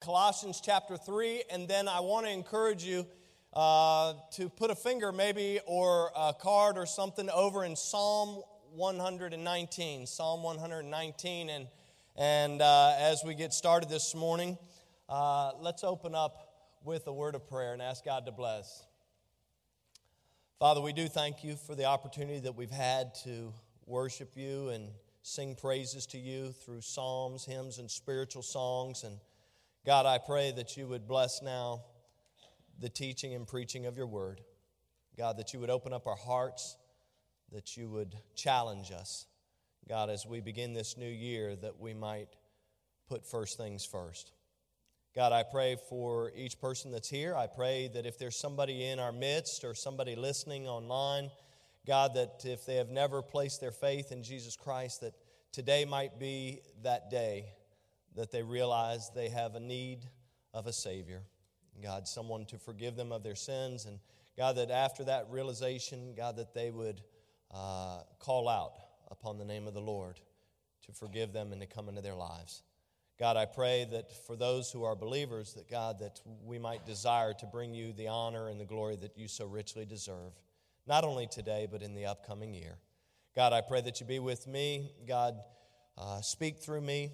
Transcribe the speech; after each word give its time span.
Colossians 0.00 0.62
chapter 0.64 0.96
3, 0.96 1.42
and 1.50 1.68
then 1.68 1.86
I 1.86 2.00
want 2.00 2.24
to 2.24 2.32
encourage 2.32 2.82
you 2.82 3.06
uh, 3.52 4.14
to 4.32 4.48
put 4.48 4.70
a 4.70 4.74
finger 4.74 5.12
maybe 5.12 5.60
or 5.66 6.10
a 6.16 6.32
card 6.32 6.78
or 6.78 6.86
something 6.86 7.28
over 7.28 7.66
in 7.66 7.76
Psalm 7.76 8.42
119. 8.74 10.06
Psalm 10.06 10.42
119. 10.42 11.50
And, 11.50 11.66
and 12.16 12.62
uh, 12.62 12.94
as 12.98 13.22
we 13.26 13.34
get 13.34 13.52
started 13.52 13.90
this 13.90 14.14
morning, 14.14 14.56
uh, 15.10 15.52
let's 15.60 15.84
open 15.84 16.14
up 16.14 16.48
with 16.82 17.06
a 17.06 17.12
word 17.12 17.34
of 17.34 17.46
prayer 17.46 17.74
and 17.74 17.82
ask 17.82 18.02
God 18.02 18.24
to 18.24 18.32
bless. 18.32 18.86
Father, 20.58 20.80
we 20.80 20.94
do 20.94 21.08
thank 21.08 21.44
you 21.44 21.56
for 21.56 21.74
the 21.74 21.84
opportunity 21.84 22.40
that 22.40 22.56
we've 22.56 22.70
had 22.70 23.14
to 23.24 23.52
worship 23.84 24.30
you 24.34 24.70
and 24.70 24.88
sing 25.20 25.54
praises 25.54 26.06
to 26.06 26.18
you 26.18 26.52
through 26.52 26.80
psalms, 26.80 27.44
hymns, 27.44 27.78
and 27.78 27.90
spiritual 27.90 28.42
songs. 28.42 29.04
And 29.04 29.18
God, 29.86 30.04
I 30.04 30.18
pray 30.18 30.52
that 30.52 30.76
you 30.76 30.86
would 30.88 31.08
bless 31.08 31.40
now 31.42 31.80
the 32.78 32.90
teaching 32.90 33.34
and 33.34 33.46
preaching 33.46 33.86
of 33.86 33.96
your 33.96 34.06
word. 34.06 34.42
God, 35.16 35.38
that 35.38 35.54
you 35.54 35.60
would 35.60 35.70
open 35.70 35.94
up 35.94 36.06
our 36.06 36.16
hearts, 36.16 36.76
that 37.50 37.78
you 37.78 37.88
would 37.88 38.14
challenge 38.36 38.92
us. 38.92 39.26
God, 39.88 40.10
as 40.10 40.26
we 40.26 40.40
begin 40.40 40.74
this 40.74 40.98
new 40.98 41.08
year, 41.08 41.56
that 41.56 41.80
we 41.80 41.94
might 41.94 42.28
put 43.08 43.26
first 43.26 43.56
things 43.56 43.86
first. 43.86 44.32
God, 45.16 45.32
I 45.32 45.44
pray 45.44 45.76
for 45.88 46.30
each 46.36 46.60
person 46.60 46.92
that's 46.92 47.08
here. 47.08 47.34
I 47.34 47.46
pray 47.46 47.90
that 47.94 48.04
if 48.04 48.18
there's 48.18 48.38
somebody 48.38 48.84
in 48.84 48.98
our 48.98 49.12
midst 49.12 49.64
or 49.64 49.74
somebody 49.74 50.14
listening 50.14 50.68
online, 50.68 51.30
God, 51.86 52.14
that 52.14 52.42
if 52.44 52.66
they 52.66 52.76
have 52.76 52.90
never 52.90 53.22
placed 53.22 53.62
their 53.62 53.72
faith 53.72 54.12
in 54.12 54.22
Jesus 54.22 54.56
Christ, 54.56 55.00
that 55.00 55.14
today 55.52 55.86
might 55.86 56.18
be 56.18 56.60
that 56.82 57.10
day 57.10 57.46
that 58.16 58.30
they 58.30 58.42
realize 58.42 59.10
they 59.14 59.28
have 59.28 59.54
a 59.54 59.60
need 59.60 60.06
of 60.52 60.66
a 60.66 60.72
Savior. 60.72 61.22
God, 61.82 62.06
someone 62.06 62.44
to 62.46 62.58
forgive 62.58 62.96
them 62.96 63.12
of 63.12 63.22
their 63.22 63.34
sins. 63.34 63.86
And 63.86 63.98
God, 64.36 64.56
that 64.56 64.70
after 64.70 65.04
that 65.04 65.26
realization, 65.30 66.14
God, 66.16 66.36
that 66.36 66.54
they 66.54 66.70
would 66.70 67.00
uh, 67.52 68.00
call 68.18 68.48
out 68.48 68.74
upon 69.10 69.38
the 69.38 69.44
name 69.44 69.66
of 69.66 69.74
the 69.74 69.80
Lord 69.80 70.20
to 70.86 70.92
forgive 70.92 71.32
them 71.32 71.52
and 71.52 71.60
to 71.60 71.66
come 71.66 71.88
into 71.88 72.00
their 72.00 72.14
lives. 72.14 72.62
God, 73.18 73.36
I 73.36 73.44
pray 73.44 73.86
that 73.90 74.12
for 74.26 74.34
those 74.34 74.72
who 74.72 74.84
are 74.84 74.96
believers, 74.96 75.52
that 75.54 75.68
God, 75.68 75.98
that 75.98 76.20
we 76.42 76.58
might 76.58 76.86
desire 76.86 77.34
to 77.34 77.46
bring 77.46 77.74
you 77.74 77.92
the 77.92 78.08
honor 78.08 78.48
and 78.48 78.58
the 78.58 78.64
glory 78.64 78.96
that 78.96 79.18
you 79.18 79.28
so 79.28 79.44
richly 79.44 79.84
deserve, 79.84 80.32
not 80.86 81.04
only 81.04 81.26
today, 81.26 81.68
but 81.70 81.82
in 81.82 81.94
the 81.94 82.06
upcoming 82.06 82.54
year. 82.54 82.78
God, 83.36 83.52
I 83.52 83.60
pray 83.60 83.82
that 83.82 84.00
you 84.00 84.06
be 84.06 84.18
with 84.20 84.46
me. 84.46 84.92
God, 85.06 85.34
uh, 85.98 86.22
speak 86.22 86.60
through 86.60 86.80
me. 86.80 87.12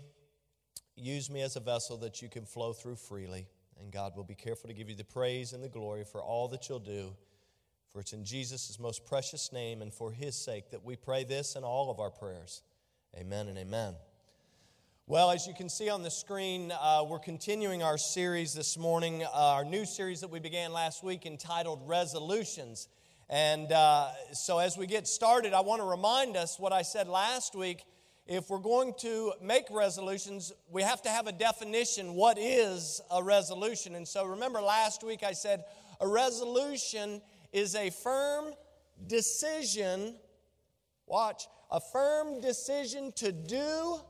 Use 0.97 1.31
me 1.31 1.43
as 1.43 1.57
a 1.57 1.61
vessel 1.61 1.99
that 1.99 2.23
you 2.23 2.29
can 2.29 2.47
flow 2.47 2.73
through 2.73 2.97
freely. 2.97 3.47
And 3.79 3.93
God 3.93 4.17
will 4.17 4.25
be 4.25 4.35
careful 4.35 4.69
to 4.69 4.75
give 4.75 4.89
you 4.89 4.97
the 4.97 5.05
praise 5.05 5.53
and 5.53 5.63
the 5.63 5.69
glory 5.69 6.05
for 6.05 6.23
all 6.23 6.49
that 6.49 6.69
you'll 6.69 6.79
do. 6.79 7.15
For 7.93 8.01
it's 8.01 8.15
in 8.15 8.25
Jesus' 8.25 8.79
most 8.81 9.05
precious 9.05 9.53
name 9.53 9.83
and 9.83 9.93
for 9.93 10.11
his 10.11 10.35
sake 10.35 10.71
that 10.71 10.85
we 10.85 10.97
pray 10.97 11.25
this 11.25 11.55
and 11.55 11.65
all 11.65 11.91
of 11.91 12.01
our 12.01 12.11
prayers. 12.11 12.63
Amen 13.15 13.49
and 13.49 13.59
amen. 13.59 13.95
Well, 15.07 15.31
as 15.31 15.47
you 15.47 15.55
can 15.55 15.69
see 15.69 15.89
on 15.89 16.03
the 16.03 16.11
screen, 16.11 16.73
uh, 16.73 17.05
we're 17.09 17.19
continuing 17.19 17.83
our 17.83 17.99
series 17.99 18.55
this 18.55 18.77
morning, 18.77 19.23
uh, 19.23 19.29
our 19.33 19.65
new 19.65 19.85
series 19.85 20.21
that 20.23 20.31
we 20.31 20.41
began 20.41 20.73
last 20.73 21.05
week 21.05 21.27
entitled 21.27 21.83
Resolutions. 21.87 22.89
And 23.29 23.71
uh, 23.71 24.09
so, 24.33 24.59
as 24.59 24.77
we 24.77 24.87
get 24.87 25.07
started, 25.07 25.53
I 25.53 25.61
want 25.61 25.81
to 25.81 25.87
remind 25.87 26.37
us 26.37 26.59
what 26.59 26.73
I 26.73 26.83
said 26.83 27.07
last 27.07 27.55
week 27.55 27.85
if 28.27 28.51
we're 28.51 28.59
going 28.59 28.93
to 28.99 29.33
make 29.41 29.67
resolutions, 29.71 30.53
we 30.69 30.83
have 30.83 31.01
to 31.03 31.09
have 31.09 31.27
a 31.29 31.33
definition. 31.33 32.15
What 32.15 32.39
is 32.39 33.01
a 33.11 33.23
resolution? 33.23 33.95
And 33.95 34.07
so 34.07 34.25
remember 34.25 34.61
last 34.61 35.05
week 35.05 35.23
I 35.23 35.33
said 35.33 35.65
a 36.01 36.09
resolution 36.09 37.23
is 37.53 37.75
a 37.77 37.91
firm 37.91 38.47
decision, 39.07 40.17
watch, 41.07 41.47
a 41.71 41.81
firm 41.81 42.41
decision 42.41 43.13
to 43.17 43.31
do 43.31 44.01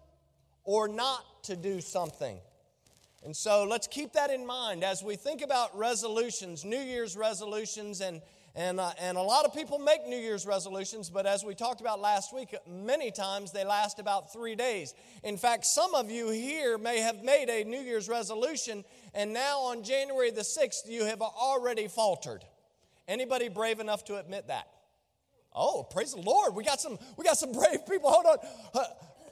or 0.65 0.89
not 0.89 1.45
to 1.45 1.57
do 1.57 1.81
something. 1.81 2.39
And 3.23 3.37
so 3.37 3.65
let's 3.65 3.87
keep 3.87 4.13
that 4.13 4.31
in 4.31 4.47
mind 4.47 4.85
as 4.85 5.03
we 5.03 5.17
think 5.17 5.43
about 5.43 5.77
resolutions, 5.77 6.65
New 6.65 6.79
Year's 6.79 7.17
resolutions, 7.17 8.01
and 8.01 8.23
and, 8.57 8.81
uh, 8.81 8.91
and 8.99 9.19
a 9.19 9.23
lot 9.23 9.45
of 9.45 9.55
people 9.55 9.79
make 9.79 10.07
New 10.07 10.17
Year's 10.17 10.47
resolutions, 10.47 11.11
but 11.11 11.27
as 11.27 11.45
we 11.45 11.55
talked 11.55 11.83
about 11.83 12.01
last 12.01 12.35
week, 12.35 12.55
many 12.67 13.11
times 13.11 13.53
they 13.53 13.67
last 13.67 13.99
about 13.99 14.33
three 14.33 14.55
days. 14.55 14.95
In 15.23 15.37
fact, 15.37 15.67
some 15.67 15.95
of 15.95 16.11
you 16.11 16.31
here 16.31 16.79
may 16.79 17.01
have 17.01 17.23
made 17.23 17.51
a 17.51 17.65
New 17.65 17.81
Year's 17.81 18.09
resolution, 18.09 18.83
and 19.13 19.35
now 19.35 19.61
on 19.61 19.83
January 19.83 20.31
the 20.31 20.41
6th, 20.41 20.89
you 20.89 21.05
have 21.05 21.21
already 21.21 21.87
faltered. 21.87 22.45
Anybody 23.07 23.51
brave 23.51 23.79
enough 23.79 24.05
to 24.07 24.17
admit 24.17 24.49
that? 24.49 24.67
Oh, 25.55 25.83
praise 25.83 26.15
the 26.15 26.23
Lord. 26.23 26.55
We 26.55 26.65
got 26.65 26.81
some, 26.81 26.99
we 27.19 27.25
got 27.25 27.37
some 27.37 27.53
brave 27.53 27.87
people. 27.87 28.11
Hold 28.11 28.25
on. 28.25 28.39
Uh, 28.75 28.85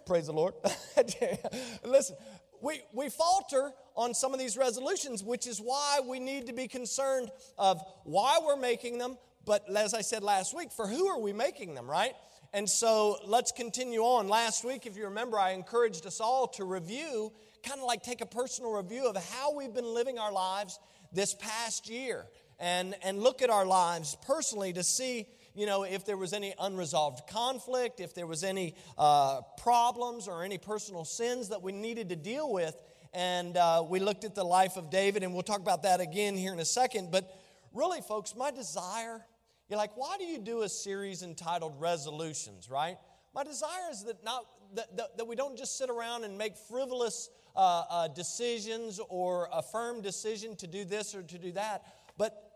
praise 0.06 0.27
the 0.27 0.33
Lord. 0.33 0.53
Listen, 1.85 2.17
we, 2.61 2.83
we 2.93 3.09
falter 3.09 3.73
on 3.97 4.15
some 4.15 4.32
of 4.32 4.41
these 4.41 4.56
resolutions, 4.56 5.22
which 5.22 5.47
is 5.47 5.59
why 5.59 6.00
we 6.06 6.19
need 6.19 6.47
to 6.47 6.53
be 6.53 6.69
concerned 6.69 7.31
of 7.59 7.81
why 8.05 8.38
we're 8.44 8.56
making 8.56 8.99
them, 8.99 9.16
but 9.44 9.65
as 9.75 9.94
I 9.94 10.00
said 10.00 10.22
last 10.22 10.56
week, 10.56 10.72
for 10.72 10.87
who 10.87 11.06
are 11.06 11.21
we 11.21 11.32
making 11.32 11.75
them, 11.75 11.88
right? 11.88 12.12
And 12.53 12.69
so 12.69 13.19
let's 13.27 13.53
continue 13.53 14.00
on. 14.00 14.28
Last 14.28 14.65
week, 14.65 14.87
if 14.87 14.97
you 14.97 15.05
remember, 15.05 15.38
I 15.38 15.50
encouraged 15.50 16.06
us 16.06 16.21
all 16.21 16.47
to 16.49 16.65
review, 16.65 17.32
kind 17.62 17.81
of 17.81 17.87
like 17.87 18.03
take 18.03 18.21
a 18.21 18.27
personal 18.27 18.72
review 18.72 19.09
of 19.09 19.16
how 19.16 19.55
we've 19.55 19.75
been 19.75 19.93
living 19.93 20.19
our 20.19 20.32
lives 20.32 20.78
this 21.12 21.34
past 21.34 21.88
year 21.88 22.26
and, 22.59 22.94
and 23.03 23.21
look 23.21 23.43
at 23.43 23.50
our 23.50 23.66
lives 23.66 24.16
personally 24.26 24.72
to 24.72 24.82
see 24.82 25.26
you 25.56 25.66
know, 25.66 25.84
if 25.84 26.05
there 26.05 26.16
was 26.16 26.32
any 26.32 26.53
unresolved 26.59 27.28
conflict, 27.28 28.00
if 28.00 28.12
there 28.12 28.26
was 28.26 28.43
any 28.43 28.75
uh, 28.99 29.41
problems 29.56 30.26
or 30.26 30.43
any 30.43 30.59
personal 30.59 31.05
sins 31.05 31.50
that 31.50 31.62
we 31.62 31.71
needed 31.71 32.09
to 32.09 32.16
deal 32.16 32.53
with. 32.53 32.76
And 33.14 33.56
uh, 33.56 33.84
we 33.88 34.00
looked 34.00 34.25
at 34.25 34.34
the 34.34 34.44
life 34.44 34.76
of 34.76 34.91
David, 34.91 35.22
and 35.22 35.32
we'll 35.32 35.42
talk 35.42 35.60
about 35.60 35.84
that 35.84 36.00
again 36.00 36.36
here 36.36 36.52
in 36.52 36.58
a 36.58 36.64
second. 36.64 37.10
But 37.10 37.30
really, 37.72 38.00
folks, 38.00 38.34
my 38.36 38.50
desire, 38.50 39.25
you're 39.69 39.78
like, 39.78 39.97
why 39.97 40.16
do 40.19 40.25
you 40.25 40.38
do 40.38 40.62
a 40.62 40.69
series 40.69 41.22
entitled 41.22 41.80
Resolutions, 41.80 42.69
right? 42.69 42.97
My 43.34 43.44
desire 43.44 43.91
is 43.91 44.04
that, 44.04 44.25
not, 44.25 44.44
that, 44.75 44.97
that, 44.97 45.16
that 45.16 45.25
we 45.26 45.36
don't 45.36 45.56
just 45.56 45.78
sit 45.78 45.91
around 45.91 46.25
and 46.25 46.36
make 46.36 46.56
frivolous 46.56 47.30
uh, 47.54 47.84
uh, 47.88 48.08
decisions 48.08 49.00
or 49.08 49.48
a 49.52 49.62
firm 49.62 50.02
decision 50.02 50.56
to 50.56 50.66
do 50.66 50.84
this 50.84 51.14
or 51.14 51.22
to 51.22 51.38
do 51.38 51.52
that, 51.52 51.84
but 52.19 52.50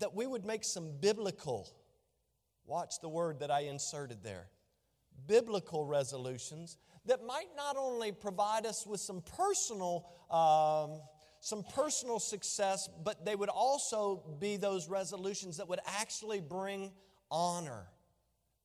that 0.00 0.14
we 0.14 0.26
would 0.26 0.44
make 0.44 0.64
some 0.64 0.90
biblical 1.00 1.68
Watch 2.70 3.00
the 3.00 3.08
word 3.08 3.40
that 3.40 3.50
I 3.50 3.62
inserted 3.62 4.22
there. 4.22 4.46
Biblical 5.26 5.84
resolutions 5.86 6.78
that 7.06 7.24
might 7.24 7.48
not 7.56 7.76
only 7.76 8.12
provide 8.12 8.66
us 8.66 8.86
with 8.86 9.00
some 9.00 9.22
personal, 9.36 10.06
um, 10.30 11.00
some 11.40 11.64
personal 11.74 12.18
success, 12.18 12.88
but 13.04 13.24
they 13.24 13.34
would 13.34 13.48
also 13.48 14.22
be 14.38 14.56
those 14.56 14.88
resolutions 14.88 15.56
that 15.56 15.68
would 15.68 15.80
actually 15.86 16.40
bring 16.40 16.92
honor 17.30 17.86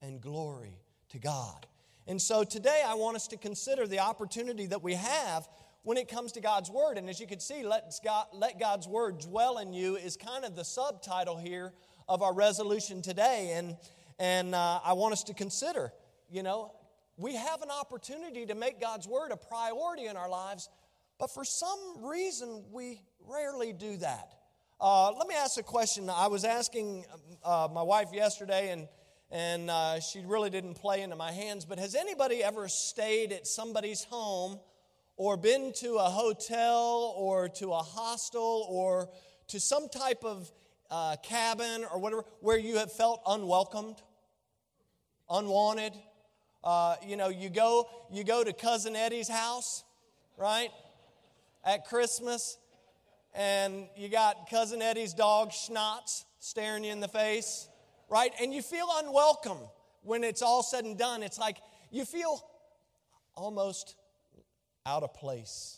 and 0.01 0.21
glory 0.21 0.79
to 1.09 1.19
God. 1.19 1.65
And 2.07 2.21
so 2.21 2.43
today 2.43 2.83
I 2.85 2.93
want 2.95 3.15
us 3.15 3.27
to 3.29 3.37
consider 3.37 3.87
the 3.87 3.99
opportunity 3.99 4.67
that 4.67 4.83
we 4.83 4.93
have 4.93 5.47
when 5.83 5.97
it 5.97 6.07
comes 6.07 6.33
to 6.33 6.41
God's 6.41 6.69
Word. 6.69 6.97
And 6.97 7.09
as 7.09 7.19
you 7.19 7.27
can 7.27 7.39
see, 7.39 7.63
let, 7.63 7.91
God, 8.03 8.27
let 8.33 8.59
God's 8.59 8.87
Word 8.87 9.19
dwell 9.19 9.59
in 9.59 9.73
you 9.73 9.95
is 9.95 10.17
kind 10.17 10.43
of 10.43 10.55
the 10.55 10.65
subtitle 10.65 11.37
here 11.37 11.73
of 12.07 12.21
our 12.21 12.33
resolution 12.33 13.01
today. 13.01 13.53
And, 13.55 13.77
and 14.19 14.53
uh, 14.53 14.81
I 14.83 14.93
want 14.93 15.13
us 15.13 15.23
to 15.23 15.33
consider, 15.33 15.93
you 16.29 16.43
know, 16.43 16.73
we 17.17 17.35
have 17.35 17.61
an 17.61 17.69
opportunity 17.71 18.45
to 18.45 18.55
make 18.55 18.79
God's 18.79 19.07
Word 19.07 19.31
a 19.31 19.37
priority 19.37 20.05
in 20.05 20.17
our 20.17 20.29
lives, 20.29 20.69
but 21.19 21.33
for 21.33 21.45
some 21.45 21.79
reason 22.03 22.63
we 22.71 23.01
rarely 23.27 23.73
do 23.73 23.97
that. 23.97 24.33
Uh, 24.79 25.11
let 25.13 25.27
me 25.27 25.35
ask 25.35 25.57
a 25.57 25.63
question. 25.63 26.09
I 26.09 26.27
was 26.27 26.43
asking 26.43 27.05
uh, 27.43 27.69
my 27.73 27.81
wife 27.83 28.09
yesterday, 28.11 28.71
and 28.71 28.87
and 29.31 29.71
uh, 29.71 29.99
she 29.99 30.19
really 30.19 30.49
didn't 30.49 30.75
play 30.75 31.01
into 31.01 31.15
my 31.15 31.31
hands. 31.31 31.65
But 31.65 31.79
has 31.79 31.95
anybody 31.95 32.43
ever 32.43 32.67
stayed 32.67 33.31
at 33.31 33.47
somebody's 33.47 34.03
home, 34.03 34.59
or 35.15 35.37
been 35.37 35.71
to 35.77 35.95
a 35.95 36.09
hotel, 36.09 37.13
or 37.17 37.47
to 37.49 37.71
a 37.71 37.77
hostel, 37.81 38.67
or 38.69 39.09
to 39.47 39.59
some 39.59 39.87
type 39.89 40.23
of 40.23 40.51
uh, 40.89 41.15
cabin 41.23 41.85
or 41.91 41.99
whatever 41.99 42.25
where 42.41 42.57
you 42.57 42.77
have 42.77 42.91
felt 42.91 43.21
unwelcomed, 43.25 44.01
unwanted. 45.29 45.93
Uh, 46.65 46.95
you 47.05 47.15
know, 47.15 47.29
you 47.29 47.49
go 47.49 47.87
you 48.11 48.23
go 48.23 48.43
to 48.43 48.51
cousin 48.51 48.95
Eddie's 48.95 49.27
house, 49.27 49.83
right, 50.35 50.71
at 51.63 51.85
Christmas, 51.85 52.57
and 53.35 53.87
you 53.95 54.09
got 54.09 54.49
cousin 54.49 54.81
Eddie's 54.81 55.13
dog 55.13 55.51
Snots 55.51 56.23
staring 56.39 56.83
you 56.83 56.91
in 56.91 57.01
the 57.01 57.07
face, 57.07 57.69
right, 58.09 58.31
and 58.41 58.51
you 58.51 58.63
feel 58.63 58.87
unwelcome 58.97 59.59
when 60.01 60.23
it's 60.23 60.41
all 60.41 60.63
said 60.63 60.85
and 60.85 60.97
done. 60.97 61.21
It's 61.21 61.37
like 61.37 61.57
you 61.91 62.03
feel 62.03 62.43
almost 63.35 63.95
out 64.87 65.03
of 65.03 65.13
place. 65.13 65.77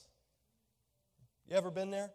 You 1.49 1.57
ever 1.57 1.69
been 1.69 1.91
there? 1.91 2.11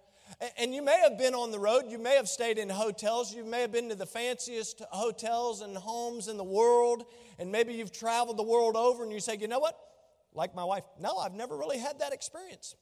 And 0.56 0.74
you 0.74 0.82
may 0.82 0.98
have 1.00 1.18
been 1.18 1.34
on 1.34 1.50
the 1.50 1.58
road, 1.58 1.84
you 1.88 1.98
may 1.98 2.16
have 2.16 2.28
stayed 2.28 2.56
in 2.56 2.68
hotels, 2.68 3.34
you 3.34 3.44
may 3.44 3.60
have 3.60 3.72
been 3.72 3.90
to 3.90 3.94
the 3.94 4.06
fanciest 4.06 4.80
hotels 4.90 5.60
and 5.60 5.76
homes 5.76 6.28
in 6.28 6.36
the 6.36 6.44
world, 6.44 7.04
and 7.42 7.50
maybe 7.50 7.74
you've 7.74 7.92
traveled 7.92 8.36
the 8.36 8.44
world 8.44 8.76
over 8.76 9.02
and 9.02 9.12
you 9.12 9.18
say, 9.18 9.36
you 9.36 9.48
know 9.48 9.58
what? 9.58 9.76
Like 10.32 10.54
my 10.54 10.62
wife, 10.62 10.84
no, 11.00 11.18
I've 11.18 11.34
never 11.34 11.56
really 11.56 11.78
had 11.78 11.98
that 11.98 12.12
experience. 12.12 12.76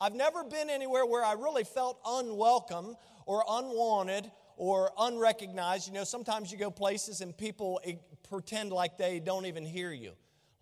I've 0.00 0.14
never 0.14 0.42
been 0.42 0.70
anywhere 0.70 1.04
where 1.04 1.22
I 1.22 1.34
really 1.34 1.64
felt 1.64 2.00
unwelcome 2.06 2.96
or 3.26 3.44
unwanted 3.46 4.30
or 4.56 4.90
unrecognized. 4.98 5.86
You 5.86 5.92
know, 5.92 6.04
sometimes 6.04 6.50
you 6.50 6.56
go 6.56 6.70
places 6.70 7.20
and 7.20 7.36
people 7.36 7.80
pretend 8.30 8.72
like 8.72 8.96
they 8.96 9.20
don't 9.20 9.44
even 9.44 9.66
hear 9.66 9.92
you. 9.92 10.12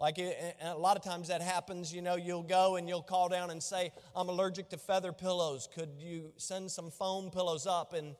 Like 0.01 0.19
it, 0.19 0.57
a 0.61 0.77
lot 0.77 0.97
of 0.97 1.05
times 1.05 1.29
that 1.29 1.41
happens, 1.41 1.95
you 1.95 2.03
know, 2.03 2.17
you'll 2.17 2.43
go 2.43 2.75
and 2.75 2.89
you'll 2.89 3.03
call 3.03 3.29
down 3.29 3.51
and 3.51 3.63
say, 3.63 3.93
I'm 4.17 4.29
allergic 4.29 4.69
to 4.71 4.77
feather 4.77 5.13
pillows. 5.13 5.69
Could 5.73 5.91
you 6.01 6.33
send 6.37 6.73
some 6.73 6.91
foam 6.91 7.31
pillows 7.31 7.67
up? 7.67 7.93
And 7.95 8.17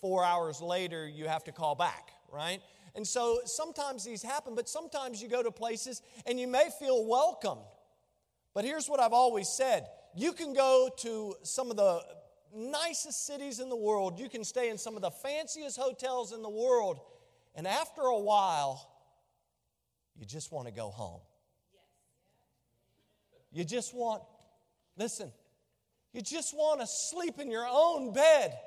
four 0.00 0.24
hours 0.24 0.60
later, 0.60 1.08
you 1.08 1.26
have 1.26 1.42
to 1.44 1.52
call 1.52 1.74
back, 1.74 2.10
right? 2.32 2.60
And 2.94 3.06
so 3.06 3.40
sometimes 3.44 4.04
these 4.04 4.22
happen, 4.22 4.54
but 4.54 4.68
sometimes 4.68 5.22
you 5.22 5.28
go 5.28 5.42
to 5.42 5.50
places 5.50 6.02
and 6.26 6.38
you 6.38 6.46
may 6.46 6.68
feel 6.78 7.06
welcomed. 7.06 7.62
But 8.54 8.64
here's 8.64 8.88
what 8.88 9.00
I've 9.00 9.12
always 9.12 9.48
said 9.48 9.86
you 10.14 10.32
can 10.32 10.52
go 10.52 10.90
to 10.98 11.34
some 11.42 11.70
of 11.70 11.76
the 11.76 12.02
nicest 12.54 13.26
cities 13.26 13.60
in 13.60 13.70
the 13.70 13.76
world, 13.76 14.18
you 14.18 14.28
can 14.28 14.44
stay 14.44 14.68
in 14.68 14.76
some 14.76 14.94
of 14.94 15.02
the 15.02 15.10
fanciest 15.10 15.78
hotels 15.78 16.32
in 16.32 16.42
the 16.42 16.50
world, 16.50 17.00
and 17.54 17.66
after 17.66 18.02
a 18.02 18.18
while, 18.18 18.90
you 20.18 20.26
just 20.26 20.52
want 20.52 20.68
to 20.68 20.72
go 20.72 20.90
home. 20.90 21.20
You 23.52 23.64
just 23.64 23.94
want, 23.94 24.22
listen, 24.96 25.32
you 26.12 26.20
just 26.20 26.54
want 26.54 26.80
to 26.80 26.86
sleep 26.86 27.38
in 27.38 27.50
your 27.50 27.66
own 27.68 28.12
bed. 28.12 28.58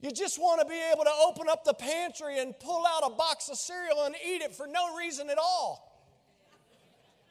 You 0.00 0.12
just 0.12 0.38
want 0.38 0.60
to 0.60 0.66
be 0.66 0.80
able 0.92 1.04
to 1.04 1.12
open 1.26 1.48
up 1.48 1.64
the 1.64 1.74
pantry 1.74 2.38
and 2.38 2.58
pull 2.60 2.86
out 2.86 3.02
a 3.04 3.10
box 3.10 3.48
of 3.48 3.56
cereal 3.56 4.04
and 4.04 4.14
eat 4.24 4.42
it 4.42 4.54
for 4.54 4.66
no 4.66 4.96
reason 4.96 5.28
at 5.28 5.38
all. 5.38 5.84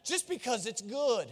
Just 0.03 0.27
because 0.27 0.65
it's 0.65 0.81
good. 0.81 1.27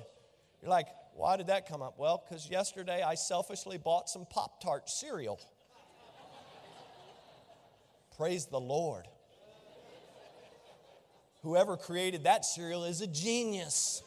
You're 0.61 0.69
like, 0.69 0.87
why 1.13 1.35
did 1.35 1.47
that 1.47 1.67
come 1.67 1.81
up? 1.81 1.95
Well, 1.97 2.23
because 2.23 2.49
yesterday 2.49 3.01
I 3.01 3.15
selfishly 3.15 3.77
bought 3.77 4.09
some 4.09 4.25
Pop 4.25 4.61
Tart 4.61 4.89
cereal. 4.89 5.39
Praise 8.17 8.45
the 8.45 8.59
Lord. 8.59 9.07
Whoever 11.43 11.75
created 11.75 12.23
that 12.23 12.45
cereal 12.45 12.85
is 12.85 13.01
a 13.01 13.07
genius. 13.07 14.03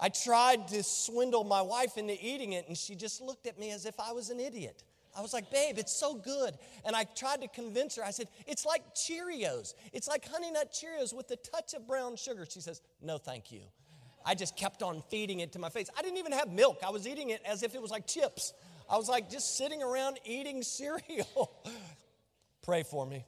I 0.00 0.08
tried 0.08 0.68
to 0.68 0.82
swindle 0.82 1.44
my 1.44 1.60
wife 1.60 1.98
into 1.98 2.16
eating 2.20 2.54
it, 2.54 2.66
and 2.66 2.76
she 2.76 2.94
just 2.94 3.20
looked 3.20 3.46
at 3.46 3.58
me 3.58 3.72
as 3.72 3.84
if 3.84 4.00
I 4.00 4.12
was 4.12 4.30
an 4.30 4.40
idiot. 4.40 4.82
I 5.18 5.20
was 5.20 5.32
like, 5.32 5.50
babe, 5.50 5.78
it's 5.78 5.92
so 5.92 6.14
good. 6.14 6.54
And 6.84 6.94
I 6.94 7.02
tried 7.02 7.40
to 7.42 7.48
convince 7.48 7.96
her. 7.96 8.04
I 8.04 8.12
said, 8.12 8.28
it's 8.46 8.64
like 8.64 8.94
Cheerios. 8.94 9.74
It's 9.92 10.06
like 10.06 10.24
Honey 10.28 10.52
Nut 10.52 10.72
Cheerios 10.72 11.12
with 11.12 11.28
a 11.32 11.36
touch 11.36 11.74
of 11.74 11.88
brown 11.88 12.14
sugar. 12.14 12.46
She 12.48 12.60
says, 12.60 12.80
no, 13.02 13.18
thank 13.18 13.50
you. 13.50 13.62
I 14.24 14.36
just 14.36 14.56
kept 14.56 14.80
on 14.80 15.02
feeding 15.10 15.40
it 15.40 15.52
to 15.52 15.58
my 15.58 15.70
face. 15.70 15.90
I 15.98 16.02
didn't 16.02 16.18
even 16.18 16.30
have 16.30 16.48
milk. 16.52 16.82
I 16.86 16.90
was 16.90 17.08
eating 17.08 17.30
it 17.30 17.42
as 17.44 17.64
if 17.64 17.74
it 17.74 17.82
was 17.82 17.90
like 17.90 18.06
chips. 18.06 18.52
I 18.88 18.96
was 18.96 19.08
like 19.08 19.28
just 19.28 19.56
sitting 19.56 19.82
around 19.82 20.20
eating 20.24 20.62
cereal. 20.62 21.52
Pray 22.62 22.84
for 22.84 23.04
me. 23.04 23.24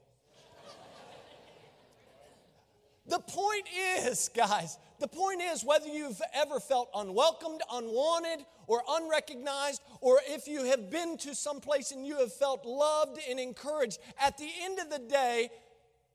The 3.08 3.18
point 3.18 3.66
is, 4.04 4.30
guys, 4.36 4.78
the 5.00 5.08
point 5.08 5.42
is 5.42 5.64
whether 5.64 5.88
you've 5.88 6.20
ever 6.34 6.60
felt 6.60 6.88
unwelcomed, 6.94 7.60
unwanted, 7.72 8.46
or 8.68 8.82
unrecognized, 8.88 9.82
or 10.00 10.20
if 10.26 10.46
you 10.48 10.64
have 10.64 10.90
been 10.90 11.16
to 11.18 11.34
some 11.34 11.60
place 11.60 11.92
and 11.92 12.06
you 12.06 12.18
have 12.18 12.32
felt 12.32 12.64
loved 12.64 13.18
and 13.28 13.38
encouraged, 13.38 13.98
at 14.20 14.38
the 14.38 14.48
end 14.62 14.78
of 14.78 14.90
the 14.90 14.98
day, 14.98 15.50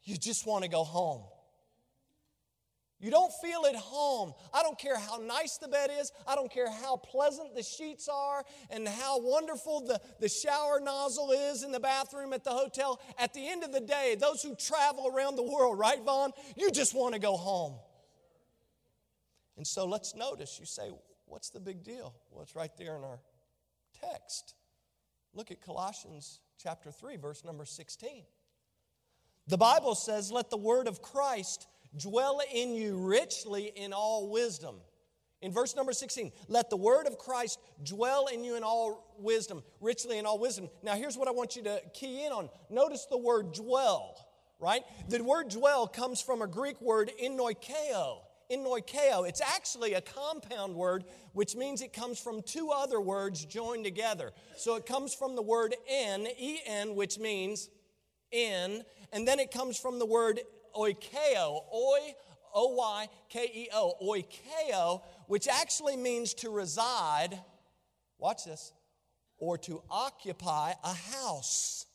you 0.04 0.18
just 0.18 0.46
want 0.46 0.64
to 0.64 0.70
go 0.70 0.84
home. 0.84 1.24
You 3.00 3.12
don't 3.12 3.32
feel 3.34 3.66
at 3.68 3.76
home. 3.76 4.34
I 4.54 4.64
don't 4.64 4.80
care 4.80 4.98
how 4.98 5.18
nice 5.18 5.58
the 5.58 5.68
bed 5.68 5.92
is. 6.00 6.12
I 6.26 6.34
don't 6.34 6.52
care 6.52 6.72
how 6.72 6.96
pleasant 6.96 7.54
the 7.54 7.62
sheets 7.62 8.08
are 8.12 8.44
and 8.70 8.88
how 8.88 9.20
wonderful 9.20 9.82
the, 9.82 10.00
the 10.20 10.30
shower 10.30 10.80
nozzle 10.80 11.32
is 11.32 11.64
in 11.64 11.72
the 11.72 11.80
bathroom 11.80 12.32
at 12.34 12.44
the 12.44 12.52
hotel. 12.52 13.02
At 13.20 13.34
the 13.34 13.48
end 13.48 13.64
of 13.64 13.74
the 13.74 13.82
day, 13.82 14.16
those 14.20 14.42
who 14.42 14.56
travel 14.56 15.12
around 15.14 15.36
the 15.36 15.44
world, 15.44 15.78
right, 15.78 16.02
Vaughn? 16.02 16.32
You 16.56 16.72
just 16.72 16.96
want 16.96 17.14
to 17.14 17.20
go 17.20 17.36
home. 17.36 17.76
And 19.58 19.68
so 19.68 19.86
let's 19.86 20.16
notice 20.16 20.58
you 20.60 20.66
say, 20.66 20.90
what's 21.26 21.50
the 21.50 21.60
big 21.60 21.84
deal? 21.84 22.16
Well, 22.32 22.44
it's 22.44 22.56
right 22.56 22.72
there 22.78 22.96
in 22.96 23.04
our 23.04 23.20
text. 24.12 24.56
Look 25.34 25.52
at 25.52 25.62
Colossians 25.62 26.40
chapter 26.62 26.92
3, 26.92 27.18
verse 27.18 27.44
number 27.44 27.66
16. 27.66 28.24
The 29.48 29.58
Bible 29.58 29.96
says, 29.96 30.32
Let 30.32 30.50
the 30.50 30.58
word 30.58 30.88
of 30.88 31.02
Christ 31.02 31.68
dwell 31.98 32.42
in 32.54 32.74
you 32.74 32.98
richly 32.98 33.72
in 33.76 33.94
all 33.94 34.30
wisdom. 34.30 34.76
In 35.42 35.52
verse 35.52 35.76
number 35.76 35.94
16, 35.94 36.32
let 36.48 36.70
the 36.70 36.78
word 36.78 37.06
of 37.06 37.20
Christ 37.20 37.60
dwell 37.84 38.28
in 38.28 38.44
you 38.44 38.56
in 38.56 38.64
all 38.64 39.16
wisdom, 39.20 39.64
richly 39.80 40.18
in 40.18 40.26
all 40.26 40.40
wisdom. 40.40 40.70
Now, 40.82 40.96
here's 40.96 41.18
what 41.18 41.28
I 41.28 41.32
want 41.32 41.56
you 41.56 41.64
to 41.64 41.82
key 41.94 42.26
in 42.26 42.32
on. 42.32 42.50
Notice 42.70 43.06
the 43.06 43.18
word 43.18 43.54
dwell, 43.54 44.26
right? 44.60 44.82
The 45.10 45.24
word 45.24 45.50
dwell 45.50 45.88
comes 45.88 46.20
from 46.20 46.42
a 46.42 46.48
Greek 46.48 46.82
word, 46.82 47.12
enoikeo. 48.52 48.86
Enoikeo. 48.86 49.28
It's 49.28 49.42
actually 49.42 49.94
a 49.94 50.02
compound 50.02 50.76
word, 50.76 51.06
which 51.34 51.56
means 51.56 51.82
it 51.82 51.94
comes 51.94 52.20
from 52.20 52.42
two 52.42 52.72
other 52.72 53.00
words 53.00 53.46
joined 53.46 53.86
together. 53.86 54.32
So 54.58 54.76
it 54.76 54.86
comes 54.86 55.14
from 55.14 55.36
the 55.36 55.42
word 55.42 55.76
en, 55.90 56.28
en, 56.68 56.96
which 56.96 57.18
means 57.20 57.70
in, 58.32 58.84
and 59.12 59.28
then 59.28 59.40
it 59.40 59.52
comes 59.52 59.80
from 59.80 60.00
the 60.00 60.06
word 60.06 60.42
oikeo, 60.78 61.62
oi, 61.74 62.16
O 62.54 62.74
Y 62.76 63.08
K 63.30 63.52
E 63.54 63.68
O, 63.74 63.94
oikeo, 64.02 65.02
which 65.28 65.48
actually 65.48 65.98
means 65.98 66.34
to 66.36 66.50
reside, 66.50 67.40
watch 68.18 68.46
this, 68.46 68.72
or 69.38 69.58
to 69.60 69.82
occupy 69.90 70.74
a 70.84 70.94
house. 70.94 71.86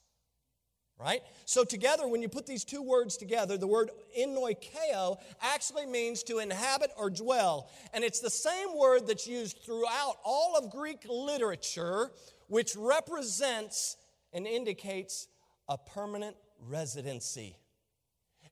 Right? 1.03 1.23
So, 1.47 1.65
together, 1.65 2.07
when 2.07 2.21
you 2.21 2.29
put 2.29 2.47
these 2.47 2.63
two 2.63 2.83
words 2.83 3.17
together, 3.17 3.57
the 3.57 3.67
word 3.67 3.91
enoikeo 4.19 5.17
actually 5.41 5.87
means 5.87 6.23
to 6.25 6.41
inhabit 6.41 6.91
or 6.99 7.09
dwell. 7.09 7.71
And 7.95 8.05
it's 8.05 8.21
the 8.21 8.29
same 8.29 8.77
word 8.77 9.07
that's 9.07 9.27
used 9.27 9.63
throughout 9.65 10.17
all 10.25 10.59
of 10.59 10.71
Greek 10.71 11.07
literature, 11.09 12.11
which 12.49 12.77
represents 12.77 13.97
and 14.35 14.47
indicates 14.47 15.29
a 15.71 15.79
permanent 15.79 16.37
residency. 16.69 17.57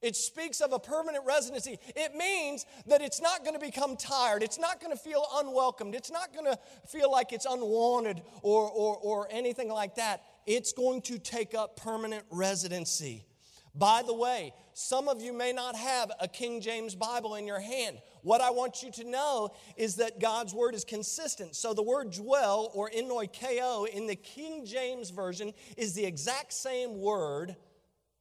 It 0.00 0.14
speaks 0.14 0.61
of 0.61 0.72
a 0.72 0.78
permanent 0.78 1.25
residency. 1.26 1.78
It 1.96 2.14
means 2.14 2.66
that 2.87 3.02
it's 3.02 3.20
not 3.20 3.42
going 3.42 3.54
to 3.54 3.61
become 3.61 3.96
tired. 3.96 4.44
It's 4.44 4.58
not 4.58 4.80
going 4.80 4.96
to 4.96 4.99
feel 4.99 5.25
unwelcomed. 5.34 5.94
It's 5.94 6.11
not 6.11 6.32
going 6.32 6.44
to 6.46 6.58
feel 6.87 7.11
like 7.11 7.32
it's 7.32 7.46
unwanted 7.46 8.22
or, 8.42 8.70
or, 8.70 8.96
or 8.96 9.28
anything 9.30 9.68
like 9.68 9.96
that. 9.96 10.22
It's 10.48 10.72
going 10.72 11.02
to 11.02 11.18
take 11.18 11.54
up 11.54 11.76
permanent 11.76 12.24
residency. 12.30 13.26
By 13.74 14.02
the 14.02 14.14
way, 14.14 14.54
some 14.72 15.06
of 15.06 15.20
you 15.20 15.34
may 15.34 15.52
not 15.52 15.76
have 15.76 16.10
a 16.18 16.26
King 16.26 16.62
James 16.62 16.94
Bible 16.94 17.34
in 17.34 17.46
your 17.46 17.60
hand. 17.60 17.98
What 18.22 18.40
I 18.40 18.50
want 18.50 18.82
you 18.82 18.90
to 18.92 19.04
know 19.04 19.50
is 19.76 19.96
that 19.96 20.20
God's 20.20 20.54
word 20.54 20.74
is 20.74 20.84
consistent. 20.84 21.54
So 21.54 21.74
the 21.74 21.82
word 21.82 22.12
dwell 22.12 22.70
or 22.72 22.88
enoikeo 22.88 23.86
in 23.88 24.06
the 24.06 24.16
King 24.16 24.64
James 24.64 25.10
Version 25.10 25.52
is 25.76 25.92
the 25.92 26.06
exact 26.06 26.54
same 26.54 26.98
word 26.98 27.54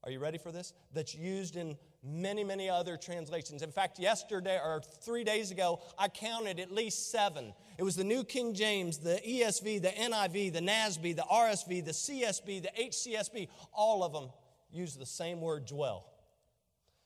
are 0.07 0.11
you 0.11 0.19
ready 0.19 0.37
for 0.37 0.53
this? 0.53 0.71
That's 0.93 1.13
used 1.13 1.57
in 1.57 1.77
many, 2.03 2.43
many 2.43 2.69
other 2.69 2.97
translations. 2.97 3.61
In 3.61 3.71
fact, 3.71 3.99
yesterday 3.99 4.59
or 4.63 4.81
three 5.01 5.23
days 5.23 5.51
ago, 5.51 5.81
I 5.97 6.07
counted 6.07 6.59
at 6.59 6.71
least 6.71 7.11
seven. 7.11 7.53
It 7.77 7.83
was 7.83 7.95
the 7.95 8.03
New 8.03 8.23
King 8.23 8.53
James, 8.53 8.99
the 8.99 9.21
ESV, 9.27 9.81
the 9.81 9.89
NIV, 9.89 10.53
the 10.53 10.61
NASB, 10.61 11.15
the 11.15 11.25
RSV, 11.31 11.85
the 11.85 11.91
CSB, 11.91 12.61
the 12.61 12.71
HCSB, 12.79 13.49
all 13.73 14.03
of 14.03 14.13
them 14.13 14.29
use 14.71 14.95
the 14.95 15.05
same 15.05 15.41
word 15.41 15.65
dwell. 15.65 16.05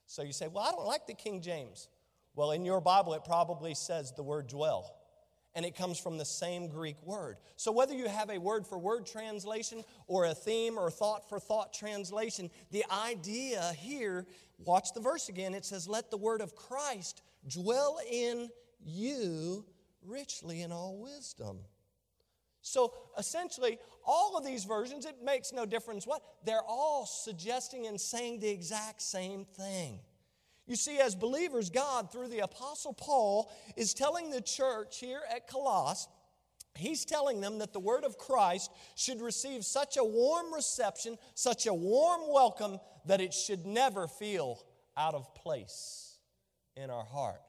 So 0.05 0.23
you 0.23 0.33
say, 0.33 0.47
well, 0.47 0.63
I 0.63 0.71
don't 0.71 0.85
like 0.85 1.07
the 1.07 1.13
King 1.13 1.41
James. 1.41 1.87
Well, 2.35 2.51
in 2.51 2.65
your 2.65 2.81
Bible, 2.81 3.13
it 3.13 3.23
probably 3.25 3.73
says 3.73 4.13
the 4.13 4.23
word 4.23 4.47
dwell 4.47 4.93
and 5.55 5.65
it 5.65 5.75
comes 5.75 5.99
from 5.99 6.17
the 6.17 6.25
same 6.25 6.67
Greek 6.67 7.01
word. 7.03 7.37
So, 7.57 7.71
whether 7.71 7.93
you 7.93 8.07
have 8.07 8.29
a 8.29 8.37
word 8.37 8.65
for 8.65 8.77
word 8.77 9.05
translation 9.05 9.83
or 10.07 10.25
a 10.25 10.33
theme 10.33 10.77
or 10.77 10.89
thought 10.89 11.27
for 11.29 11.39
thought 11.39 11.73
translation, 11.73 12.49
the 12.71 12.85
idea 12.89 13.73
here, 13.77 14.25
watch 14.59 14.93
the 14.93 15.01
verse 15.01 15.29
again, 15.29 15.53
it 15.53 15.65
says, 15.65 15.87
Let 15.87 16.11
the 16.11 16.17
word 16.17 16.41
of 16.41 16.55
Christ 16.55 17.21
dwell 17.47 17.99
in 18.09 18.49
you 18.83 19.65
richly 20.05 20.61
in 20.61 20.71
all 20.71 20.97
wisdom. 20.97 21.59
So, 22.61 22.93
essentially, 23.17 23.79
all 24.05 24.37
of 24.37 24.45
these 24.45 24.65
versions, 24.65 25.05
it 25.05 25.17
makes 25.23 25.51
no 25.51 25.65
difference 25.65 26.05
what, 26.05 26.21
they're 26.45 26.63
all 26.67 27.05
suggesting 27.05 27.87
and 27.87 27.99
saying 27.99 28.39
the 28.39 28.49
exact 28.49 29.01
same 29.01 29.45
thing. 29.45 29.99
You 30.71 30.77
see, 30.77 30.99
as 30.99 31.15
believers, 31.15 31.69
God, 31.69 32.13
through 32.13 32.29
the 32.29 32.39
Apostle 32.39 32.93
Paul, 32.93 33.51
is 33.75 33.93
telling 33.93 34.29
the 34.29 34.39
church 34.39 34.99
here 35.01 35.19
at 35.29 35.45
Colossus 35.45 36.07
He's 36.75 37.03
telling 37.03 37.41
them 37.41 37.57
that 37.57 37.73
the 37.73 37.79
word 37.81 38.05
of 38.05 38.17
Christ 38.17 38.71
should 38.95 39.21
receive 39.21 39.65
such 39.65 39.97
a 39.97 40.03
warm 40.05 40.53
reception, 40.53 41.17
such 41.35 41.65
a 41.65 41.73
warm 41.73 42.21
welcome, 42.29 42.79
that 43.05 43.19
it 43.19 43.33
should 43.33 43.65
never 43.65 44.07
feel 44.07 44.63
out 44.95 45.13
of 45.13 45.35
place 45.35 46.17
in 46.77 46.89
our 46.89 47.03
heart. 47.03 47.41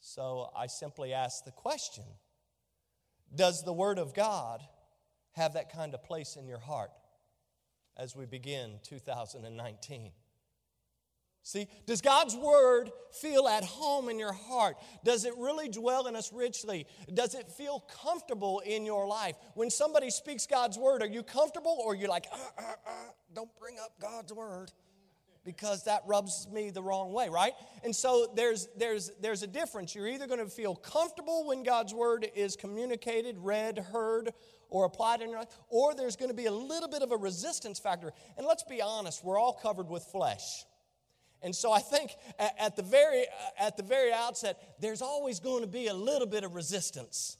So 0.00 0.48
I 0.56 0.68
simply 0.68 1.12
ask 1.12 1.44
the 1.44 1.50
question 1.50 2.04
Does 3.34 3.62
the 3.62 3.74
word 3.74 3.98
of 3.98 4.14
God 4.14 4.62
have 5.32 5.52
that 5.52 5.70
kind 5.70 5.92
of 5.92 6.02
place 6.02 6.36
in 6.36 6.48
your 6.48 6.60
heart 6.60 6.92
as 7.98 8.16
we 8.16 8.24
begin 8.24 8.80
2019? 8.84 10.12
See, 11.48 11.66
does 11.86 12.02
God's 12.02 12.36
word 12.36 12.90
feel 13.10 13.48
at 13.48 13.64
home 13.64 14.10
in 14.10 14.18
your 14.18 14.34
heart? 14.34 14.76
Does 15.02 15.24
it 15.24 15.32
really 15.38 15.70
dwell 15.70 16.06
in 16.06 16.14
us 16.14 16.30
richly? 16.30 16.86
Does 17.14 17.34
it 17.34 17.50
feel 17.50 17.80
comfortable 18.02 18.60
in 18.66 18.84
your 18.84 19.06
life? 19.06 19.34
When 19.54 19.70
somebody 19.70 20.10
speaks 20.10 20.46
God's 20.46 20.76
word, 20.76 21.00
are 21.00 21.06
you 21.06 21.22
comfortable 21.22 21.78
or 21.82 21.92
are 21.92 21.96
you 21.96 22.06
like, 22.06 22.26
uh, 22.30 22.36
uh, 22.36 22.62
uh, 22.86 22.90
don't 23.34 23.48
bring 23.58 23.76
up 23.82 23.92
God's 23.98 24.30
word? 24.30 24.72
Because 25.42 25.84
that 25.84 26.02
rubs 26.06 26.46
me 26.52 26.68
the 26.68 26.82
wrong 26.82 27.14
way, 27.14 27.30
right? 27.30 27.54
And 27.82 27.96
so 27.96 28.30
there's, 28.36 28.68
there's, 28.76 29.10
there's 29.18 29.42
a 29.42 29.46
difference. 29.46 29.94
You're 29.94 30.08
either 30.08 30.26
going 30.26 30.44
to 30.44 30.50
feel 30.50 30.74
comfortable 30.74 31.46
when 31.46 31.62
God's 31.62 31.94
word 31.94 32.28
is 32.36 32.56
communicated, 32.56 33.38
read, 33.38 33.78
heard, 33.78 34.34
or 34.68 34.84
applied 34.84 35.22
in 35.22 35.30
your 35.30 35.38
life, 35.38 35.58
or 35.70 35.94
there's 35.94 36.16
going 36.16 36.28
to 36.30 36.36
be 36.36 36.44
a 36.44 36.52
little 36.52 36.90
bit 36.90 37.00
of 37.00 37.10
a 37.10 37.16
resistance 37.16 37.78
factor. 37.78 38.12
And 38.36 38.46
let's 38.46 38.64
be 38.64 38.82
honest, 38.82 39.24
we're 39.24 39.38
all 39.38 39.54
covered 39.54 39.88
with 39.88 40.02
flesh. 40.02 40.66
And 41.42 41.54
so 41.54 41.72
I 41.72 41.80
think 41.80 42.12
at 42.38 42.76
the 42.76 42.82
very, 42.82 43.22
uh, 43.22 43.66
at 43.66 43.76
the 43.76 43.82
very 43.82 44.12
outset, 44.12 44.76
there's 44.80 45.02
always 45.02 45.38
going 45.40 45.62
to 45.62 45.68
be 45.68 45.86
a 45.86 45.94
little 45.94 46.26
bit 46.26 46.44
of 46.44 46.54
resistance. 46.54 47.36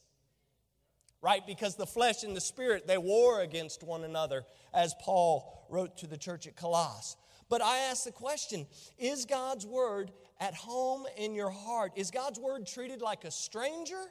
Right? 1.21 1.45
Because 1.45 1.75
the 1.75 1.87
flesh 1.87 2.23
and 2.23 2.37
the 2.37 2.41
spirit, 2.41 2.87
they 2.87 2.99
war 2.99 3.41
against 3.41 3.83
one 3.83 4.05
another, 4.05 4.45
as 4.73 4.95
Paul 5.01 5.67
wrote 5.69 5.99
to 5.99 6.07
the 6.07 6.17
church 6.17 6.47
at 6.47 6.55
Colossus. 6.55 7.17
But 7.49 7.63
I 7.63 7.79
ask 7.79 8.05
the 8.05 8.13
question 8.13 8.67
is 8.99 9.25
God's 9.25 9.67
word 9.67 10.13
at 10.39 10.55
home 10.55 11.07
in 11.17 11.35
your 11.35 11.51
heart? 11.51 11.93
Is 11.97 12.11
God's 12.11 12.39
word 12.39 12.67
treated 12.67 13.01
like 13.01 13.25
a 13.25 13.31
stranger? 13.31 14.05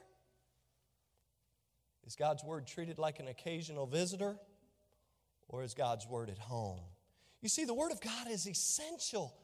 Is 2.06 2.16
God's 2.16 2.42
word 2.42 2.66
treated 2.66 2.98
like 2.98 3.20
an 3.20 3.28
occasional 3.28 3.86
visitor? 3.86 4.38
Or 5.48 5.62
is 5.62 5.72
God's 5.72 6.06
word 6.06 6.28
at 6.28 6.38
home? 6.38 6.80
You 7.40 7.48
see, 7.48 7.64
the 7.64 7.74
word 7.74 7.92
of 7.92 8.00
God 8.00 8.28
is 8.30 8.46
essential 8.46 9.34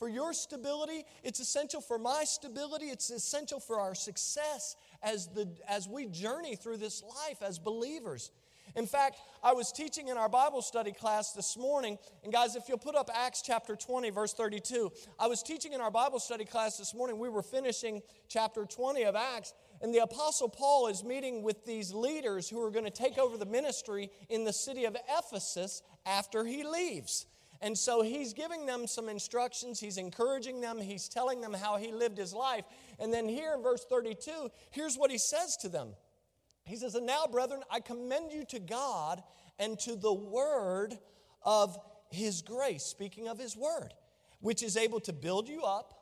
for 0.00 0.08
your 0.08 0.32
stability, 0.32 1.04
it's 1.22 1.40
essential 1.40 1.82
for 1.82 1.98
my 1.98 2.24
stability, 2.24 2.86
it's 2.86 3.10
essential 3.10 3.60
for 3.60 3.78
our 3.78 3.94
success 3.94 4.74
as, 5.02 5.26
the, 5.28 5.46
as 5.68 5.86
we 5.86 6.06
journey 6.06 6.56
through 6.56 6.78
this 6.78 7.02
life 7.02 7.42
as 7.42 7.58
believers. 7.58 8.30
In 8.74 8.86
fact, 8.86 9.18
I 9.44 9.52
was 9.52 9.72
teaching 9.72 10.08
in 10.08 10.16
our 10.16 10.30
Bible 10.30 10.62
study 10.62 10.92
class 10.92 11.32
this 11.32 11.54
morning, 11.54 11.98
and 12.24 12.32
guys, 12.32 12.56
if 12.56 12.66
you'll 12.66 12.78
put 12.78 12.94
up 12.94 13.10
Acts 13.12 13.42
chapter 13.42 13.76
20, 13.76 14.08
verse 14.08 14.32
32, 14.32 14.90
I 15.18 15.26
was 15.26 15.42
teaching 15.42 15.74
in 15.74 15.82
our 15.82 15.90
Bible 15.90 16.18
study 16.18 16.46
class 16.46 16.78
this 16.78 16.94
morning. 16.94 17.18
We 17.18 17.28
were 17.28 17.42
finishing 17.42 18.00
chapter 18.26 18.64
20 18.64 19.02
of 19.02 19.16
Acts, 19.16 19.52
and 19.82 19.94
the 19.94 19.98
Apostle 19.98 20.48
Paul 20.48 20.86
is 20.86 21.04
meeting 21.04 21.42
with 21.42 21.66
these 21.66 21.92
leaders 21.92 22.48
who 22.48 22.62
are 22.62 22.70
going 22.70 22.86
to 22.86 22.90
take 22.90 23.18
over 23.18 23.36
the 23.36 23.44
ministry 23.44 24.10
in 24.30 24.44
the 24.44 24.52
city 24.54 24.86
of 24.86 24.96
Ephesus 25.18 25.82
after 26.06 26.46
he 26.46 26.64
leaves. 26.64 27.26
And 27.62 27.76
so 27.76 28.00
he's 28.00 28.32
giving 28.32 28.64
them 28.64 28.86
some 28.86 29.08
instructions, 29.08 29.80
he's 29.80 29.98
encouraging 29.98 30.60
them, 30.60 30.80
he's 30.80 31.08
telling 31.08 31.42
them 31.42 31.52
how 31.52 31.76
he 31.76 31.92
lived 31.92 32.16
his 32.16 32.32
life. 32.32 32.64
And 32.98 33.12
then 33.12 33.28
here 33.28 33.52
in 33.54 33.62
verse 33.62 33.84
32, 33.84 34.50
here's 34.70 34.96
what 34.96 35.10
he 35.10 35.18
says 35.18 35.56
to 35.58 35.68
them 35.68 35.90
He 36.64 36.76
says, 36.76 36.94
And 36.94 37.06
now, 37.06 37.26
brethren, 37.30 37.62
I 37.70 37.80
commend 37.80 38.32
you 38.32 38.44
to 38.46 38.58
God 38.58 39.22
and 39.58 39.78
to 39.80 39.94
the 39.94 40.12
word 40.12 40.98
of 41.42 41.78
his 42.10 42.40
grace, 42.40 42.82
speaking 42.82 43.28
of 43.28 43.38
his 43.38 43.56
word, 43.56 43.92
which 44.40 44.62
is 44.62 44.76
able 44.78 45.00
to 45.00 45.12
build 45.12 45.46
you 45.46 45.62
up, 45.62 45.94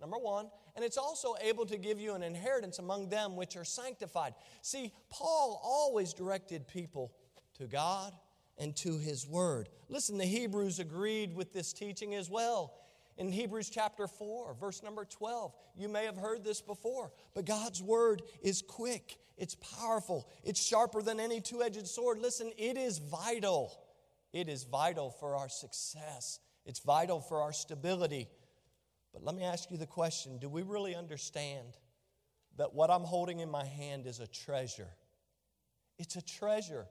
number 0.00 0.16
one, 0.16 0.50
and 0.74 0.84
it's 0.84 0.96
also 0.96 1.34
able 1.42 1.66
to 1.66 1.76
give 1.76 2.00
you 2.00 2.14
an 2.14 2.22
inheritance 2.22 2.78
among 2.78 3.10
them 3.10 3.36
which 3.36 3.56
are 3.56 3.64
sanctified. 3.64 4.32
See, 4.62 4.92
Paul 5.10 5.60
always 5.62 6.14
directed 6.14 6.66
people 6.66 7.12
to 7.58 7.66
God 7.66 8.14
and 8.58 8.76
to 8.76 8.98
his 8.98 9.26
word. 9.26 9.68
Listen, 9.88 10.18
the 10.18 10.24
Hebrews 10.24 10.78
agreed 10.78 11.34
with 11.34 11.52
this 11.52 11.72
teaching 11.72 12.14
as 12.14 12.30
well. 12.30 12.74
In 13.18 13.30
Hebrews 13.30 13.68
chapter 13.68 14.06
4, 14.06 14.54
verse 14.54 14.82
number 14.82 15.04
12, 15.04 15.54
you 15.76 15.88
may 15.88 16.06
have 16.06 16.16
heard 16.16 16.44
this 16.44 16.62
before, 16.62 17.12
but 17.34 17.44
God's 17.44 17.82
word 17.82 18.22
is 18.42 18.62
quick, 18.62 19.18
it's 19.36 19.54
powerful, 19.54 20.28
it's 20.44 20.62
sharper 20.62 21.02
than 21.02 21.20
any 21.20 21.40
two 21.40 21.62
edged 21.62 21.86
sword. 21.86 22.18
Listen, 22.18 22.50
it 22.56 22.76
is 22.76 22.98
vital. 22.98 23.78
It 24.32 24.48
is 24.48 24.64
vital 24.64 25.10
for 25.10 25.36
our 25.36 25.48
success, 25.48 26.40
it's 26.64 26.80
vital 26.80 27.20
for 27.20 27.42
our 27.42 27.52
stability. 27.52 28.28
But 29.12 29.24
let 29.24 29.34
me 29.34 29.44
ask 29.44 29.70
you 29.70 29.76
the 29.76 29.86
question 29.86 30.38
do 30.38 30.48
we 30.48 30.62
really 30.62 30.94
understand 30.94 31.76
that 32.56 32.74
what 32.74 32.90
I'm 32.90 33.02
holding 33.02 33.40
in 33.40 33.50
my 33.50 33.64
hand 33.64 34.06
is 34.06 34.20
a 34.20 34.26
treasure? 34.26 34.88
It's 35.98 36.16
a 36.16 36.22
treasure. 36.22 36.86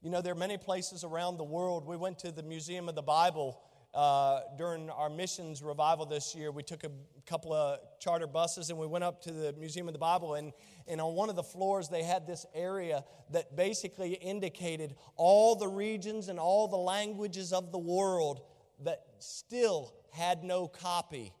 You 0.00 0.10
know, 0.10 0.22
there 0.22 0.32
are 0.32 0.36
many 0.36 0.56
places 0.56 1.02
around 1.02 1.38
the 1.38 1.44
world. 1.44 1.84
We 1.84 1.96
went 1.96 2.20
to 2.20 2.30
the 2.30 2.44
Museum 2.44 2.88
of 2.88 2.94
the 2.94 3.02
Bible 3.02 3.60
uh, 3.92 4.42
during 4.56 4.90
our 4.90 5.10
missions 5.10 5.60
revival 5.60 6.06
this 6.06 6.36
year. 6.36 6.52
We 6.52 6.62
took 6.62 6.84
a 6.84 6.90
couple 7.26 7.52
of 7.52 7.80
charter 7.98 8.28
buses 8.28 8.70
and 8.70 8.78
we 8.78 8.86
went 8.86 9.02
up 9.02 9.20
to 9.22 9.32
the 9.32 9.52
Museum 9.54 9.88
of 9.88 9.94
the 9.94 9.98
Bible. 9.98 10.34
And, 10.34 10.52
and 10.86 11.00
on 11.00 11.16
one 11.16 11.28
of 11.28 11.34
the 11.34 11.42
floors, 11.42 11.88
they 11.88 12.04
had 12.04 12.28
this 12.28 12.46
area 12.54 13.04
that 13.32 13.56
basically 13.56 14.12
indicated 14.12 14.94
all 15.16 15.56
the 15.56 15.66
regions 15.66 16.28
and 16.28 16.38
all 16.38 16.68
the 16.68 16.76
languages 16.76 17.52
of 17.52 17.72
the 17.72 17.78
world 17.78 18.42
that 18.84 19.04
still 19.18 19.94
had 20.12 20.44
no 20.44 20.68
copy 20.68 21.32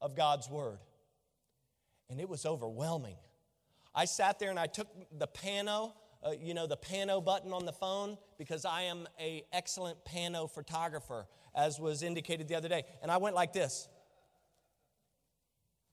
of 0.00 0.16
God's 0.16 0.48
Word. 0.48 0.78
And 2.08 2.22
it 2.22 2.28
was 2.28 2.46
overwhelming. 2.46 3.16
I 3.94 4.06
sat 4.06 4.38
there 4.38 4.48
and 4.48 4.58
I 4.58 4.66
took 4.66 4.88
the 5.12 5.28
pano 5.28 5.92
uh, 6.24 6.30
you 6.30 6.54
know, 6.54 6.66
the 6.66 6.76
pano 6.76 7.24
button 7.24 7.52
on 7.52 7.64
the 7.64 7.72
phone 7.72 8.16
because 8.38 8.64
I 8.64 8.82
am 8.82 9.06
a 9.20 9.44
excellent 9.52 10.04
pano 10.04 10.50
photographer, 10.50 11.26
as 11.54 11.78
was 11.78 12.02
indicated 12.02 12.48
the 12.48 12.54
other 12.54 12.68
day. 12.68 12.84
And 13.02 13.10
I 13.10 13.18
went 13.18 13.34
like 13.34 13.52
this. 13.52 13.88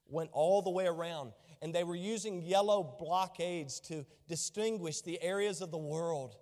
Went 0.08 0.30
all 0.34 0.62
the 0.62 0.72
way 0.72 0.88
around. 0.88 1.34
And 1.62 1.74
they 1.74 1.84
were 1.84 1.96
using 1.96 2.42
yellow 2.42 2.96
blockades 3.00 3.80
to 3.82 4.06
distinguish 4.28 5.02
the 5.02 5.22
areas 5.22 5.62
of 5.62 5.72
the 5.72 5.78
world 5.78 6.36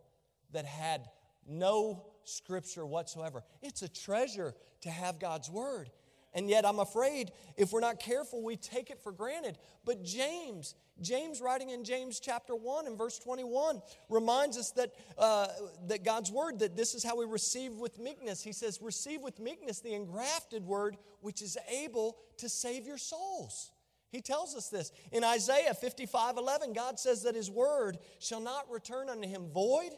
that 0.52 0.66
had 0.66 1.08
no 1.48 2.08
scripture 2.24 2.86
whatsoever. 2.86 3.44
It's 3.62 3.82
a 3.82 3.90
treasure 3.90 4.54
to 4.82 4.90
have 4.90 5.20
God's 5.20 5.50
word. 5.50 5.90
And 6.36 6.50
yet, 6.50 6.66
I'm 6.66 6.80
afraid 6.80 7.32
if 7.58 7.72
we're 7.72 7.80
not 7.80 8.00
careful, 8.00 8.42
we 8.42 8.56
take 8.56 8.90
it 8.90 9.00
for 9.00 9.12
granted. 9.12 9.58
But 9.86 10.04
James, 10.04 10.74
James, 11.02 11.42
writing 11.42 11.70
in 11.70 11.84
James 11.84 12.20
chapter 12.20 12.56
1 12.56 12.88
and 12.88 12.98
verse 12.98 13.20
21, 13.20 13.82
reminds 14.10 14.58
us 14.58 14.72
that, 14.72 14.94
uh, 15.18 15.48
that 15.88 16.04
God's 16.04 16.32
word, 16.32 16.60
that 16.60 16.76
this 16.76 16.96
is 16.96 17.04
how 17.04 17.16
we 17.16 17.26
receive 17.26 17.74
with 17.74 18.00
meekness. 18.00 18.42
He 18.42 18.52
says, 18.52 18.80
Receive 18.82 19.22
with 19.22 19.40
meekness 19.40 19.80
the 19.80 19.94
engrafted 19.94 20.66
word, 20.66 20.98
which 21.22 21.42
is 21.42 21.58
able 21.70 22.18
to 22.38 22.50
save 22.50 22.88
your 22.88 22.98
souls. 22.98 23.72
He 24.10 24.22
tells 24.22 24.56
us 24.56 24.70
this. 24.70 24.92
In 25.12 25.24
Isaiah 25.24 25.74
55 25.74 26.38
11, 26.38 26.74
God 26.74 27.00
says 27.00 27.24
that 27.24 27.36
his 27.36 27.52
word 27.52 28.00
shall 28.20 28.42
not 28.42 28.70
return 28.72 29.10
unto 29.10 29.28
him 29.28 29.50
void 29.52 29.92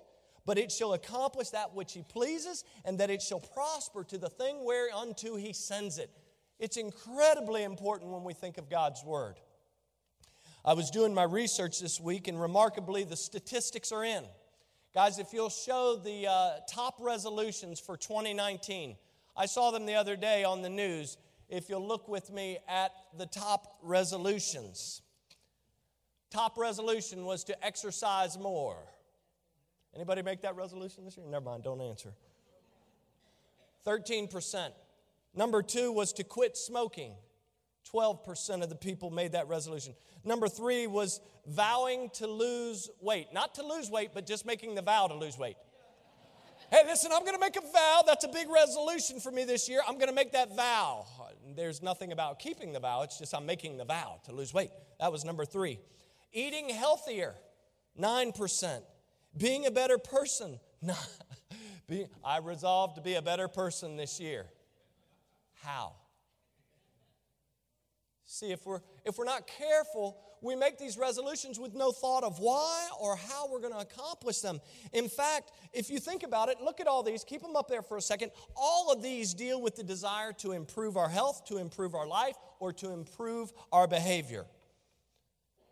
but 0.46 0.58
it 0.58 0.72
shall 0.72 0.94
accomplish 0.94 1.50
that 1.50 1.74
which 1.74 1.94
he 1.94 2.04
pleases, 2.04 2.64
and 2.86 3.00
that 3.00 3.10
it 3.10 3.22
shall 3.22 3.40
prosper 3.40 4.04
to 4.04 4.18
the 4.18 4.30
thing 4.30 4.64
whereunto 4.64 5.36
he 5.36 5.54
sends 5.54 5.98
it. 5.98 6.12
It's 6.60 6.78
incredibly 6.78 7.64
important 7.64 8.12
when 8.12 8.24
we 8.24 8.34
think 8.34 8.58
of 8.58 8.70
God's 8.70 9.04
Word. 9.04 9.36
I 10.64 10.74
was 10.74 10.90
doing 10.90 11.14
my 11.14 11.24
research 11.24 11.80
this 11.80 12.00
week, 12.00 12.28
and 12.28 12.42
remarkably, 12.42 13.04
the 13.04 13.16
statistics 13.16 13.92
are 13.92 14.04
in. 14.04 14.24
Guys, 14.94 15.20
if 15.20 15.34
you'll 15.34 15.50
show 15.50 16.00
the 16.02 16.28
uh, 16.28 16.52
top 16.68 16.96
resolutions 17.00 17.80
for 17.80 17.98
2019, 17.98 18.96
I 19.36 19.46
saw 19.46 19.72
them 19.72 19.86
the 19.86 19.96
other 19.96 20.16
day 20.16 20.44
on 20.44 20.62
the 20.62 20.70
news. 20.70 21.18
If 21.50 21.70
you'll 21.70 21.86
look 21.86 22.08
with 22.08 22.32
me 22.32 22.58
at 22.68 22.92
the 23.18 23.26
top 23.26 23.78
resolutions, 23.84 25.02
top 26.32 26.58
resolution 26.58 27.26
was 27.26 27.44
to 27.44 27.66
exercise 27.66 28.40
more. 28.40 28.78
Anybody 29.94 30.22
make 30.22 30.42
that 30.42 30.56
resolution 30.56 31.06
this 31.06 31.18
year? 31.18 31.26
Never 31.28 31.46
mind, 31.46 31.64
don't 31.64 31.82
answer. 31.82 32.14
13%. 33.86 34.72
Number 35.36 35.62
two 35.62 35.92
was 35.92 36.14
to 36.14 36.24
quit 36.24 36.58
smoking. 36.58 37.14
12% 37.94 38.64
of 38.64 38.70
the 38.70 38.76
people 38.76 39.10
made 39.10 39.34
that 39.34 39.48
resolution. 39.48 39.94
Number 40.24 40.48
three 40.48 40.88
was 40.88 41.22
vowing 41.46 42.10
to 42.16 42.28
lose 42.28 42.90
weight. 43.00 43.28
Not 43.34 43.56
to 43.56 43.66
lose 43.66 43.90
weight, 43.90 44.12
but 44.14 44.26
just 44.26 44.46
making 44.46 44.76
the 44.76 44.82
vow 44.82 45.08
to 45.08 45.14
lose 45.14 45.38
weight. 45.38 45.56
Hey, 46.72 46.82
listen, 46.86 47.12
I'm 47.14 47.22
going 47.22 47.36
to 47.36 47.40
make 47.40 47.58
a 47.58 47.62
vow. 47.62 48.02
That's 48.08 48.26
a 48.26 48.28
big 48.28 48.48
resolution 48.50 49.20
for 49.20 49.32
me 49.32 49.46
this 49.46 49.70
year. 49.70 49.82
I'm 49.88 49.96
going 49.96 50.10
to 50.10 50.16
make 50.16 50.32
that 50.32 50.56
vow. 50.56 51.06
There's 51.56 51.84
nothing 51.84 52.12
about 52.12 52.40
keeping 52.40 52.74
the 52.74 52.80
vow, 52.80 53.04
it's 53.04 53.20
just 53.20 53.36
I'm 53.36 53.46
making 53.46 53.78
the 53.78 53.86
vow 53.86 54.20
to 54.26 54.32
lose 54.32 54.54
weight. 54.54 54.72
That 55.00 55.12
was 55.12 55.24
number 55.24 55.46
three. 55.46 55.80
Eating 56.34 56.70
healthier. 56.70 57.36
9%. 58.00 58.82
Being 59.38 59.66
a 59.66 59.72
better 59.72 59.98
person, 59.98 60.60
I 62.26 62.38
resolved 62.40 62.96
to 62.96 63.02
be 63.02 63.16
a 63.16 63.22
better 63.22 63.48
person 63.48 63.96
this 63.96 64.20
year. 64.20 64.46
How? 65.66 65.94
See, 68.26 68.52
if 68.52 68.66
we're, 68.66 68.82
if 69.06 69.18
we're 69.18 69.26
not 69.26 69.48
careful, 69.48 70.18
we 70.42 70.56
make 70.56 70.78
these 70.78 70.98
resolutions 70.98 71.60
with 71.60 71.74
no 71.74 71.92
thought 71.92 72.24
of 72.24 72.40
why 72.40 72.90
or 73.00 73.16
how 73.16 73.50
we're 73.50 73.62
going 73.62 73.74
to 73.74 73.80
accomplish 73.80 74.40
them. 74.40 74.60
In 74.94 75.08
fact, 75.08 75.52
if 75.74 75.90
you 75.90 76.00
think 76.00 76.24
about 76.24 76.50
it, 76.50 76.62
look 76.62 76.80
at 76.80 76.88
all 76.88 77.02
these, 77.02 77.24
keep 77.24 77.42
them 77.42 77.56
up 77.56 77.68
there 77.68 77.82
for 77.82 77.98
a 77.98 78.02
second. 78.02 78.32
All 78.56 78.92
of 78.92 79.02
these 79.02 79.34
deal 79.34 79.62
with 79.62 79.76
the 79.76 79.84
desire 79.84 80.34
to 80.34 80.52
improve 80.52 80.98
our 80.98 81.10
health, 81.10 81.46
to 81.46 81.58
improve 81.58 81.96
our 81.96 82.08
life, 82.08 82.36
or 82.60 82.74
to 82.74 82.92
improve 82.92 83.54
our 83.72 83.88
behavior. 83.88 84.46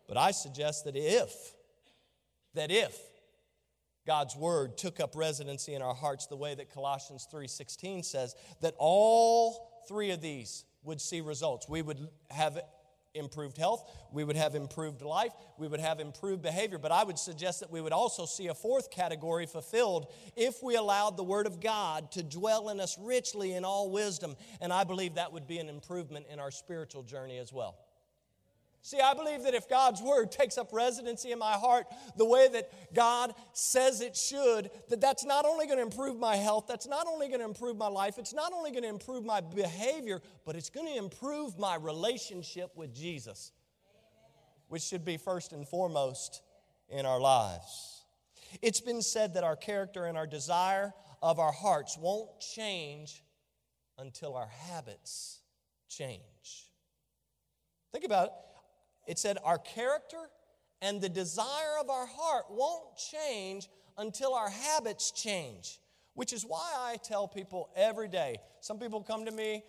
But 0.08 0.16
I 0.16 0.30
suggest 0.30 0.84
that 0.86 0.96
if, 0.96 1.54
that 2.54 2.70
if 2.70 2.98
God's 4.06 4.36
word 4.36 4.76
took 4.76 5.00
up 5.00 5.14
residency 5.16 5.74
in 5.74 5.82
our 5.82 5.94
hearts 5.94 6.26
the 6.26 6.36
way 6.36 6.54
that 6.54 6.72
Colossians 6.72 7.26
3:16 7.32 8.04
says, 8.04 8.34
that 8.60 8.74
all 8.78 9.73
three 9.86 10.10
of 10.10 10.20
these 10.20 10.64
would 10.82 11.00
see 11.00 11.20
results. 11.20 11.68
We 11.68 11.82
would 11.82 12.08
have 12.30 12.58
improved 13.14 13.56
health, 13.56 13.88
we 14.12 14.24
would 14.24 14.36
have 14.36 14.54
improved 14.54 15.00
life, 15.00 15.32
we 15.56 15.68
would 15.68 15.80
have 15.80 16.00
improved 16.00 16.42
behavior. 16.42 16.78
But 16.78 16.92
I 16.92 17.04
would 17.04 17.18
suggest 17.18 17.60
that 17.60 17.70
we 17.70 17.80
would 17.80 17.92
also 17.92 18.26
see 18.26 18.48
a 18.48 18.54
fourth 18.54 18.90
category 18.90 19.46
fulfilled 19.46 20.12
if 20.36 20.62
we 20.62 20.74
allowed 20.74 21.16
the 21.16 21.22
Word 21.22 21.46
of 21.46 21.60
God 21.60 22.10
to 22.12 22.22
dwell 22.22 22.70
in 22.70 22.80
us 22.80 22.96
richly 23.00 23.52
in 23.52 23.64
all 23.64 23.90
wisdom. 23.90 24.34
And 24.60 24.72
I 24.72 24.84
believe 24.84 25.14
that 25.14 25.32
would 25.32 25.46
be 25.46 25.58
an 25.58 25.68
improvement 25.68 26.26
in 26.28 26.40
our 26.40 26.50
spiritual 26.50 27.04
journey 27.04 27.38
as 27.38 27.52
well. 27.52 27.78
See, 28.84 29.00
I 29.00 29.14
believe 29.14 29.44
that 29.44 29.54
if 29.54 29.66
God's 29.66 30.02
word 30.02 30.30
takes 30.30 30.58
up 30.58 30.68
residency 30.70 31.32
in 31.32 31.38
my 31.38 31.52
heart 31.52 31.86
the 32.18 32.26
way 32.26 32.48
that 32.48 32.70
God 32.92 33.32
says 33.54 34.02
it 34.02 34.14
should, 34.14 34.70
that 34.90 35.00
that's 35.00 35.24
not 35.24 35.46
only 35.46 35.64
going 35.64 35.78
to 35.78 35.82
improve 35.82 36.18
my 36.18 36.36
health, 36.36 36.66
that's 36.68 36.86
not 36.86 37.06
only 37.06 37.28
going 37.28 37.38
to 37.40 37.46
improve 37.46 37.78
my 37.78 37.86
life, 37.86 38.18
it's 38.18 38.34
not 38.34 38.52
only 38.52 38.72
going 38.72 38.82
to 38.82 38.90
improve 38.90 39.24
my 39.24 39.40
behavior, 39.40 40.20
but 40.44 40.54
it's 40.54 40.68
going 40.68 40.86
to 40.86 40.98
improve 40.98 41.58
my 41.58 41.76
relationship 41.76 42.76
with 42.76 42.94
Jesus, 42.94 43.52
which 44.68 44.82
should 44.82 45.02
be 45.02 45.16
first 45.16 45.54
and 45.54 45.66
foremost 45.66 46.42
in 46.90 47.06
our 47.06 47.18
lives. 47.18 48.04
It's 48.60 48.82
been 48.82 49.00
said 49.00 49.32
that 49.32 49.44
our 49.44 49.56
character 49.56 50.04
and 50.04 50.18
our 50.18 50.26
desire 50.26 50.92
of 51.22 51.38
our 51.38 51.52
hearts 51.52 51.96
won't 51.96 52.38
change 52.38 53.24
until 53.96 54.36
our 54.36 54.50
habits 54.68 55.40
change. 55.88 56.20
Think 57.90 58.04
about 58.04 58.26
it 58.26 58.32
it 59.06 59.18
said, 59.18 59.38
Our 59.44 59.58
character 59.58 60.28
and 60.82 61.00
the 61.00 61.08
desire 61.08 61.78
of 61.80 61.90
our 61.90 62.06
heart 62.06 62.44
won't 62.50 62.96
change 62.96 63.68
until 63.96 64.34
our 64.34 64.50
habits 64.50 65.10
change, 65.10 65.78
which 66.14 66.32
is 66.32 66.44
why 66.44 66.72
I 66.76 66.96
tell 67.02 67.28
people 67.28 67.70
every 67.76 68.08
day. 68.08 68.36
Some 68.60 68.78
people 68.78 69.02
come 69.02 69.24
to 69.24 69.30
me, 69.30 69.62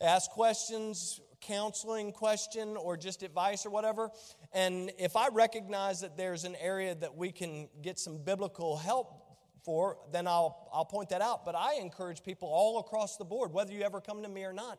ask 0.00 0.30
questions, 0.30 1.20
counseling 1.40 2.12
question, 2.12 2.76
or 2.76 2.96
just 2.96 3.22
advice 3.22 3.64
or 3.64 3.70
whatever. 3.70 4.10
And 4.52 4.90
if 4.98 5.16
I 5.16 5.28
recognize 5.28 6.00
that 6.00 6.16
there's 6.16 6.44
an 6.44 6.56
area 6.60 6.94
that 6.96 7.14
we 7.14 7.32
can 7.32 7.68
get 7.82 7.98
some 7.98 8.18
biblical 8.18 8.76
help 8.76 9.22
for, 9.64 9.98
then 10.10 10.26
I'll, 10.26 10.68
I'll 10.72 10.84
point 10.84 11.10
that 11.10 11.22
out. 11.22 11.44
But 11.44 11.54
I 11.54 11.74
encourage 11.80 12.22
people 12.22 12.48
all 12.48 12.80
across 12.80 13.16
the 13.16 13.24
board, 13.24 13.52
whether 13.52 13.72
you 13.72 13.82
ever 13.82 14.00
come 14.00 14.22
to 14.22 14.28
me 14.28 14.44
or 14.44 14.52
not, 14.52 14.78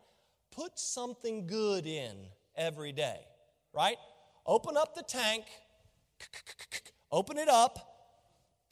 put 0.52 0.78
something 0.78 1.48
good 1.48 1.86
in 1.86 2.16
every 2.56 2.92
day 2.92 3.22
right? 3.74 3.98
Open 4.46 4.78
up 4.78 4.96
the 4.96 5.04
tank, 5.04 5.46
open 7.12 7.38
it 7.38 7.50
up, 7.50 7.92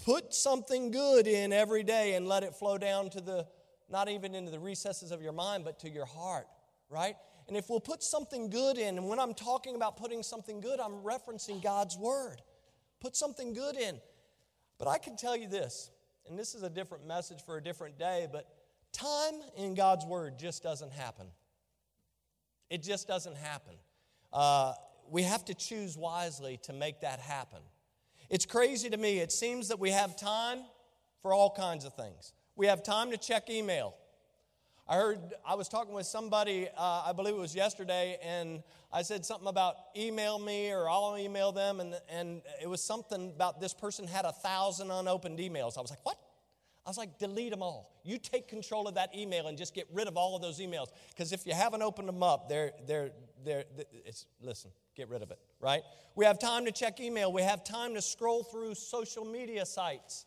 put 0.04 0.34
something 0.34 0.92
good 0.92 1.28
in 1.28 1.54
every 1.54 1.84
day 1.84 2.16
and 2.16 2.28
let 2.28 2.44
it 2.44 2.56
flow 2.56 2.78
down 2.78 3.10
to 3.12 3.22
the, 3.22 3.48
not 3.90 4.10
even 4.10 4.36
into 4.36 4.52
the 4.52 4.60
recesses 4.60 5.12
of 5.12 5.22
your 5.22 5.34
mind, 5.34 5.64
but 5.64 5.80
to 5.80 5.90
your 5.90 6.06
heart, 6.06 6.48
right? 6.90 7.16
And 7.48 7.58
if 7.58 7.70
we'll 7.70 7.80
put 7.80 8.04
something 8.04 8.50
good 8.50 8.78
in, 8.78 8.98
and 8.98 9.08
when 9.08 9.20
I'm 9.20 9.34
talking 9.34 9.76
about 9.76 9.98
putting 9.98 10.24
something 10.24 10.62
good, 10.62 10.80
I'm 10.80 11.02
referencing 11.04 11.62
God's 11.62 11.98
word. 11.98 12.42
Put 13.00 13.16
something 13.16 13.54
good 13.54 13.76
in. 13.76 14.00
But 14.78 14.88
I 14.88 14.98
can 14.98 15.16
tell 15.18 15.36
you 15.36 15.48
this, 15.48 15.90
and 16.28 16.38
this 16.38 16.56
is 16.56 16.64
a 16.64 16.70
different 16.70 17.06
message 17.08 17.44
for 17.46 17.58
a 17.58 17.64
different 17.64 17.98
day, 17.98 18.28
but 18.32 18.48
time 18.94 19.34
in 19.58 19.74
God's 19.74 20.06
word 20.06 20.40
just 20.40 20.64
doesn't 20.64 20.94
happen. 20.94 21.28
It 22.70 22.84
just 22.84 23.08
doesn't 23.08 23.36
happen. 23.36 23.74
Uh, 24.32 24.74
we 25.12 25.24
have 25.24 25.46
to 25.46 25.54
choose 25.54 25.98
wisely 25.98 26.60
to 26.64 26.74
make 26.74 27.02
that 27.02 27.20
happen. 27.20 27.60
It's 28.30 28.46
crazy 28.46 28.90
to 28.90 28.98
me. 28.98 29.20
It 29.20 29.32
seems 29.32 29.70
that 29.70 29.80
we 29.80 29.92
have 29.92 30.16
time 30.16 30.60
for 31.22 31.34
all 31.34 31.50
kinds 31.50 31.86
of 31.86 31.94
things. 31.96 32.34
We 32.56 32.68
have 32.68 32.84
time 32.84 33.12
to 33.12 33.18
check 33.18 33.50
email. 33.50 33.96
I 34.88 34.96
heard, 34.96 35.20
I 35.46 35.54
was 35.56 35.70
talking 35.70 35.94
with 35.94 36.08
somebody, 36.08 36.68
uh, 36.76 37.04
I 37.06 37.14
believe 37.14 37.36
it 37.36 37.40
was 37.40 37.56
yesterday, 37.56 38.18
and 38.24 38.64
I 38.92 39.04
said 39.04 39.24
something 39.24 39.48
about 39.48 39.76
email 39.96 40.40
me 40.40 40.72
or 40.72 40.90
I'll 40.90 41.16
email 41.18 41.52
them, 41.52 41.80
and, 41.80 41.94
and 42.10 42.42
it 42.62 42.68
was 42.68 42.84
something 42.84 43.30
about 43.30 43.62
this 43.62 43.74
person 43.74 44.08
had 44.08 44.26
a 44.26 44.32
thousand 44.32 44.90
unopened 44.90 45.38
emails. 45.38 45.78
I 45.78 45.82
was 45.82 45.92
like, 45.92 46.04
what? 46.04 46.18
I 46.86 46.90
was 46.90 46.98
like, 46.98 47.20
delete 47.20 47.52
them 47.52 47.62
all. 47.62 48.00
You 48.04 48.18
take 48.18 48.48
control 48.48 48.88
of 48.88 48.96
that 48.96 49.16
email 49.16 49.46
and 49.46 49.60
just 49.60 49.76
get 49.76 49.88
rid 49.94 50.08
of 50.08 50.18
all 50.18 50.36
of 50.36 50.42
those 50.42 50.60
emails. 50.60 50.88
Because 51.10 51.32
if 51.32 51.46
you 51.46 51.54
haven't 51.54 51.84
opened 51.84 52.08
them 52.08 52.24
up, 52.24 52.50
they're, 52.50 52.72
they're, 52.88 53.12
they're, 53.46 53.66
it's, 54.06 54.26
listen, 54.42 54.72
get 55.00 55.10
rid 55.10 55.24
of 55.24 55.32
it, 55.32 55.40
right? 55.62 55.82
We 56.16 56.26
have 56.26 56.40
time 56.40 56.66
to 56.66 56.72
check 56.72 57.00
email. 57.00 57.32
We 57.32 57.42
have 57.42 57.64
time 57.64 57.94
to 57.96 58.02
scroll 58.02 58.44
through 58.44 58.76
social 58.76 59.24
media 59.24 59.66
sites. 59.66 60.26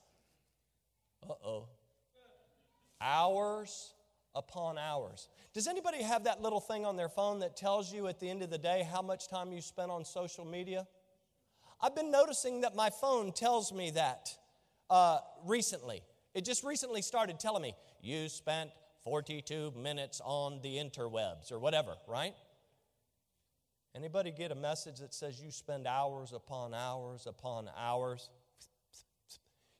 Uh 1.28 1.35
oh. 1.44 1.68
Hours 3.00 3.92
upon 4.35 4.78
hours. 4.78 5.28
Does 5.52 5.68
anybody 5.68 6.02
have 6.02 6.24
that 6.24 6.40
little 6.40 6.61
thing 6.61 6.87
on 6.87 6.96
their 6.96 7.11
phone 7.11 7.40
that 7.40 7.54
tells 7.54 7.92
you 7.92 8.06
at 8.06 8.18
the 8.18 8.30
end 8.30 8.42
of 8.42 8.48
the 8.48 8.56
day 8.56 8.88
how 8.90 9.02
much 9.02 9.28
time 9.28 9.52
you 9.52 9.61
spent 9.61 9.90
on 9.90 10.04
social 10.06 10.46
media? 10.46 10.87
I've 11.80 11.94
been 11.94 12.11
noticing 12.11 12.62
that 12.62 12.74
my 12.74 12.88
phone 12.88 13.32
tells 13.32 13.72
me 13.72 13.90
that 13.90 14.30
uh, 14.88 15.18
recently. 15.44 16.00
It 16.32 16.46
just 16.46 16.64
recently 16.64 17.02
started 17.02 17.38
telling 17.38 17.62
me, 17.62 17.74
you 18.00 18.30
spent 18.30 18.70
42 19.04 19.72
minutes 19.76 20.22
on 20.24 20.61
the 20.62 20.76
interwebs 20.76 21.52
or 21.52 21.58
whatever, 21.58 21.96
right? 22.08 22.32
Anybody 23.94 24.31
get 24.31 24.50
a 24.50 24.55
message 24.55 24.98
that 24.98 25.12
says 25.12 25.40
you 25.40 25.50
spend 25.50 25.87
hours 25.87 26.33
upon 26.33 26.72
hours 26.72 27.26
upon 27.26 27.68
hours? 27.76 28.31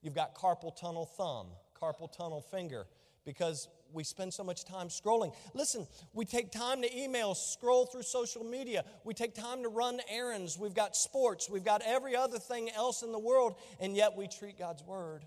You've 0.03 0.15
got 0.15 0.35
carpal 0.35 0.77
tunnel 0.77 1.07
thumb, 1.07 1.49
carpal 1.81 2.13
tunnel 2.13 2.43
finger, 2.43 2.87
because 3.25 3.69
we 3.93 4.05
spend 4.05 4.35
so 4.35 4.45
much 4.45 4.65
time 4.65 4.89
scrolling. 4.89 5.35
Listen, 5.55 5.87
we 6.13 6.25
take 6.25 6.51
time 6.51 6.83
to 6.83 6.99
email, 6.99 7.35
scroll 7.35 7.87
through 7.87 8.03
social 8.03 8.45
media. 8.45 8.85
We 9.05 9.15
take 9.15 9.35
time 9.35 9.63
to 9.63 9.69
run 9.69 10.01
errands. 10.11 10.59
We've 10.59 10.75
got 10.75 10.97
sports. 10.97 11.49
We've 11.49 11.65
got 11.65 11.83
every 11.85 12.17
other 12.17 12.39
thing 12.39 12.71
else 12.71 13.03
in 13.03 13.13
the 13.13 13.19
world, 13.19 13.55
and 13.81 13.97
yet 13.97 14.17
we 14.17 14.29
treat 14.29 14.59
God's 14.59 14.83
word 14.83 15.25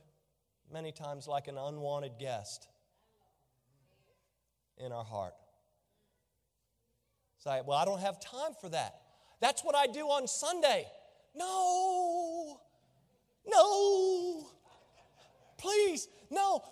many 0.71 0.91
times 0.91 1.27
like 1.27 1.47
an 1.47 1.57
unwanted 1.57 2.19
guest 2.19 2.67
in 4.77 4.91
our 4.91 5.05
heart. 5.05 5.33
Say, 7.45 7.61
well, 7.63 7.77
I 7.77 7.85
don't 7.85 8.01
have 8.01 8.19
time 8.19 8.53
for 8.59 8.69
that. 8.69 9.01
That's 9.39 9.63
what 9.63 9.75
I 9.75 9.85
do 9.85 10.07
on 10.07 10.27
Sunday. 10.27 10.87
No, 11.35 12.59
no, 13.47 14.47
please, 15.59 16.07
no. 16.31 16.63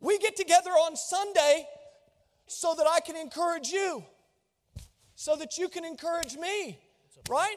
We 0.00 0.18
get 0.18 0.34
together 0.34 0.70
on 0.70 0.96
Sunday 0.96 1.68
so 2.48 2.74
that 2.76 2.86
I 2.90 2.98
can 2.98 3.14
encourage 3.16 3.68
you, 3.68 4.02
so 5.14 5.36
that 5.36 5.56
you 5.56 5.68
can 5.68 5.84
encourage 5.84 6.36
me, 6.36 6.80
right? 7.28 7.56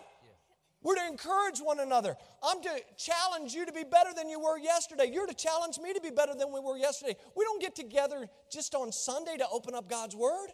We're 0.84 0.96
to 0.96 1.08
encourage 1.08 1.58
one 1.58 1.80
another. 1.80 2.16
I'm 2.44 2.62
to 2.62 2.80
challenge 2.98 3.56
you 3.56 3.66
to 3.66 3.74
be 3.74 3.84
better 3.84 4.12
than 4.16 4.30
you 4.30 4.40
were 4.40 4.60
yesterday. 4.60 5.10
You're 5.12 5.26
to 5.26 5.34
challenge 5.34 5.80
me 5.80 5.94
to 5.94 6.02
be 6.02 6.12
better 6.12 6.36
than 6.36 6.54
we 6.54 6.60
were 6.60 6.78
yesterday. 6.78 7.16
We 7.36 7.44
don't 7.44 7.60
get 7.60 7.76
together 7.76 8.30
just 8.52 8.76
on 8.76 8.92
Sunday 8.92 9.38
to 9.38 9.48
open 9.52 9.74
up 9.74 9.90
God's 9.90 10.16
Word. 10.16 10.50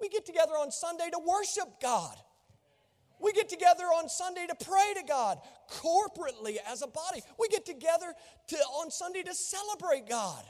We 0.00 0.08
get 0.08 0.26
together 0.26 0.52
on 0.52 0.70
Sunday 0.70 1.08
to 1.10 1.18
worship 1.18 1.80
God. 1.80 2.16
We 3.20 3.32
get 3.32 3.48
together 3.48 3.84
on 3.84 4.08
Sunday 4.08 4.46
to 4.46 4.54
pray 4.54 4.92
to 4.96 5.02
God 5.02 5.38
corporately 5.70 6.56
as 6.70 6.82
a 6.82 6.86
body. 6.86 7.22
We 7.38 7.48
get 7.48 7.64
together 7.64 8.12
to, 8.48 8.56
on 8.56 8.90
Sunday 8.90 9.22
to 9.22 9.34
celebrate 9.34 10.08
God. 10.08 10.44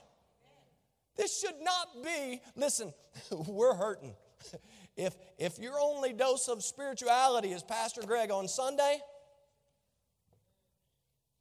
This 1.17 1.41
should 1.41 1.55
not 1.63 2.05
be, 2.05 2.41
listen, 2.57 2.93
we're 3.31 3.75
hurting. 3.75 4.15
If, 4.99 5.15
if 5.37 5.59
your 5.59 5.79
only 5.79 6.15
dose 6.15 6.49
of 6.49 6.65
spirituality 6.65 7.53
is 7.53 7.63
Pastor 7.63 8.01
Greg 8.01 8.31
on 8.31 8.49
Sunday, 8.49 8.99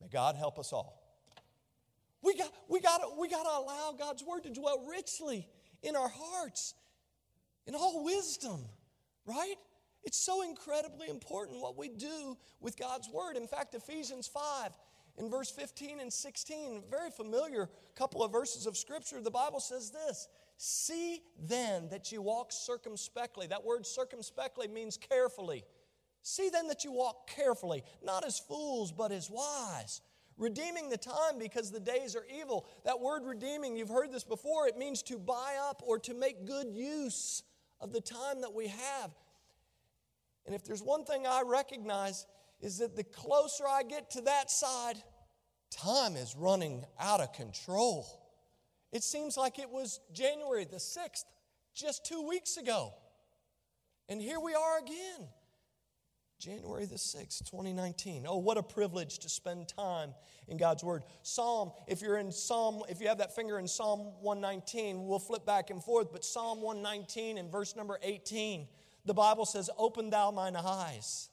may 0.01 0.09
God 0.09 0.35
help 0.35 0.59
us 0.59 0.73
all. 0.73 1.01
We 2.21 2.35
got, 2.35 2.51
we 2.67 2.81
got, 2.81 3.17
we 3.17 3.29
got 3.29 3.43
to 3.43 3.49
allow 3.49 3.95
God's 3.97 4.25
word 4.25 4.43
to 4.43 4.49
dwell 4.49 4.85
richly 4.89 5.47
in 5.83 5.95
our 5.95 6.11
hearts, 6.13 6.73
in 7.67 7.75
all 7.75 8.03
wisdom, 8.03 8.59
right? 9.25 9.55
It's 10.03 10.17
so 10.17 10.43
incredibly 10.43 11.09
important 11.09 11.61
what 11.61 11.77
we 11.77 11.89
do 11.89 12.37
with 12.59 12.77
God's 12.77 13.09
Word. 13.09 13.37
In 13.37 13.47
fact, 13.47 13.73
Ephesians 13.73 14.27
5 14.27 14.71
in 15.17 15.29
verse 15.29 15.49
15 15.49 16.01
and 16.01 16.11
16, 16.11 16.83
very 16.89 17.09
familiar 17.09 17.69
couple 17.95 18.21
of 18.23 18.31
verses 18.31 18.65
of 18.65 18.75
Scripture, 18.75 19.21
the 19.21 19.31
Bible 19.31 19.59
says 19.59 19.91
this 19.91 20.27
See 20.57 21.21
then 21.41 21.89
that 21.89 22.11
you 22.11 22.21
walk 22.21 22.51
circumspectly. 22.51 23.47
That 23.47 23.65
word 23.65 23.85
circumspectly 23.85 24.67
means 24.67 24.97
carefully. 24.97 25.63
See 26.21 26.49
then 26.49 26.67
that 26.67 26.83
you 26.83 26.91
walk 26.91 27.29
carefully, 27.29 27.83
not 28.03 28.25
as 28.25 28.39
fools, 28.39 28.91
but 28.91 29.11
as 29.11 29.29
wise. 29.29 30.01
Redeeming 30.37 30.89
the 30.89 30.97
time 30.97 31.39
because 31.39 31.71
the 31.71 31.79
days 31.79 32.15
are 32.15 32.25
evil. 32.41 32.65
That 32.83 32.99
word 32.99 33.23
redeeming, 33.25 33.77
you've 33.77 33.89
heard 33.89 34.11
this 34.11 34.25
before, 34.25 34.67
it 34.67 34.77
means 34.77 35.01
to 35.03 35.17
buy 35.17 35.55
up 35.69 35.81
or 35.85 35.97
to 35.99 36.13
make 36.13 36.45
good 36.45 36.67
use 36.73 37.43
of 37.81 37.93
the 37.93 38.01
time 38.01 38.41
that 38.41 38.53
we 38.53 38.67
have. 38.67 39.11
And 40.45 40.53
if 40.55 40.63
there's 40.63 40.83
one 40.83 41.05
thing 41.05 41.25
I 41.25 41.43
recognize, 41.45 42.25
is 42.61 42.77
that 42.79 42.95
the 42.95 43.03
closer 43.03 43.65
I 43.67 43.83
get 43.83 44.11
to 44.11 44.21
that 44.21 44.49
side, 44.49 44.95
time 45.71 46.15
is 46.15 46.35
running 46.37 46.85
out 46.99 47.21
of 47.21 47.33
control. 47.33 48.05
It 48.91 49.03
seems 49.03 49.37
like 49.37 49.59
it 49.59 49.69
was 49.69 49.99
January 50.13 50.65
the 50.65 50.77
6th, 50.77 51.25
just 51.73 52.05
two 52.05 52.27
weeks 52.27 52.57
ago. 52.57 52.93
And 54.07 54.21
here 54.21 54.39
we 54.39 54.53
are 54.53 54.79
again. 54.79 55.27
January 56.39 56.85
the 56.85 56.95
6th, 56.95 57.49
2019. 57.49 58.25
Oh, 58.27 58.37
what 58.37 58.57
a 58.57 58.63
privilege 58.63 59.19
to 59.19 59.29
spend 59.29 59.67
time 59.67 60.13
in 60.47 60.57
God's 60.57 60.83
Word. 60.83 61.03
Psalm, 61.23 61.71
if 61.87 62.01
you're 62.01 62.17
in 62.17 62.31
Psalm, 62.31 62.83
if 62.89 63.01
you 63.01 63.07
have 63.07 63.19
that 63.19 63.35
finger 63.35 63.57
in 63.57 63.67
Psalm 63.67 64.11
119, 64.21 65.07
we'll 65.07 65.19
flip 65.19 65.45
back 65.45 65.69
and 65.69 65.83
forth, 65.83 66.11
but 66.11 66.25
Psalm 66.25 66.61
119 66.61 67.37
in 67.37 67.49
verse 67.49 67.75
number 67.75 67.99
18, 68.03 68.67
the 69.05 69.13
Bible 69.13 69.45
says, 69.45 69.69
Open 69.77 70.09
thou 70.09 70.31
mine 70.31 70.55
eyes 70.55 71.29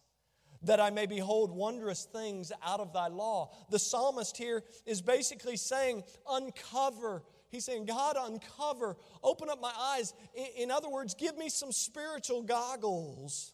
that 0.65 0.81
I 0.81 0.91
may 0.91 1.07
behold 1.07 1.51
wondrous 1.51 2.05
things 2.05 2.53
out 2.65 2.81
of 2.81 2.93
thy 2.93 3.09
law. 3.09 3.51
The 3.71 3.79
psalmist 3.79 4.37
here 4.37 4.63
is 4.87 5.03
basically 5.03 5.57
saying, 5.57 6.05
Uncover. 6.29 7.25
He's 7.49 7.65
saying, 7.65 7.85
God, 7.87 8.17
uncover, 8.19 8.97
open 9.23 9.51
up 9.51 9.61
my 9.61 9.73
eyes. 9.77 10.15
In 10.57 10.71
other 10.71 10.89
words, 10.89 11.15
give 11.15 11.37
me 11.37 11.49
some 11.51 11.71
spiritual 11.73 12.43
goggles 12.43 13.53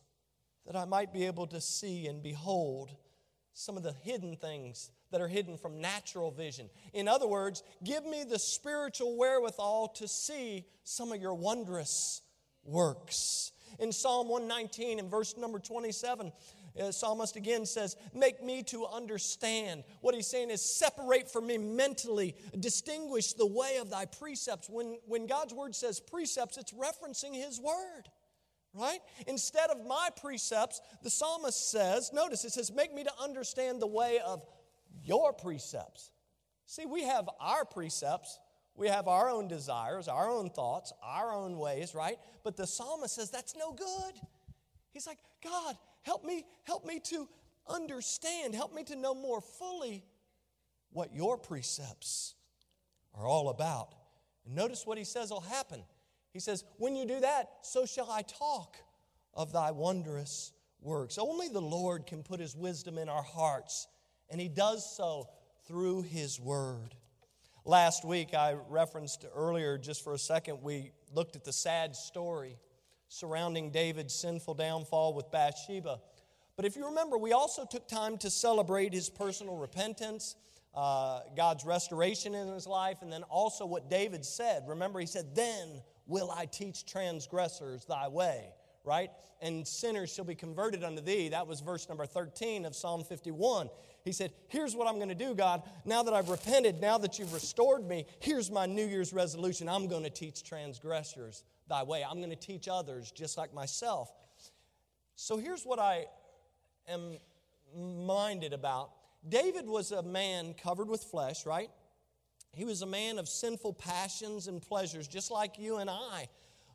that 0.68 0.76
I 0.76 0.85
might 0.85 1.14
be 1.14 1.24
able 1.24 1.46
to 1.48 1.61
see 1.62 2.07
and 2.07 2.22
behold 2.22 2.94
some 3.54 3.78
of 3.78 3.83
the 3.83 3.94
hidden 4.02 4.37
things 4.37 4.90
that 5.11 5.20
are 5.22 5.26
hidden 5.26 5.57
from 5.57 5.81
natural 5.81 6.31
vision. 6.31 6.68
In 6.92 7.09
other 7.09 7.26
words, 7.26 7.62
give 7.83 8.04
me 8.04 8.22
the 8.22 8.38
spiritual 8.38 9.16
wherewithal 9.16 9.88
to 9.96 10.07
see 10.07 10.66
some 10.85 11.11
of 11.11 11.20
your 11.20 11.35
wondrous 11.35 12.20
works. 12.64 13.52
In 13.78 13.92
Psalm 13.92 14.28
119, 14.28 14.98
in 14.98 15.09
verse 15.09 15.37
number 15.38 15.59
27, 15.59 16.31
uh, 16.78 16.92
psalmist 16.92 17.37
again 17.37 17.64
says, 17.64 17.96
Make 18.14 18.44
me 18.44 18.62
to 18.64 18.87
understand. 18.87 19.85
What 20.02 20.14
he's 20.14 20.26
saying 20.26 20.50
is, 20.50 20.62
separate 20.62 21.31
from 21.31 21.46
me 21.46 21.57
mentally, 21.57 22.37
distinguish 22.61 23.33
the 23.33 23.46
way 23.46 23.78
of 23.81 23.88
thy 23.88 24.04
precepts. 24.04 24.68
When, 24.68 24.98
when 25.07 25.26
God's 25.26 25.54
word 25.54 25.74
says 25.74 25.98
precepts, 25.98 26.59
it's 26.59 26.72
referencing 26.72 27.35
his 27.35 27.59
word, 27.59 28.09
right? 28.74 29.00
Instead 29.26 29.70
of 29.70 29.87
my 29.87 30.09
precepts, 30.20 30.81
the 31.02 31.11
psalmist 31.11 31.70
says, 31.70 32.11
notice 32.12 32.44
it 32.44 32.52
says, 32.52 32.72
Make 32.72 32.94
me 32.94 33.04
to 33.04 33.12
understand 33.22 33.81
the 33.81 33.87
way 33.87 34.18
of 34.24 34.44
your 35.04 35.33
precepts. 35.33 36.11
See, 36.66 36.87
we 36.87 37.02
have 37.04 37.28
our 37.40 37.64
precepts. 37.64 38.38
We 38.74 38.88
have 38.88 39.09
our 39.09 39.28
own 39.28 39.48
desires, 39.48 40.07
our 40.07 40.31
own 40.31 40.50
thoughts, 40.50 40.92
our 41.02 41.33
own 41.33 41.59
ways, 41.59 41.96
right? 41.96 42.16
But 42.44 42.57
the 42.57 42.66
psalmist 42.66 43.16
says 43.16 43.28
that's 43.28 43.57
no 43.57 43.72
good. 43.72 44.14
He's 44.92 45.04
like, 45.04 45.18
God, 45.42 45.76
Help 46.09 46.24
me, 46.24 46.46
help 46.64 46.87
me 46.87 47.00
to 47.00 47.28
understand, 47.68 48.54
help 48.54 48.74
me 48.74 48.83
to 48.85 48.96
know 48.96 49.14
more 49.14 49.42
fully 49.42 50.07
what 50.90 51.14
your 51.14 51.37
precepts 51.37 52.35
are 53.14 53.26
all 53.26 53.50
about. 53.50 53.94
And 54.46 54.54
notice 54.54 54.87
what 54.87 54.96
he 54.96 55.04
says 55.04 55.31
will 55.31 55.42
happen. 55.42 55.83
He 56.33 56.41
says, 56.41 56.64
When 56.77 56.97
you 56.97 57.07
do 57.07 57.21
that, 57.21 57.51
so 57.62 57.87
shall 57.87 58.11
I 58.11 58.23
talk 58.23 58.77
of 59.35 59.53
thy 59.53 59.71
wondrous 59.71 60.53
works. 60.81 61.19
Only 61.19 61.49
the 61.49 61.61
Lord 61.61 62.07
can 62.07 62.23
put 62.23 62.41
his 62.41 62.57
wisdom 62.57 62.99
in 62.99 63.09
our 63.09 63.23
hearts, 63.23 63.88
and 64.31 64.41
he 64.41 64.49
does 64.49 64.97
so 64.97 65.29
through 65.67 66.03
his 66.03 66.41
word. 66.41 66.95
Last 67.64 68.05
week, 68.05 68.35
I 68.35 68.57
referenced 68.69 69.27
earlier, 69.35 69.77
just 69.77 70.03
for 70.03 70.14
a 70.14 70.19
second, 70.19 70.62
we 70.62 70.93
looked 71.12 71.37
at 71.37 71.45
the 71.45 71.53
sad 71.53 71.95
story 71.95 72.57
surrounding 73.09 73.71
David's 73.71 74.14
sinful 74.14 74.55
downfall 74.55 75.14
with 75.14 75.31
Bathsheba. 75.31 76.01
But 76.57 76.64
if 76.64 76.77
you 76.77 76.87
remember, 76.87 77.19
we 77.19 77.33
also 77.33 77.64
took 77.64 77.87
time 77.87 78.19
to 78.19 78.31
celebrate 78.31 78.93
his 78.93 79.09
personal 79.09 79.57
repentance, 79.57 80.37
uh, 80.75 81.21
God's 81.37 81.64
restoration 81.64 82.35
in 82.35 82.49
his 82.49 82.67
life, 82.67 83.03
and 83.03 83.12
then 83.12 83.23
also 83.25 83.67
what 83.67 83.91
David 83.91 84.25
said. 84.25 84.64
Remember, 84.67 84.99
he 84.99 85.07
said, 85.07 85.35
Then 85.35 85.83
will 86.09 86.31
I 86.31 86.47
teach 86.47 86.85
transgressors 86.87 87.85
thy 87.85 88.09
way, 88.09 88.49
right? 88.85 89.11
And 89.40 89.68
sinners 89.68 90.12
shall 90.12 90.25
be 90.25 90.35
converted 90.35 90.83
unto 90.83 91.01
thee. 91.01 91.29
That 91.29 91.47
was 91.47 91.61
verse 91.61 91.88
number 91.88 92.07
13 92.07 92.64
of 92.64 92.75
Psalm 92.75 93.05
51. 93.05 93.68
He 94.03 94.12
said, 94.12 94.33
Here's 94.49 94.75
what 94.75 94.88
I'm 94.88 94.97
going 94.97 95.11
to 95.11 95.14
do, 95.14 95.35
God. 95.35 95.62
Now 95.85 96.03
that 96.03 96.14
I've 96.14 96.31
repented, 96.31 96.81
now 96.81 96.99
that 96.99 97.18
you've 97.18 97.35
restored 97.35 97.87
me, 97.87 98.07
here's 98.18 98.51
my 98.51 98.66
New 98.66 98.87
Year's 98.87 99.12
resolution. 99.12 99.68
I'm 99.68 99.87
going 99.87 100.03
to 100.03 100.11
teach 100.11 100.42
transgressors 100.42 101.44
thy 101.68 101.83
way. 101.83 102.05
I'm 102.09 102.18
going 102.18 102.31
to 102.31 102.37
teach 102.37 102.66
others 102.68 103.12
just 103.12 103.37
like 103.37 103.55
myself. 103.55 104.11
So 105.14 105.37
here's 105.37 105.64
what 105.64 105.79
I 105.79 106.07
am 106.88 107.18
minded 107.77 108.53
about 108.53 108.90
David 109.29 109.66
was 109.66 109.92
a 109.92 110.03
man 110.03 110.55
covered 110.55 110.88
with 110.88 111.03
flesh, 111.03 111.44
right? 111.44 111.71
He 112.59 112.64
was 112.64 112.83
a 112.83 112.87
man 112.87 113.21
of 113.21 113.29
sinful 113.29 113.75
passions 113.75 114.49
and 114.49 114.61
pleasures, 114.61 115.07
just 115.07 115.31
like 115.31 115.61
you 115.61 115.77
and 115.77 115.88
I. 115.88 116.29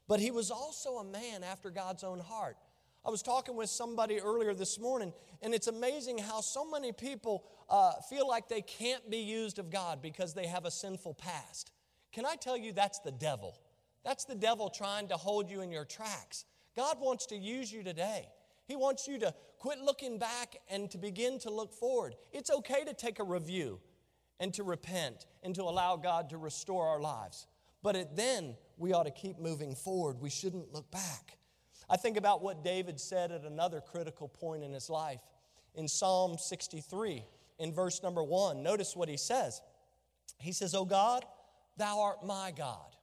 But 0.07 0.21
he 0.21 0.31
was 0.31 0.49
also 0.49 0.95
a 0.95 1.03
man 1.03 1.43
after 1.43 1.69
God's 1.69 2.05
own 2.05 2.21
heart. 2.21 2.55
I 3.05 3.09
was 3.09 3.21
talking 3.21 3.57
with 3.57 3.69
somebody 3.69 4.21
earlier 4.21 4.53
this 4.53 4.79
morning, 4.79 5.11
and 5.41 5.53
it's 5.53 5.67
amazing 5.67 6.19
how 6.19 6.39
so 6.39 6.63
many 6.63 6.93
people 6.93 7.43
uh, 7.69 7.95
feel 8.09 8.25
like 8.25 8.47
they 8.47 8.61
can't 8.61 9.09
be 9.09 9.17
used 9.17 9.59
of 9.59 9.69
God 9.69 10.01
because 10.01 10.33
they 10.33 10.47
have 10.47 10.63
a 10.63 10.71
sinful 10.71 11.15
past. 11.15 11.73
Can 12.13 12.25
I 12.25 12.35
tell 12.35 12.55
you 12.55 12.71
that's 12.71 12.99
the 12.99 13.11
devil? 13.11 13.59
That's 14.05 14.23
the 14.23 14.35
devil 14.35 14.69
trying 14.69 15.09
to 15.09 15.17
hold 15.17 15.49
you 15.49 15.59
in 15.59 15.69
your 15.69 15.83
tracks. 15.83 16.45
God 16.77 16.95
wants 17.01 17.25
to 17.25 17.35
use 17.35 17.73
you 17.73 17.83
today. 17.83 18.29
He 18.69 18.77
wants 18.77 19.05
you 19.05 19.19
to 19.19 19.33
quit 19.59 19.79
looking 19.79 20.17
back 20.17 20.55
and 20.69 20.89
to 20.91 20.97
begin 20.97 21.39
to 21.39 21.49
look 21.49 21.73
forward. 21.73 22.15
It's 22.31 22.49
okay 22.49 22.85
to 22.85 22.93
take 22.93 23.19
a 23.19 23.23
review 23.25 23.81
and 24.39 24.53
to 24.55 24.63
repent 24.63 25.25
and 25.43 25.53
to 25.55 25.63
allow 25.63 25.95
God 25.95 26.29
to 26.29 26.37
restore 26.37 26.87
our 26.87 26.99
lives. 26.99 27.47
But 27.81 27.95
it, 27.95 28.15
then 28.15 28.55
we 28.77 28.93
ought 28.93 29.03
to 29.03 29.11
keep 29.11 29.39
moving 29.39 29.75
forward. 29.75 30.19
We 30.19 30.29
shouldn't 30.29 30.73
look 30.73 30.89
back. 30.91 31.37
I 31.89 31.97
think 31.97 32.17
about 32.17 32.41
what 32.41 32.63
David 32.63 32.99
said 32.99 33.31
at 33.31 33.43
another 33.43 33.81
critical 33.81 34.27
point 34.27 34.63
in 34.63 34.71
his 34.71 34.89
life. 34.89 35.19
In 35.75 35.87
Psalm 35.87 36.37
63, 36.37 37.25
in 37.59 37.73
verse 37.73 38.01
number 38.01 38.23
one, 38.23 38.63
notice 38.63 38.95
what 38.95 39.09
he 39.09 39.17
says. 39.17 39.61
He 40.39 40.51
says, 40.51 40.73
Oh 40.73 40.85
God, 40.85 41.25
thou 41.77 42.01
art 42.01 42.25
my 42.25 42.51
God. 42.55 42.95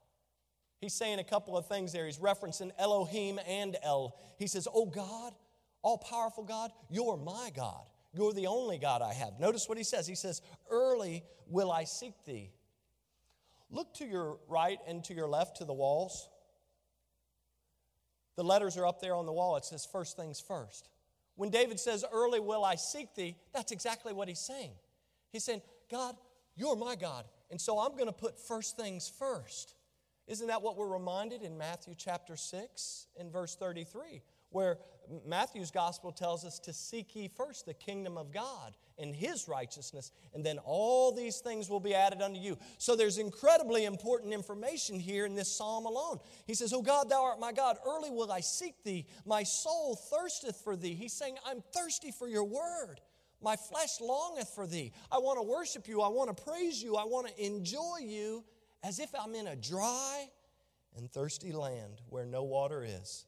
He's 0.80 0.94
saying 0.94 1.18
a 1.18 1.24
couple 1.24 1.56
of 1.56 1.66
things 1.66 1.92
there. 1.92 2.06
He's 2.06 2.18
referencing 2.18 2.70
Elohim 2.78 3.38
and 3.46 3.76
El. 3.82 4.16
He 4.38 4.46
says, 4.46 4.66
Oh 4.72 4.86
God, 4.86 5.34
all 5.82 5.98
powerful 5.98 6.44
God, 6.44 6.70
you're 6.88 7.16
my 7.16 7.50
God. 7.54 7.84
You're 8.12 8.32
the 8.32 8.46
only 8.46 8.78
God 8.78 9.02
I 9.02 9.12
have. 9.12 9.38
Notice 9.38 9.68
what 9.68 9.78
he 9.78 9.84
says. 9.84 10.06
He 10.06 10.14
says, 10.14 10.42
Early 10.70 11.22
will 11.48 11.70
I 11.70 11.84
seek 11.84 12.14
thee. 12.24 12.50
Look 13.70 13.94
to 13.94 14.04
your 14.04 14.38
right 14.48 14.78
and 14.88 15.04
to 15.04 15.14
your 15.14 15.28
left 15.28 15.58
to 15.58 15.64
the 15.64 15.72
walls. 15.72 16.28
The 18.36 18.42
letters 18.42 18.76
are 18.76 18.86
up 18.86 19.00
there 19.00 19.14
on 19.14 19.26
the 19.26 19.32
wall. 19.32 19.56
It 19.56 19.64
says, 19.64 19.86
First 19.90 20.16
things 20.16 20.40
first. 20.40 20.88
When 21.36 21.50
David 21.50 21.78
says, 21.78 22.04
Early 22.12 22.40
will 22.40 22.64
I 22.64 22.74
seek 22.74 23.14
thee, 23.14 23.36
that's 23.54 23.72
exactly 23.72 24.12
what 24.12 24.28
he's 24.28 24.40
saying. 24.40 24.72
He's 25.30 25.44
saying, 25.44 25.62
God, 25.90 26.16
you're 26.56 26.76
my 26.76 26.96
God. 26.96 27.24
And 27.50 27.60
so 27.60 27.78
I'm 27.78 27.92
going 27.92 28.06
to 28.06 28.12
put 28.12 28.38
first 28.38 28.76
things 28.76 29.12
first. 29.18 29.74
Isn't 30.26 30.48
that 30.48 30.62
what 30.62 30.76
we're 30.76 30.88
reminded 30.88 31.42
in 31.42 31.56
Matthew 31.58 31.94
chapter 31.96 32.36
6 32.36 33.06
in 33.18 33.30
verse 33.30 33.56
33, 33.56 34.22
where 34.50 34.78
Matthew's 35.26 35.70
gospel 35.70 36.12
tells 36.12 36.44
us 36.44 36.58
to 36.60 36.72
seek 36.72 37.14
ye 37.16 37.28
first 37.28 37.66
the 37.66 37.74
kingdom 37.74 38.16
of 38.16 38.32
God 38.32 38.74
and 38.98 39.14
his 39.14 39.48
righteousness, 39.48 40.12
and 40.34 40.44
then 40.44 40.58
all 40.58 41.12
these 41.12 41.38
things 41.38 41.68
will 41.68 41.80
be 41.80 41.94
added 41.94 42.22
unto 42.22 42.38
you. 42.38 42.58
So 42.78 42.94
there's 42.94 43.18
incredibly 43.18 43.84
important 43.84 44.32
information 44.32 45.00
here 45.00 45.26
in 45.26 45.34
this 45.34 45.50
psalm 45.50 45.86
alone. 45.86 46.18
He 46.46 46.54
says, 46.54 46.72
Oh 46.72 46.82
God, 46.82 47.08
thou 47.08 47.24
art 47.24 47.40
my 47.40 47.52
God, 47.52 47.78
early 47.86 48.10
will 48.10 48.30
I 48.30 48.40
seek 48.40 48.82
thee. 48.84 49.06
My 49.24 49.42
soul 49.42 49.96
thirsteth 49.96 50.56
for 50.62 50.76
thee. 50.76 50.94
He's 50.94 51.12
saying, 51.12 51.36
I'm 51.46 51.62
thirsty 51.72 52.12
for 52.12 52.28
your 52.28 52.44
word. 52.44 53.00
My 53.42 53.56
flesh 53.56 54.00
longeth 54.00 54.50
for 54.50 54.66
thee. 54.66 54.92
I 55.10 55.18
want 55.18 55.38
to 55.38 55.42
worship 55.42 55.88
you. 55.88 56.02
I 56.02 56.08
want 56.08 56.36
to 56.36 56.42
praise 56.44 56.82
you. 56.82 56.96
I 56.96 57.04
want 57.04 57.28
to 57.28 57.44
enjoy 57.44 57.98
you 58.02 58.44
as 58.82 58.98
if 58.98 59.10
I'm 59.18 59.34
in 59.34 59.46
a 59.46 59.56
dry 59.56 60.26
and 60.96 61.10
thirsty 61.10 61.52
land 61.52 62.02
where 62.08 62.26
no 62.26 62.42
water 62.42 62.84
is. 62.84 63.24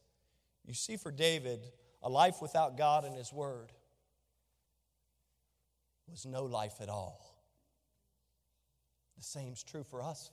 You 0.65 0.73
see, 0.73 0.97
for 0.97 1.11
David, 1.11 1.59
A 2.01 2.09
life 2.09 2.41
without 2.41 2.77
God 2.77 3.05
and 3.05 3.15
His 3.15 3.31
Word 3.31 3.71
was 6.09 6.25
no 6.25 6.43
life 6.43 6.75
at 6.81 6.89
all. 6.89 7.19
The 9.17 9.23
same's 9.23 9.63
true 9.63 9.83
for 9.83 10.01
us. 10.01 10.29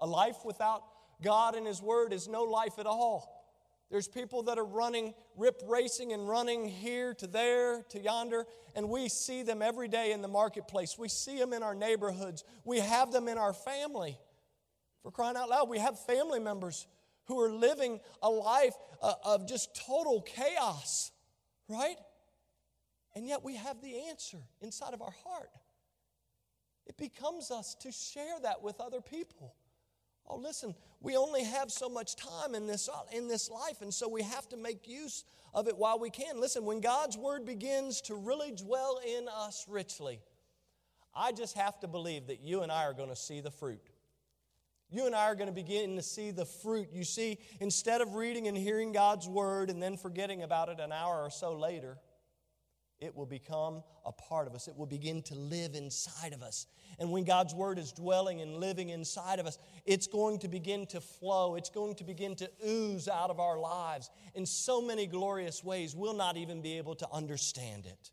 A 0.00 0.06
life 0.06 0.38
without 0.44 0.82
God 1.22 1.54
and 1.54 1.66
His 1.66 1.80
Word 1.80 2.12
is 2.12 2.26
no 2.28 2.42
life 2.42 2.78
at 2.78 2.86
all. 2.86 3.32
There's 3.90 4.08
people 4.08 4.42
that 4.44 4.58
are 4.58 4.64
running, 4.64 5.14
rip 5.36 5.62
racing 5.64 6.12
and 6.12 6.28
running 6.28 6.66
here 6.68 7.14
to 7.14 7.28
there 7.28 7.84
to 7.90 8.00
yonder, 8.00 8.44
and 8.74 8.88
we 8.88 9.08
see 9.08 9.44
them 9.44 9.62
every 9.62 9.86
day 9.86 10.10
in 10.10 10.22
the 10.22 10.28
marketplace. 10.28 10.98
We 10.98 11.08
see 11.08 11.38
them 11.38 11.52
in 11.52 11.62
our 11.62 11.74
neighborhoods. 11.74 12.42
We 12.64 12.80
have 12.80 13.12
them 13.12 13.28
in 13.28 13.38
our 13.38 13.52
family. 13.52 14.18
For 15.02 15.12
crying 15.12 15.36
out 15.36 15.48
loud, 15.48 15.68
we 15.68 15.78
have 15.78 16.00
family 16.00 16.40
members 16.40 16.88
who 17.26 17.40
are 17.40 17.50
living 17.50 18.00
a 18.22 18.30
life 18.30 18.74
uh, 19.02 19.14
of 19.24 19.48
just 19.48 19.74
total 19.86 20.22
chaos, 20.22 21.10
right? 21.68 21.96
And 23.14 23.26
yet 23.26 23.42
we 23.44 23.56
have 23.56 23.80
the 23.80 24.08
answer 24.08 24.38
inside 24.60 24.94
of 24.94 25.02
our 25.02 25.14
heart. 25.24 25.50
It 26.86 26.96
becomes 26.96 27.50
us 27.50 27.74
to 27.80 27.90
share 27.90 28.38
that 28.42 28.62
with 28.62 28.80
other 28.80 29.00
people. 29.00 29.54
Oh, 30.28 30.38
listen, 30.38 30.74
we 31.00 31.16
only 31.16 31.44
have 31.44 31.70
so 31.70 31.88
much 31.88 32.16
time 32.16 32.54
in 32.54 32.66
this, 32.66 32.88
in 33.12 33.28
this 33.28 33.50
life, 33.50 33.80
and 33.80 33.92
so 33.92 34.08
we 34.08 34.22
have 34.22 34.48
to 34.48 34.56
make 34.56 34.88
use 34.88 35.24
of 35.54 35.68
it 35.68 35.76
while 35.76 35.98
we 35.98 36.10
can. 36.10 36.40
Listen, 36.40 36.64
when 36.64 36.80
God's 36.80 37.16
word 37.16 37.44
begins 37.44 38.00
to 38.02 38.14
really 38.14 38.50
dwell 38.50 39.00
in 39.06 39.28
us 39.28 39.66
richly, 39.68 40.20
I 41.14 41.32
just 41.32 41.56
have 41.56 41.78
to 41.80 41.88
believe 41.88 42.26
that 42.26 42.40
you 42.40 42.62
and 42.62 42.72
I 42.72 42.84
are 42.84 42.92
going 42.92 43.08
to 43.08 43.16
see 43.16 43.40
the 43.40 43.50
fruit. 43.50 43.80
You 44.88 45.06
and 45.06 45.14
I 45.14 45.24
are 45.24 45.34
going 45.34 45.48
to 45.48 45.52
begin 45.52 45.96
to 45.96 46.02
see 46.02 46.30
the 46.30 46.44
fruit. 46.44 46.88
You 46.92 47.04
see, 47.04 47.38
instead 47.60 48.00
of 48.00 48.14
reading 48.14 48.46
and 48.46 48.56
hearing 48.56 48.92
God's 48.92 49.28
word 49.28 49.68
and 49.68 49.82
then 49.82 49.96
forgetting 49.96 50.42
about 50.42 50.68
it 50.68 50.78
an 50.78 50.92
hour 50.92 51.22
or 51.22 51.30
so 51.30 51.56
later, 51.56 51.98
it 52.98 53.14
will 53.14 53.26
become 53.26 53.82
a 54.06 54.12
part 54.12 54.46
of 54.46 54.54
us. 54.54 54.68
It 54.68 54.76
will 54.76 54.86
begin 54.86 55.22
to 55.24 55.34
live 55.34 55.74
inside 55.74 56.32
of 56.32 56.42
us. 56.42 56.66
And 56.98 57.10
when 57.10 57.24
God's 57.24 57.54
Word 57.54 57.78
is 57.78 57.92
dwelling 57.92 58.40
and 58.40 58.56
living 58.56 58.88
inside 58.88 59.38
of 59.38 59.46
us, 59.46 59.58
it's 59.84 60.06
going 60.06 60.38
to 60.38 60.48
begin 60.48 60.86
to 60.86 61.00
flow. 61.00 61.56
It's 61.56 61.68
going 61.68 61.96
to 61.96 62.04
begin 62.04 62.34
to 62.36 62.50
ooze 62.66 63.06
out 63.06 63.28
of 63.28 63.38
our 63.38 63.58
lives 63.58 64.10
in 64.34 64.46
so 64.46 64.80
many 64.80 65.06
glorious 65.06 65.62
ways, 65.62 65.94
we'll 65.94 66.14
not 66.14 66.38
even 66.38 66.62
be 66.62 66.78
able 66.78 66.94
to 66.94 67.08
understand 67.12 67.84
it. 67.84 68.10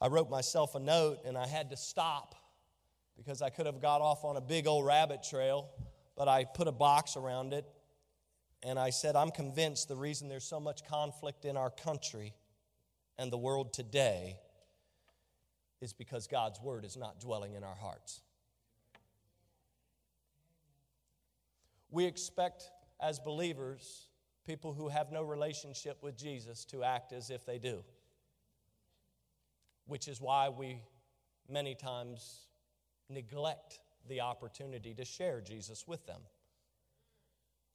I 0.00 0.08
wrote 0.08 0.28
myself 0.28 0.74
a 0.74 0.80
note 0.80 1.20
and 1.24 1.38
I 1.38 1.46
had 1.46 1.70
to 1.70 1.76
stop 1.76 2.34
because 3.16 3.42
I 3.42 3.50
could 3.50 3.66
have 3.66 3.80
got 3.80 4.00
off 4.00 4.24
on 4.24 4.36
a 4.36 4.40
big 4.40 4.66
old 4.66 4.84
rabbit 4.84 5.22
trail, 5.22 5.68
but 6.16 6.28
I 6.28 6.44
put 6.44 6.68
a 6.68 6.72
box 6.72 7.16
around 7.16 7.52
it 7.52 7.64
and 8.62 8.78
I 8.78 8.90
said, 8.90 9.14
I'm 9.16 9.30
convinced 9.30 9.88
the 9.88 9.96
reason 9.96 10.28
there's 10.28 10.44
so 10.44 10.60
much 10.60 10.84
conflict 10.86 11.44
in 11.44 11.56
our 11.56 11.70
country 11.70 12.34
and 13.18 13.30
the 13.30 13.38
world 13.38 13.72
today 13.72 14.36
is 15.80 15.92
because 15.92 16.26
God's 16.26 16.60
word 16.60 16.84
is 16.84 16.96
not 16.96 17.20
dwelling 17.20 17.54
in 17.54 17.62
our 17.62 17.74
hearts. 17.74 18.22
We 21.90 22.06
expect, 22.06 22.64
as 23.00 23.20
believers, 23.20 24.08
people 24.46 24.72
who 24.72 24.88
have 24.88 25.12
no 25.12 25.22
relationship 25.22 26.02
with 26.02 26.16
Jesus 26.16 26.64
to 26.66 26.82
act 26.82 27.12
as 27.12 27.30
if 27.30 27.46
they 27.46 27.58
do, 27.58 27.84
which 29.86 30.08
is 30.08 30.20
why 30.20 30.48
we 30.48 30.80
many 31.48 31.74
times 31.74 32.43
neglect 33.08 33.80
the 34.08 34.20
opportunity 34.20 34.94
to 34.94 35.04
share 35.04 35.40
Jesus 35.40 35.86
with 35.86 36.06
them. 36.06 36.20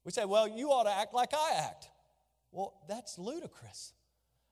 We 0.05 0.11
say, 0.11 0.25
well, 0.25 0.47
you 0.47 0.69
ought 0.69 0.83
to 0.83 0.91
act 0.91 1.13
like 1.13 1.33
I 1.33 1.67
act. 1.67 1.89
Well, 2.51 2.73
that's 2.87 3.17
ludicrous. 3.17 3.93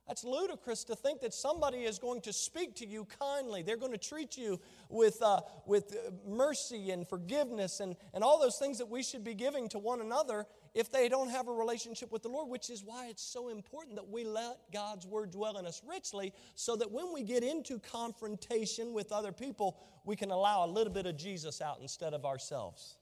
That's 0.06 0.24
ludicrous 0.24 0.84
to 0.84 0.96
think 0.96 1.20
that 1.20 1.34
somebody 1.34 1.78
is 1.78 1.98
going 1.98 2.22
to 2.22 2.32
speak 2.32 2.76
to 2.76 2.86
you 2.86 3.06
kindly. 3.18 3.62
They're 3.62 3.76
going 3.76 3.92
to 3.92 3.98
treat 3.98 4.38
you 4.38 4.58
with, 4.88 5.20
uh, 5.20 5.42
with 5.66 5.94
mercy 6.26 6.90
and 6.90 7.06
forgiveness 7.06 7.80
and, 7.80 7.94
and 8.14 8.24
all 8.24 8.40
those 8.40 8.56
things 8.56 8.78
that 8.78 8.88
we 8.88 9.02
should 9.02 9.22
be 9.22 9.34
giving 9.34 9.68
to 9.68 9.78
one 9.78 10.00
another 10.00 10.46
if 10.78 10.90
they 10.92 11.08
don't 11.08 11.30
have 11.30 11.48
a 11.48 11.52
relationship 11.52 12.12
with 12.12 12.22
the 12.22 12.28
Lord, 12.28 12.48
which 12.48 12.70
is 12.70 12.84
why 12.84 13.08
it's 13.08 13.24
so 13.24 13.48
important 13.48 13.96
that 13.96 14.08
we 14.08 14.22
let 14.22 14.58
God's 14.72 15.08
word 15.08 15.32
dwell 15.32 15.58
in 15.58 15.66
us 15.66 15.82
richly 15.84 16.32
so 16.54 16.76
that 16.76 16.92
when 16.92 17.12
we 17.12 17.24
get 17.24 17.42
into 17.42 17.80
confrontation 17.80 18.92
with 18.92 19.10
other 19.10 19.32
people, 19.32 19.76
we 20.04 20.14
can 20.14 20.30
allow 20.30 20.64
a 20.64 20.68
little 20.68 20.92
bit 20.92 21.04
of 21.04 21.16
Jesus 21.16 21.60
out 21.60 21.78
instead 21.82 22.14
of 22.14 22.24
ourselves. 22.24 22.96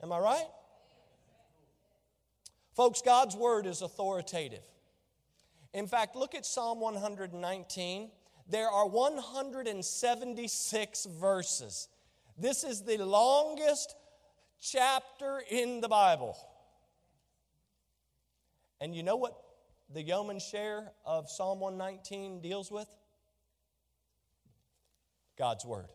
Am 0.00 0.12
I 0.12 0.20
right? 0.20 0.46
Folks, 2.76 3.02
God's 3.02 3.34
word 3.34 3.66
is 3.66 3.82
authoritative. 3.82 4.62
In 5.74 5.88
fact, 5.88 6.14
look 6.14 6.36
at 6.36 6.46
Psalm 6.46 6.78
119. 6.78 8.08
There 8.48 8.68
are 8.68 8.86
176 8.86 11.06
verses. 11.06 11.88
This 12.38 12.62
is 12.62 12.82
the 12.82 12.98
longest 12.98 13.96
chapter 14.60 15.42
in 15.50 15.80
the 15.80 15.88
Bible. 15.88 16.36
And 18.80 18.94
you 18.94 19.02
know 19.02 19.16
what 19.16 19.34
the 19.92 20.02
yeoman 20.02 20.38
share 20.38 20.92
of 21.04 21.30
Psalm 21.30 21.60
119 21.60 22.40
deals 22.40 22.70
with? 22.70 22.88
God's 25.38 25.64
Word. 25.64 25.86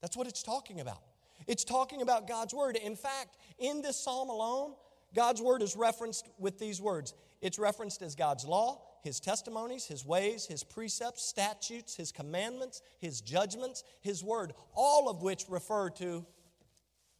That's 0.00 0.16
what 0.16 0.26
it's 0.26 0.42
talking 0.42 0.80
about. 0.80 1.02
It's 1.46 1.64
talking 1.64 2.02
about 2.02 2.26
God's 2.26 2.54
Word. 2.54 2.76
In 2.76 2.96
fact, 2.96 3.36
in 3.58 3.82
this 3.82 3.98
psalm 3.98 4.28
alone, 4.28 4.74
God's 5.14 5.40
Word 5.40 5.62
is 5.62 5.76
referenced 5.76 6.28
with 6.38 6.58
these 6.58 6.80
words 6.80 7.14
it's 7.44 7.58
referenced 7.58 8.00
as 8.00 8.14
God's 8.14 8.46
law, 8.46 8.80
His 9.02 9.20
testimonies, 9.20 9.84
His 9.84 10.02
ways, 10.06 10.46
His 10.46 10.64
precepts, 10.64 11.28
statutes, 11.28 11.94
His 11.94 12.10
commandments, 12.10 12.80
His 12.98 13.20
judgments, 13.20 13.84
His 14.00 14.24
word, 14.24 14.54
all 14.74 15.10
of 15.10 15.20
which 15.20 15.44
refer 15.50 15.90
to 15.90 16.24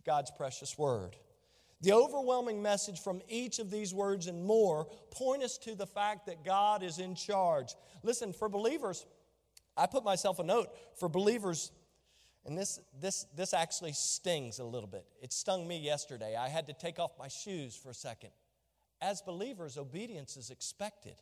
God's 0.04 0.30
precious 0.30 0.76
word. 0.78 1.16
The 1.80 1.92
overwhelming 1.92 2.62
message 2.62 3.00
from 3.00 3.20
each 3.28 3.58
of 3.58 3.70
these 3.70 3.92
words 3.92 4.26
and 4.26 4.44
more 4.44 4.86
point 5.10 5.42
us 5.42 5.58
to 5.58 5.74
the 5.74 5.86
fact 5.86 6.26
that 6.26 6.44
God 6.44 6.82
is 6.82 6.98
in 6.98 7.14
charge. 7.14 7.74
Listen, 8.02 8.32
for 8.32 8.48
believers, 8.48 9.04
I 9.76 9.86
put 9.86 10.04
myself 10.04 10.38
a 10.38 10.44
note 10.44 10.68
for 10.98 11.08
believers, 11.08 11.72
and 12.46 12.56
this, 12.56 12.80
this, 13.00 13.26
this 13.36 13.52
actually 13.52 13.92
stings 13.92 14.60
a 14.60 14.64
little 14.64 14.88
bit. 14.88 15.04
It 15.20 15.32
stung 15.32 15.68
me 15.68 15.78
yesterday. 15.78 16.36
I 16.36 16.48
had 16.48 16.68
to 16.68 16.72
take 16.72 16.98
off 16.98 17.12
my 17.18 17.28
shoes 17.28 17.76
for 17.76 17.90
a 17.90 17.94
second 17.94 18.30
as 19.04 19.20
believers, 19.20 19.76
obedience 19.76 20.36
is 20.36 20.50
expected, 20.50 21.16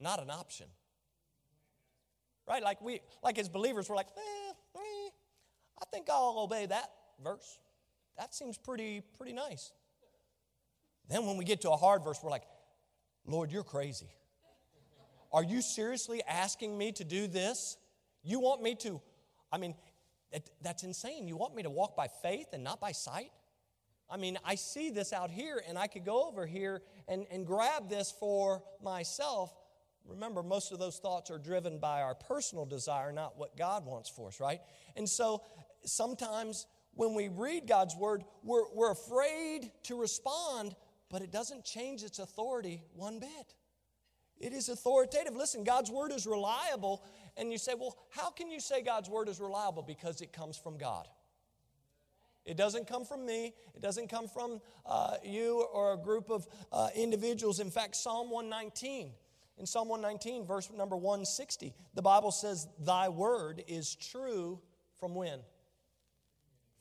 not 0.00 0.22
an 0.22 0.30
option. 0.30 0.66
Right? 2.48 2.62
Like 2.62 2.80
we, 2.80 3.00
like 3.22 3.38
as 3.38 3.48
believers, 3.48 3.88
we're 3.88 3.96
like, 3.96 4.08
eh, 4.16 4.52
eh, 4.76 5.10
I 5.80 5.84
think 5.92 6.08
I'll 6.08 6.38
obey 6.38 6.64
that 6.66 6.90
verse. 7.22 7.58
That 8.16 8.34
seems 8.34 8.58
pretty, 8.58 9.02
pretty 9.16 9.32
nice. 9.32 9.72
Then 11.08 11.26
when 11.26 11.36
we 11.36 11.44
get 11.44 11.62
to 11.62 11.70
a 11.70 11.76
hard 11.76 12.04
verse, 12.04 12.18
we're 12.22 12.30
like, 12.30 12.44
Lord, 13.26 13.50
you're 13.50 13.64
crazy. 13.64 14.08
Are 15.32 15.44
you 15.44 15.60
seriously 15.60 16.22
asking 16.26 16.76
me 16.76 16.92
to 16.92 17.04
do 17.04 17.26
this? 17.26 17.76
You 18.22 18.40
want 18.40 18.62
me 18.62 18.74
to, 18.76 19.00
I 19.52 19.58
mean, 19.58 19.74
that's 20.62 20.82
insane. 20.82 21.28
You 21.28 21.36
want 21.36 21.54
me 21.54 21.62
to 21.62 21.70
walk 21.70 21.96
by 21.96 22.08
faith 22.22 22.48
and 22.52 22.64
not 22.64 22.80
by 22.80 22.92
sight? 22.92 23.30
I 24.10 24.16
mean, 24.16 24.38
I 24.44 24.54
see 24.54 24.90
this 24.90 25.12
out 25.12 25.30
here 25.30 25.62
and 25.68 25.78
I 25.78 25.86
could 25.86 26.04
go 26.04 26.26
over 26.28 26.46
here 26.46 26.82
and, 27.06 27.26
and 27.30 27.46
grab 27.46 27.90
this 27.90 28.10
for 28.10 28.62
myself. 28.82 29.54
Remember, 30.06 30.42
most 30.42 30.72
of 30.72 30.78
those 30.78 30.98
thoughts 30.98 31.30
are 31.30 31.38
driven 31.38 31.78
by 31.78 32.00
our 32.00 32.14
personal 32.14 32.64
desire, 32.64 33.12
not 33.12 33.38
what 33.38 33.56
God 33.56 33.84
wants 33.84 34.08
for 34.08 34.28
us, 34.28 34.40
right? 34.40 34.60
And 34.96 35.06
so 35.06 35.42
sometimes 35.84 36.66
when 36.98 37.14
we 37.14 37.28
read 37.28 37.68
God's 37.68 37.94
word, 37.94 38.24
we're, 38.42 38.64
we're 38.74 38.90
afraid 38.90 39.70
to 39.84 40.00
respond, 40.00 40.74
but 41.08 41.22
it 41.22 41.30
doesn't 41.30 41.64
change 41.64 42.02
its 42.02 42.18
authority 42.18 42.82
one 42.92 43.20
bit. 43.20 43.54
It 44.40 44.52
is 44.52 44.68
authoritative. 44.68 45.36
Listen, 45.36 45.62
God's 45.62 45.92
word 45.92 46.10
is 46.10 46.26
reliable. 46.26 47.04
And 47.36 47.52
you 47.52 47.58
say, 47.58 47.74
well, 47.78 47.96
how 48.10 48.30
can 48.30 48.50
you 48.50 48.58
say 48.58 48.82
God's 48.82 49.08
word 49.08 49.28
is 49.28 49.38
reliable? 49.38 49.84
Because 49.84 50.20
it 50.22 50.32
comes 50.32 50.56
from 50.56 50.76
God. 50.76 51.06
It 52.44 52.56
doesn't 52.56 52.88
come 52.88 53.04
from 53.04 53.24
me. 53.24 53.54
It 53.76 53.80
doesn't 53.80 54.08
come 54.08 54.26
from 54.26 54.60
uh, 54.84 55.18
you 55.22 55.64
or 55.72 55.92
a 55.92 55.98
group 55.98 56.30
of 56.30 56.48
uh, 56.72 56.88
individuals. 56.96 57.60
In 57.60 57.70
fact, 57.70 57.94
Psalm 57.94 58.28
119, 58.28 59.12
in 59.56 59.66
Psalm 59.66 59.88
119, 59.88 60.46
verse 60.46 60.68
number 60.76 60.96
160, 60.96 61.76
the 61.94 62.02
Bible 62.02 62.32
says, 62.32 62.66
Thy 62.80 63.08
word 63.08 63.62
is 63.68 63.94
true 63.94 64.58
from 64.98 65.14
when? 65.14 65.38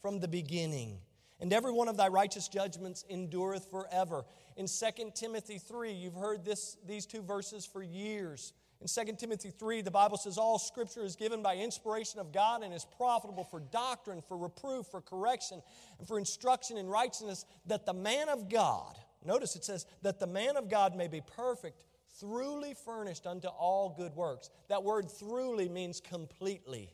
From 0.02 0.20
the 0.20 0.28
beginning. 0.28 1.00
And 1.40 1.54
every 1.54 1.72
one 1.72 1.88
of 1.88 1.98
thy 1.98 2.08
righteous 2.08 2.48
judgments 2.48 3.06
endureth 3.10 3.70
forever. 3.70 4.26
In 4.56 4.68
2 4.68 5.12
Timothy 5.14 5.60
3, 5.60 5.92
you've 5.92 6.16
heard 6.16 6.44
this, 6.44 6.78
these 6.86 7.06
two 7.06 7.22
verses 7.22 7.66
for 7.66 7.84
years. 7.84 8.54
In 8.82 8.88
2 8.88 9.14
Timothy 9.18 9.52
3, 9.52 9.82
the 9.82 9.92
Bible 9.92 10.18
says, 10.18 10.38
All 10.38 10.58
scripture 10.58 11.04
is 11.04 11.16
given 11.16 11.44
by 11.44 11.56
inspiration 11.56 12.20
of 12.20 12.32
God 12.32 12.64
and 12.64 12.74
is 12.74 12.86
profitable 12.98 13.44
for 13.44 13.60
doctrine, 13.60 14.22
for 14.28 14.38
reproof, 14.38 14.88
for 14.88 15.02
correction, 15.02 15.62
and 16.00 16.08
for 16.08 16.18
instruction 16.18 16.78
in 16.78 16.88
righteousness, 16.88 17.46
that 17.66 17.86
the 17.86 17.94
man 17.94 18.30
of 18.30 18.50
God 18.50 18.98
Notice 19.28 19.56
it 19.56 19.66
says, 19.66 19.86
that 20.04 20.20
the 20.20 20.28
man 20.28 20.56
of 20.56 20.70
God 20.70 20.96
may 20.96 21.08
be 21.08 21.22
perfect, 21.22 21.84
throughly 22.20 22.74
furnished 22.74 23.28
unto 23.28 23.48
all 23.48 23.94
good 23.98 24.16
works. 24.16 24.50
That 24.70 24.84
word 24.84 25.10
throughly 25.10 25.70
means 25.70 26.00
completely 26.00 26.94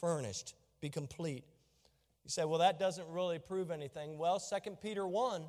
furnished, 0.00 0.54
be 0.80 0.90
complete. 0.90 1.44
You 2.24 2.30
say, 2.30 2.44
well, 2.44 2.60
that 2.60 2.78
doesn't 2.78 3.08
really 3.08 3.38
prove 3.38 3.70
anything. 3.70 4.18
Well, 4.18 4.38
2 4.38 4.76
Peter 4.82 5.06
1 5.06 5.44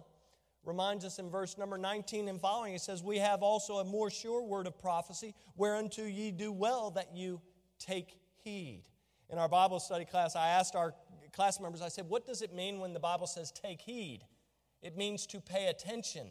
reminds 0.65 1.05
us 1.05 1.19
in 1.19 1.29
verse 1.29 1.57
number 1.57 1.77
19 1.77 2.27
and 2.27 2.39
following, 2.39 2.73
it 2.73 2.81
says, 2.81 3.03
We 3.03 3.17
have 3.17 3.43
also 3.43 3.77
a 3.77 3.83
more 3.83 4.09
sure 4.09 4.43
word 4.43 4.65
of 4.65 4.77
prophecy, 4.79 5.35
whereunto 5.55 6.05
ye 6.05 6.31
do 6.31 6.51
well 6.51 6.91
that 6.91 7.15
you 7.15 7.41
take 7.79 8.17
heed. 8.43 8.83
In 9.29 9.37
our 9.37 9.49
Bible 9.49 9.79
study 9.79 10.05
class, 10.05 10.35
I 10.35 10.49
asked 10.49 10.75
our 10.75 10.93
class 11.33 11.59
members, 11.59 11.81
I 11.81 11.89
said, 11.89 12.07
What 12.07 12.25
does 12.25 12.41
it 12.41 12.53
mean 12.53 12.79
when 12.79 12.93
the 12.93 12.99
Bible 12.99 13.27
says 13.27 13.51
take 13.51 13.81
heed? 13.81 14.21
It 14.81 14.97
means 14.97 15.25
to 15.27 15.39
pay 15.39 15.67
attention. 15.67 16.27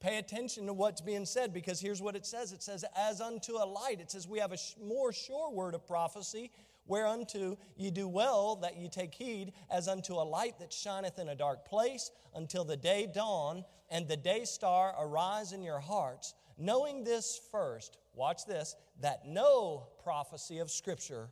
Pay 0.00 0.18
attention 0.18 0.66
to 0.66 0.72
what's 0.72 1.00
being 1.00 1.24
said 1.24 1.54
because 1.54 1.80
here's 1.80 2.02
what 2.02 2.16
it 2.16 2.26
says 2.26 2.52
it 2.52 2.62
says, 2.62 2.84
As 2.96 3.20
unto 3.20 3.54
a 3.54 3.64
light. 3.64 4.00
It 4.00 4.10
says, 4.10 4.26
We 4.26 4.40
have 4.40 4.52
a 4.52 4.58
more 4.82 5.12
sure 5.12 5.50
word 5.50 5.74
of 5.74 5.86
prophecy, 5.86 6.50
whereunto 6.86 7.58
ye 7.76 7.90
do 7.90 8.08
well 8.08 8.56
that 8.56 8.76
ye 8.76 8.88
take 8.88 9.14
heed, 9.14 9.52
as 9.70 9.88
unto 9.88 10.14
a 10.14 10.24
light 10.24 10.58
that 10.58 10.72
shineth 10.72 11.18
in 11.18 11.28
a 11.28 11.34
dark 11.34 11.64
place, 11.64 12.10
until 12.34 12.64
the 12.64 12.76
day 12.76 13.10
dawn 13.12 13.64
and 13.90 14.08
the 14.08 14.16
day 14.16 14.44
star 14.44 14.94
arise 14.98 15.52
in 15.52 15.62
your 15.62 15.80
hearts, 15.80 16.34
knowing 16.58 17.04
this 17.04 17.40
first, 17.50 17.98
watch 18.14 18.46
this, 18.46 18.74
that 19.00 19.26
no 19.26 19.88
prophecy 20.02 20.58
of 20.58 20.70
Scripture 20.70 21.28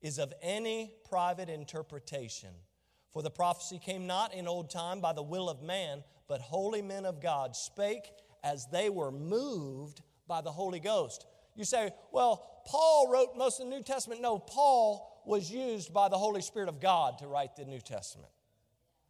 is 0.00 0.18
of 0.18 0.32
any 0.42 0.92
private 1.08 1.48
interpretation. 1.48 2.50
For 3.12 3.22
the 3.22 3.30
prophecy 3.30 3.78
came 3.78 4.06
not 4.06 4.34
in 4.34 4.48
old 4.48 4.70
time 4.70 5.00
by 5.00 5.12
the 5.12 5.22
will 5.22 5.48
of 5.48 5.62
man, 5.62 6.02
but 6.28 6.40
holy 6.40 6.82
men 6.82 7.06
of 7.06 7.20
God 7.20 7.56
spake 7.56 8.10
as 8.42 8.66
they 8.66 8.90
were 8.90 9.10
moved 9.10 10.02
by 10.26 10.40
the 10.40 10.52
Holy 10.52 10.80
Ghost. 10.80 11.26
You 11.54 11.64
say, 11.64 11.92
well, 12.12 12.62
Paul 12.66 13.10
wrote 13.12 13.36
most 13.36 13.60
of 13.60 13.66
the 13.66 13.76
New 13.76 13.82
Testament. 13.82 14.20
No, 14.20 14.38
Paul 14.38 15.22
was 15.26 15.50
used 15.50 15.92
by 15.92 16.08
the 16.08 16.18
Holy 16.18 16.42
Spirit 16.42 16.68
of 16.68 16.80
God 16.80 17.18
to 17.18 17.26
write 17.26 17.56
the 17.56 17.64
New 17.64 17.80
Testament, 17.80 18.30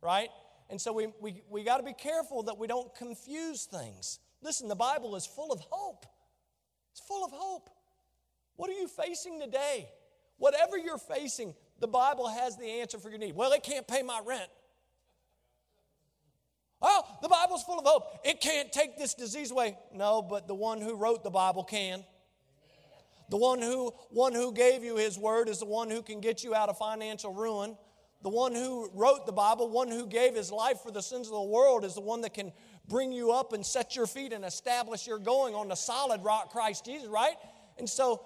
right? 0.00 0.28
And 0.70 0.80
so 0.80 0.92
we, 0.92 1.08
we, 1.20 1.42
we 1.50 1.64
got 1.64 1.78
to 1.78 1.82
be 1.82 1.92
careful 1.92 2.44
that 2.44 2.58
we 2.58 2.66
don't 2.66 2.94
confuse 2.94 3.64
things. 3.64 4.18
Listen, 4.42 4.68
the 4.68 4.76
Bible 4.76 5.16
is 5.16 5.26
full 5.26 5.52
of 5.52 5.60
hope. 5.70 6.06
It's 6.92 7.00
full 7.00 7.24
of 7.24 7.32
hope. 7.32 7.70
What 8.56 8.70
are 8.70 8.74
you 8.74 8.86
facing 8.86 9.40
today? 9.40 9.88
Whatever 10.36 10.78
you're 10.78 10.98
facing, 10.98 11.54
the 11.80 11.88
Bible 11.88 12.28
has 12.28 12.56
the 12.56 12.66
answer 12.66 12.98
for 12.98 13.08
your 13.08 13.18
need. 13.18 13.34
Well, 13.34 13.52
it 13.52 13.62
can't 13.62 13.86
pay 13.86 14.02
my 14.02 14.20
rent. 14.24 14.48
Oh, 16.80 17.02
the 17.22 17.28
Bible's 17.28 17.64
full 17.64 17.78
of 17.78 17.86
hope. 17.86 18.20
It 18.24 18.40
can't 18.40 18.70
take 18.70 18.98
this 18.98 19.14
disease 19.14 19.50
away. 19.50 19.76
No, 19.92 20.22
but 20.22 20.46
the 20.46 20.54
one 20.54 20.80
who 20.80 20.94
wrote 20.94 21.24
the 21.24 21.30
Bible 21.30 21.64
can. 21.64 22.04
The 23.30 23.36
one 23.36 23.60
who, 23.60 23.92
one 24.10 24.34
who 24.34 24.52
gave 24.52 24.84
you 24.84 24.96
his 24.96 25.18
word 25.18 25.48
is 25.48 25.58
the 25.58 25.66
one 25.66 25.90
who 25.90 26.02
can 26.02 26.20
get 26.20 26.44
you 26.44 26.54
out 26.54 26.68
of 26.68 26.78
financial 26.78 27.32
ruin. 27.32 27.76
The 28.22 28.30
one 28.30 28.54
who 28.54 28.90
wrote 28.94 29.26
the 29.26 29.32
Bible, 29.32 29.68
one 29.68 29.88
who 29.88 30.06
gave 30.06 30.34
his 30.34 30.50
life 30.50 30.80
for 30.80 30.90
the 30.90 31.02
sins 31.02 31.26
of 31.26 31.34
the 31.34 31.42
world, 31.42 31.84
is 31.84 31.94
the 31.94 32.00
one 32.00 32.22
that 32.22 32.32
can 32.34 32.52
bring 32.88 33.12
you 33.12 33.32
up 33.32 33.52
and 33.52 33.64
set 33.64 33.96
your 33.96 34.06
feet 34.06 34.32
and 34.32 34.44
establish 34.44 35.06
your 35.06 35.18
going 35.18 35.54
on 35.54 35.68
the 35.68 35.74
solid 35.74 36.22
rock, 36.22 36.50
Christ 36.50 36.84
Jesus, 36.84 37.08
right? 37.08 37.36
And 37.78 37.88
so 37.88 38.24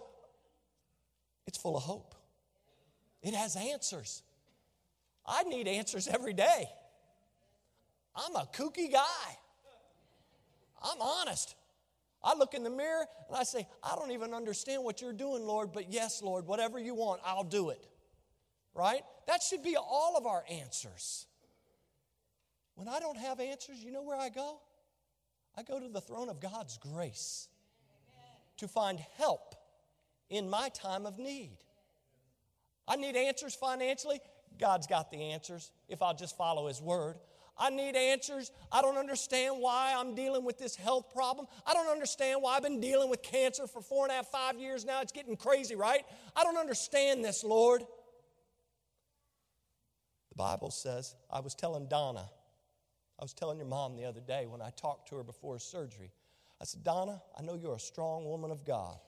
it's 1.47 1.59
full 1.59 1.77
of 1.77 1.83
hope. 1.83 2.15
It 3.23 3.35
has 3.35 3.57
answers. 3.57 4.23
I 5.27 5.43
need 5.45 5.67
answers 5.67 6.07
every 6.07 6.33
day. 6.33 6.69
I'm 8.15 8.35
a 8.37 8.49
kooky 8.55 8.93
guy. 8.93 9.37
I'm 10.83 11.01
honest. 11.01 11.55
I 12.23 12.35
look 12.35 12.55
in 12.55 12.65
the 12.65 12.71
mirror 12.71 13.07
and 13.29 13.37
I 13.37 13.45
say, 13.45 13.67
I 13.83 13.95
don't 13.95 14.11
even 14.11 14.35
understand 14.35 14.83
what 14.83 15.01
you're 15.01 15.13
doing, 15.13 15.43
Lord, 15.45 15.73
but 15.73 15.93
yes, 15.93 16.23
Lord, 16.23 16.47
whatever 16.47 16.79
you 16.79 16.95
want, 16.95 17.21
I'll 17.25 17.45
do 17.45 17.71
it. 17.71 17.87
Right? 18.75 19.03
That 19.27 19.43
should 19.43 19.63
be 19.63 19.77
all 19.77 20.17
of 20.17 20.27
our 20.27 20.45
answers. 20.51 21.27
When 22.75 22.89
I 22.89 23.01
don't 23.01 23.19
have 23.19 23.41
answers, 23.41 23.83
you 23.83 23.91
know 23.91 24.03
where 24.03 24.17
I 24.17 24.29
go? 24.29 24.61
I 25.57 25.63
go 25.63 25.81
to 25.81 25.89
the 25.89 26.01
throne 26.01 26.29
of 26.29 26.41
God's 26.41 26.79
grace 26.79 27.49
to 28.59 28.69
find 28.69 29.01
help 29.17 29.55
in 30.31 30.49
my 30.49 30.69
time 30.69 31.07
of 31.07 31.19
need. 31.19 31.57
I 32.87 32.97
need 32.97 33.17
answers 33.17 33.55
financially. 33.55 34.21
God's 34.59 34.87
got 34.87 35.11
the 35.11 35.33
answers 35.33 35.71
if 35.89 36.03
I'll 36.03 36.15
just 36.15 36.37
follow 36.37 36.69
His 36.69 36.81
word. 36.81 37.17
I 37.59 37.71
need 37.71 37.97
answers. 37.97 38.53
I 38.71 38.83
don't 38.83 38.97
understand 38.97 39.57
why 39.59 39.95
I'm 39.97 40.15
dealing 40.15 40.45
with 40.45 40.59
this 40.59 40.77
health 40.77 41.13
problem. 41.13 41.47
I 41.67 41.73
don't 41.73 41.89
understand 41.89 42.41
why 42.41 42.57
I've 42.57 42.63
been 42.63 42.81
dealing 42.81 43.11
with 43.11 43.23
cancer 43.23 43.67
for 43.67 43.83
four 43.83 44.05
and 44.05 44.13
a 44.13 44.15
half, 44.15 44.29
five 44.29 44.59
years 44.59 44.85
now. 44.85 45.01
It's 45.01 45.13
getting 45.13 45.37
crazy, 45.37 45.75
right? 45.75 46.03
I 46.37 46.45
don't 46.45 46.57
understand 46.57 47.25
this, 47.25 47.43
Lord. 47.43 47.83
The 50.31 50.37
Bible 50.37 50.71
says, 50.71 51.17
I 51.31 51.41
was 51.41 51.55
telling 51.55 51.89
Donna, 51.89 52.29
I 53.19 53.25
was 53.25 53.33
telling 53.33 53.59
your 53.59 53.67
mom 53.67 53.97
the 53.97 54.05
other 54.05 54.21
day 54.21 54.47
when 54.47 54.63
I 54.63 54.71
talked 54.71 55.09
to 55.09 55.17
her 55.17 55.25
before 55.25 55.59
surgery. 55.59 56.13
I 56.61 56.65
said, 56.65 56.85
Donna, 56.85 57.21
I 57.37 57.43
know 57.43 57.55
you're 57.55 57.75
a 57.75 57.81
strong 57.81 58.25
woman 58.25 58.51
of 58.53 58.65
God. 58.65 58.99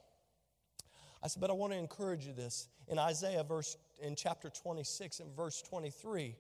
I 1.23 1.29
said, 1.29 1.41
but 1.41 1.51
I 1.51 1.53
want 1.53 1.73
to 1.73 1.79
encourage 1.79 2.27
you 2.27 2.33
this. 2.33 2.69
In 2.89 2.99
Isaiah 2.99 3.45
verse 3.45 3.77
in 4.03 4.17
chapter 4.17 4.49
26 4.49 5.21
and 5.21 5.37
verse 5.37 5.63
23, 5.63 6.35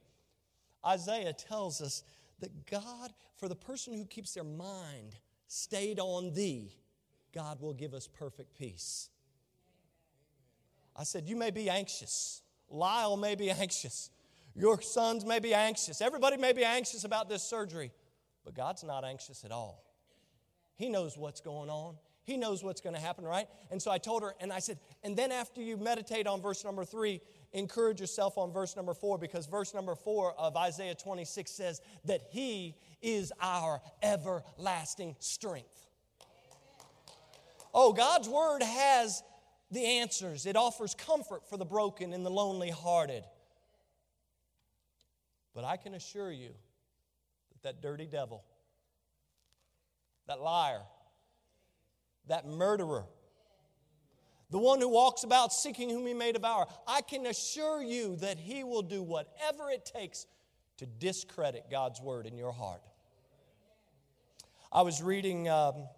Isaiah 0.87 1.33
tells 1.33 1.81
us 1.81 2.03
that 2.41 2.67
God, 2.67 3.13
for 3.37 3.49
the 3.49 3.57
person 3.57 3.95
who 3.95 4.05
keeps 4.05 4.35
their 4.35 4.45
mind 4.45 5.17
stayed 5.47 5.99
on 5.99 6.33
thee, 6.33 6.73
God 7.35 7.61
will 7.61 7.75
give 7.75 7.95
us 7.95 8.07
perfect 8.07 8.59
peace. 8.59 9.09
I 10.97 11.05
said, 11.05 11.27
You 11.27 11.37
may 11.37 11.51
be 11.51 11.71
anxious. 11.71 12.43
Lyle 12.69 13.17
may 13.17 13.35
be 13.35 13.51
anxious. 13.51 14.11
Your 14.55 14.81
sons 14.81 15.25
may 15.25 15.39
be 15.39 15.55
anxious. 15.55 16.01
Everybody 16.01 16.37
may 16.37 16.53
be 16.53 16.65
anxious 16.65 17.05
about 17.05 17.29
this 17.29 17.43
surgery, 17.43 17.93
but 18.45 18.55
God's 18.55 18.83
not 18.83 19.05
anxious 19.05 19.45
at 19.45 19.53
all. 19.53 19.85
He 20.75 20.89
knows 20.89 21.17
what's 21.17 21.41
going 21.41 21.71
on. 21.71 21.97
He 22.25 22.37
knows 22.37 22.63
what's 22.63 22.81
going 22.81 22.95
to 22.95 23.01
happen, 23.01 23.25
right? 23.25 23.47
And 23.71 23.81
so 23.81 23.91
I 23.91 23.99
told 23.99 24.23
her, 24.23 24.35
and 24.41 24.53
I 24.53 24.59
said, 24.59 24.79
and 25.03 25.17
then 25.17 25.33
after 25.33 25.61
you 25.63 25.77
meditate 25.77 26.27
on 26.27 26.41
verse 26.41 26.65
number 26.65 26.85
three, 26.85 27.21
encourage 27.53 28.01
yourself 28.01 28.39
on 28.39 28.53
verse 28.53 28.77
number 28.77 28.95
four 28.95 29.19
because 29.19 29.47
verse 29.47 29.75
number 29.75 29.95
four 29.95 30.35
of 30.39 30.57
Isaiah 30.57 30.95
26 30.95 31.51
says 31.51 31.81
that 32.05 32.21
He 32.31 32.77
is 33.03 33.33
our 33.41 33.81
everlasting 34.03 35.17
strength. 35.19 35.87
Oh, 37.73 37.93
God's 37.93 38.29
word 38.29 38.63
has 38.63 39.23
the 39.71 39.85
answers, 39.85 40.47
it 40.47 40.57
offers 40.57 40.95
comfort 40.95 41.49
for 41.49 41.57
the 41.57 41.65
broken 41.65 42.13
and 42.13 42.27
the 42.27 42.31
lonely 42.31 42.71
hearted. 42.71 43.23
But 45.55 45.65
I 45.65 45.77
can 45.77 45.95
assure 45.95 46.33
you 46.33 46.51
that 47.53 47.63
that 47.63 47.83
dirty 47.83 48.07
devil, 48.07 48.45
that 50.27 50.41
liar, 50.41 50.81
that 52.31 52.47
murderer, 52.47 53.05
the 54.51 54.59
one 54.59 54.81
who 54.81 54.89
walks 54.89 55.25
about 55.25 55.53
seeking 55.53 55.91
whom 55.91 56.07
he 56.07 56.15
may 56.15 56.31
devour, 56.31 56.67
I 56.87 57.03
can 57.03 57.27
assure 57.27 57.83
you 57.83 58.17
that 58.17 58.39
he 58.39 58.63
will 58.65 58.83
do 58.83 59.03
whatever 59.03 59.69
it 59.71 59.85
takes 59.85 60.27
to 60.79 60.87
discredit 60.87 61.65
God's 61.71 62.01
word 62.01 62.27
in 62.27 62.39
your 62.39 62.53
heart. 62.53 62.83
I 64.73 64.83
was 64.83 65.03
reading 65.03 65.49
um, 65.49 65.89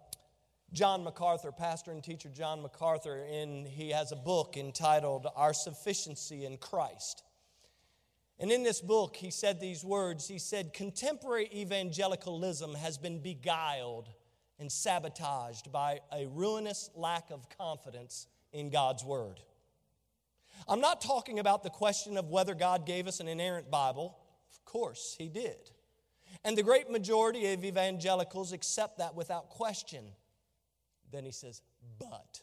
John 0.71 1.03
MacArthur, 1.03 1.51
pastor 1.51 1.91
and 1.91 2.03
teacher 2.03 2.29
John 2.29 2.63
MacArthur, 2.63 3.25
and 3.31 3.67
he 3.67 3.91
has 3.91 4.11
a 4.11 4.15
book 4.15 4.57
entitled 4.57 5.27
Our 5.35 5.53
Sufficiency 5.53 6.45
in 6.45 6.57
Christ. 6.57 7.23
And 8.39 8.51
in 8.51 8.63
this 8.63 8.81
book, 8.81 9.15
he 9.15 9.29
said 9.29 9.59
these 9.59 9.85
words 9.85 10.27
He 10.27 10.39
said, 10.39 10.73
Contemporary 10.73 11.47
evangelicalism 11.53 12.73
has 12.73 12.97
been 12.97 13.19
beguiled 13.19 14.09
and 14.59 14.71
sabotaged 14.71 15.71
by 15.71 15.99
a 16.11 16.27
ruinous 16.27 16.89
lack 16.95 17.31
of 17.31 17.47
confidence 17.57 18.27
in 18.51 18.69
God's 18.69 19.03
Word. 19.03 19.39
I'm 20.67 20.81
not 20.81 21.01
talking 21.01 21.39
about 21.39 21.63
the 21.63 21.69
question 21.69 22.17
of 22.17 22.29
whether 22.29 22.53
God 22.55 22.85
gave 22.85 23.07
us 23.07 23.19
an 23.19 23.27
inerrant 23.27 23.71
Bible. 23.71 24.17
Of 24.51 24.63
course, 24.65 25.15
He 25.17 25.27
did. 25.27 25.71
And 26.43 26.57
the 26.57 26.63
great 26.63 26.89
majority 26.89 27.53
of 27.53 27.63
evangelicals 27.63 28.53
accept 28.53 28.99
that 28.99 29.15
without 29.15 29.49
question. 29.49 30.05
Then 31.11 31.25
He 31.25 31.31
says, 31.31 31.61
but. 31.99 32.41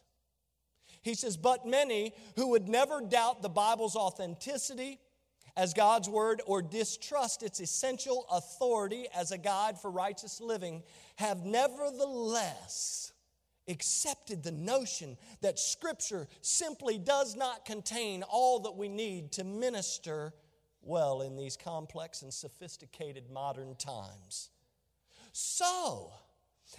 He 1.02 1.14
says, 1.14 1.36
but 1.36 1.66
many 1.66 2.12
who 2.36 2.48
would 2.48 2.68
never 2.68 3.00
doubt 3.00 3.42
the 3.42 3.48
Bible's 3.48 3.96
authenticity 3.96 4.98
as 5.56 5.74
God's 5.74 6.08
Word 6.08 6.42
or 6.46 6.62
distrust 6.62 7.42
its 7.42 7.60
essential 7.60 8.26
authority 8.30 9.06
as 9.14 9.30
a 9.32 9.38
guide 9.38 9.78
for 9.78 9.90
righteous 9.90 10.40
living 10.40 10.82
have 11.16 11.44
nevertheless 11.44 13.12
accepted 13.68 14.42
the 14.42 14.52
notion 14.52 15.16
that 15.40 15.58
Scripture 15.58 16.28
simply 16.40 16.98
does 16.98 17.36
not 17.36 17.64
contain 17.64 18.22
all 18.22 18.60
that 18.60 18.76
we 18.76 18.88
need 18.88 19.32
to 19.32 19.44
minister 19.44 20.34
well 20.82 21.22
in 21.22 21.36
these 21.36 21.56
complex 21.56 22.22
and 22.22 22.32
sophisticated 22.32 23.30
modern 23.30 23.76
times. 23.76 24.50
So, 25.32 26.12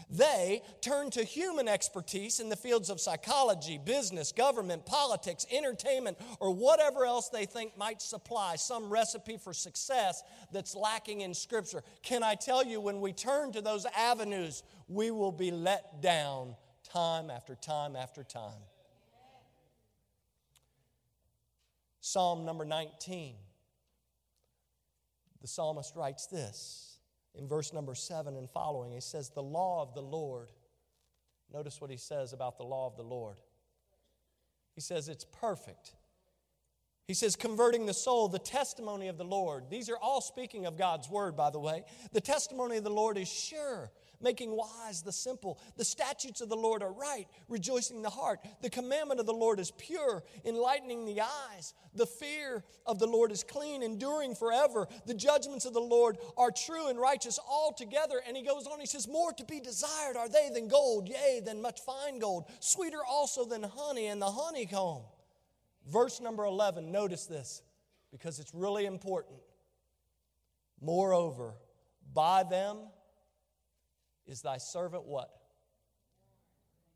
they 0.10 0.62
turn 0.82 1.10
to 1.12 1.24
human 1.24 1.68
expertise 1.68 2.40
in 2.40 2.50
the 2.50 2.56
fields 2.56 2.90
of 2.90 3.00
psychology, 3.00 3.80
business, 3.84 4.32
government, 4.32 4.86
politics, 4.86 5.46
entertainment, 5.52 6.18
or 6.40 6.54
whatever 6.54 7.06
else 7.06 7.30
they 7.30 7.46
think 7.46 7.78
might 7.78 8.02
supply 8.02 8.56
some 8.56 8.90
recipe 8.90 9.38
for 9.38 9.54
success 9.54 10.24
that's 10.52 10.76
lacking 10.76 11.22
in 11.22 11.34
Scripture. 11.34 11.84
Can 12.04 12.24
I 12.24 12.36
tell 12.36 12.66
you, 12.66 12.82
when 12.82 13.02
we 13.02 13.14
turn 13.14 13.52
to 13.54 13.62
those 13.62 13.86
avenues, 13.98 14.64
we 14.88 15.12
will 15.12 15.32
be 15.32 15.52
let 15.52 16.02
down 16.02 16.56
time 16.84 17.30
after 17.30 17.56
time 17.56 17.96
after 17.96 18.24
time. 18.24 18.64
Psalm 22.02 22.46
number 22.46 22.66
19. 22.66 23.36
The 25.42 25.48
psalmist 25.48 25.96
writes 25.96 26.28
this 26.28 26.91
in 27.36 27.48
verse 27.48 27.74
number 27.74 27.96
seven 27.96 28.36
and 28.36 28.50
following. 28.50 28.92
He 28.92 29.02
says, 29.02 29.30
The 29.30 29.44
law 29.44 29.82
of 29.82 29.94
the 29.94 30.02
Lord. 30.02 30.50
Notice 31.54 31.82
what 31.82 31.90
he 31.90 31.98
says 31.98 32.34
about 32.34 32.58
the 32.58 32.64
law 32.64 32.88
of 32.88 32.96
the 32.96 33.04
Lord. 33.04 33.38
He 34.76 34.82
says, 34.82 35.10
It's 35.10 35.26
perfect. 35.26 35.94
He 37.08 37.16
says, 37.16 37.36
converting 37.36 37.86
the 37.86 37.94
soul, 37.94 38.30
the 38.30 38.40
testimony 38.40 39.10
of 39.10 39.18
the 39.18 39.26
Lord. 39.26 39.66
These 39.70 39.90
are 39.90 39.98
all 39.98 40.22
speaking 40.22 40.66
of 40.66 40.78
God's 40.78 41.10
word, 41.10 41.36
by 41.36 41.50
the 41.50 41.60
way. 41.60 41.84
The 42.14 42.22
testimony 42.22 42.78
of 42.78 42.86
the 42.86 42.90
Lord 42.90 43.18
is 43.18 43.28
sure, 43.28 43.92
making 44.22 44.56
wise 44.56 45.02
the 45.02 45.12
simple. 45.12 45.60
The 45.78 45.86
statutes 45.86 46.42
of 46.42 46.50
the 46.50 46.56
Lord 46.56 46.84
are 46.84 46.92
right, 46.92 47.28
rejoicing 47.50 48.02
the 48.02 48.10
heart. 48.10 48.40
The 48.62 48.70
commandment 48.70 49.20
of 49.20 49.26
the 49.26 49.34
Lord 49.34 49.60
is 49.60 49.72
pure, 49.72 50.24
enlightening 50.46 51.06
the 51.06 51.22
eyes. 51.22 51.74
The 51.96 52.06
fear 52.06 52.64
of 52.86 53.00
the 53.00 53.08
Lord 53.08 53.32
is 53.32 53.44
clean, 53.44 53.84
enduring 53.84 54.36
forever. 54.36 54.88
The 55.06 55.14
judgments 55.14 55.66
of 55.66 55.74
the 55.74 55.80
Lord 55.80 56.18
are 56.38 56.52
true 56.52 56.88
and 56.88 57.00
righteous 57.00 57.40
altogether. 57.50 58.22
And 58.28 58.36
he 58.36 58.44
goes 58.44 58.68
on, 58.68 58.80
he 58.80 58.86
says, 58.86 59.08
More 59.08 59.34
to 59.34 59.46
be 59.46 59.60
desired 59.60 60.18
are 60.18 60.30
they 60.30 60.50
than 60.54 60.68
gold, 60.68 61.08
yea, 61.08 61.42
than 61.44 61.62
much 61.62 61.82
fine 61.82 62.20
gold, 62.20 62.46
sweeter 62.60 63.04
also 63.08 63.46
than 63.46 63.64
honey 63.64 64.08
and 64.08 64.22
the 64.22 64.32
honeycomb. 64.32 65.04
Verse 65.90 66.22
number 66.22 66.46
11, 66.46 66.92
notice 66.92 67.26
this 67.26 67.62
because 68.12 68.40
it's 68.40 68.54
really 68.54 68.86
important. 68.86 69.40
Moreover, 70.80 71.54
by 72.14 72.44
them 72.44 72.78
is 74.32 74.42
thy 74.42 74.58
servant 74.58 75.04
what? 75.04 75.30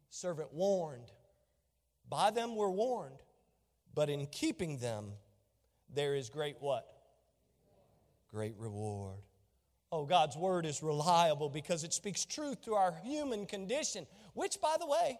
Servant 0.10 0.54
warned. 0.54 1.12
By 2.10 2.32
them 2.32 2.56
we're 2.56 2.70
warned, 2.70 3.20
but 3.94 4.10
in 4.10 4.28
keeping 4.28 4.78
them 4.78 5.12
there 5.94 6.16
is 6.16 6.30
great 6.30 6.56
what? 6.60 6.88
Great 8.30 8.56
reward. 8.58 9.20
Oh, 9.92 10.06
God's 10.06 10.36
word 10.36 10.66
is 10.66 10.82
reliable 10.82 11.50
because 11.50 11.84
it 11.84 11.94
speaks 11.94 12.26
truth 12.26 12.64
to 12.64 12.76
our 12.76 12.94
human 13.04 13.46
condition, 13.46 14.08
which, 14.34 14.60
by 14.62 14.76
the 14.80 14.88
way, 14.88 15.18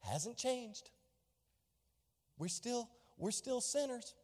hasn't 0.00 0.36
changed. 0.36 0.90
We're 2.38 2.48
still, 2.48 2.88
we're 3.16 3.30
still 3.30 3.60
sinners. 3.60 4.14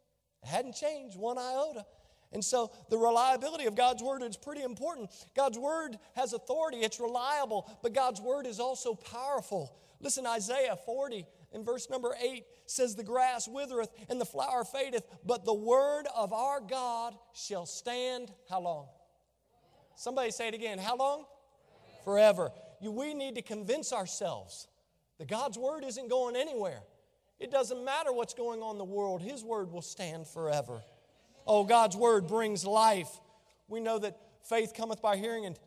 It 0.42 0.48
hadn't 0.48 0.74
changed 0.74 1.16
one 1.16 1.38
iota. 1.38 1.84
And 2.32 2.44
so 2.44 2.72
the 2.90 2.98
reliability 2.98 3.66
of 3.66 3.76
God's 3.76 4.02
word 4.02 4.22
is 4.22 4.36
pretty 4.36 4.62
important. 4.62 5.10
God's 5.34 5.58
word 5.58 5.98
has 6.14 6.32
authority, 6.32 6.78
it's 6.78 7.00
reliable, 7.00 7.70
but 7.82 7.94
God's 7.94 8.20
word 8.20 8.46
is 8.46 8.60
also 8.60 8.94
powerful. 8.94 9.76
Listen, 10.00 10.26
Isaiah 10.26 10.76
40 10.84 11.26
in 11.52 11.64
verse 11.64 11.88
number 11.88 12.14
8 12.20 12.44
says, 12.66 12.94
The 12.94 13.04
grass 13.04 13.48
withereth 13.48 13.90
and 14.08 14.20
the 14.20 14.26
flower 14.26 14.64
fadeth, 14.64 15.04
but 15.24 15.44
the 15.44 15.54
word 15.54 16.06
of 16.14 16.32
our 16.32 16.60
God 16.60 17.14
shall 17.32 17.66
stand 17.66 18.32
how 18.50 18.60
long? 18.60 18.88
Somebody 19.96 20.30
say 20.30 20.48
it 20.48 20.54
again. 20.54 20.78
How 20.78 20.96
long? 20.96 21.24
Forever. 22.04 22.50
You, 22.80 22.92
we 22.92 23.14
need 23.14 23.36
to 23.36 23.42
convince 23.42 23.92
ourselves 23.92 24.68
that 25.18 25.28
God's 25.28 25.56
word 25.56 25.84
isn't 25.84 26.10
going 26.10 26.36
anywhere. 26.36 26.82
It 27.38 27.50
doesn't 27.50 27.84
matter 27.84 28.12
what's 28.12 28.34
going 28.34 28.62
on 28.62 28.72
in 28.72 28.78
the 28.78 28.84
world, 28.84 29.22
His 29.22 29.42
word 29.42 29.72
will 29.72 29.82
stand 29.82 30.26
forever. 30.26 30.82
Oh, 31.46 31.64
God's 31.64 31.96
word 31.96 32.26
brings 32.26 32.64
life. 32.64 33.08
We 33.68 33.80
know 33.80 33.98
that 33.98 34.18
faith 34.42 34.74
cometh 34.74 35.00
by 35.00 35.16
hearing 35.16 35.46
and 35.46 35.58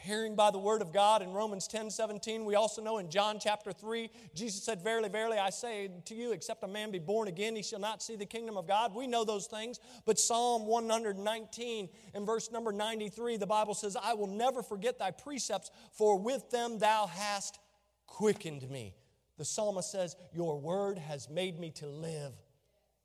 hearing 0.00 0.34
by 0.34 0.50
the 0.50 0.58
word 0.58 0.82
of 0.82 0.92
God 0.92 1.22
in 1.22 1.32
Romans 1.32 1.68
10 1.68 1.90
17. 1.90 2.44
We 2.44 2.54
also 2.54 2.82
know 2.82 2.98
in 2.98 3.10
John 3.10 3.38
chapter 3.40 3.72
3, 3.72 4.10
Jesus 4.34 4.62
said, 4.62 4.82
Verily, 4.82 5.08
verily, 5.08 5.38
I 5.38 5.50
say 5.50 5.90
to 6.06 6.14
you, 6.14 6.32
except 6.32 6.64
a 6.64 6.68
man 6.68 6.90
be 6.90 6.98
born 6.98 7.28
again, 7.28 7.54
he 7.54 7.62
shall 7.62 7.80
not 7.80 8.02
see 8.02 8.16
the 8.16 8.26
kingdom 8.26 8.56
of 8.56 8.66
God. 8.66 8.94
We 8.94 9.06
know 9.06 9.24
those 9.24 9.46
things. 9.46 9.78
But 10.04 10.18
Psalm 10.18 10.66
119 10.66 11.88
and 12.14 12.26
verse 12.26 12.50
number 12.50 12.72
93, 12.72 13.36
the 13.36 13.46
Bible 13.46 13.74
says, 13.74 13.96
I 14.02 14.14
will 14.14 14.26
never 14.26 14.62
forget 14.62 14.98
thy 14.98 15.10
precepts, 15.10 15.70
for 15.92 16.18
with 16.18 16.50
them 16.50 16.78
thou 16.78 17.06
hast 17.06 17.58
quickened 18.06 18.68
me. 18.70 18.94
The 19.38 19.44
psalmist 19.44 19.90
says, 19.90 20.16
Your 20.32 20.58
word 20.58 20.98
has 20.98 21.28
made 21.28 21.58
me 21.58 21.70
to 21.72 21.86
live, 21.86 22.32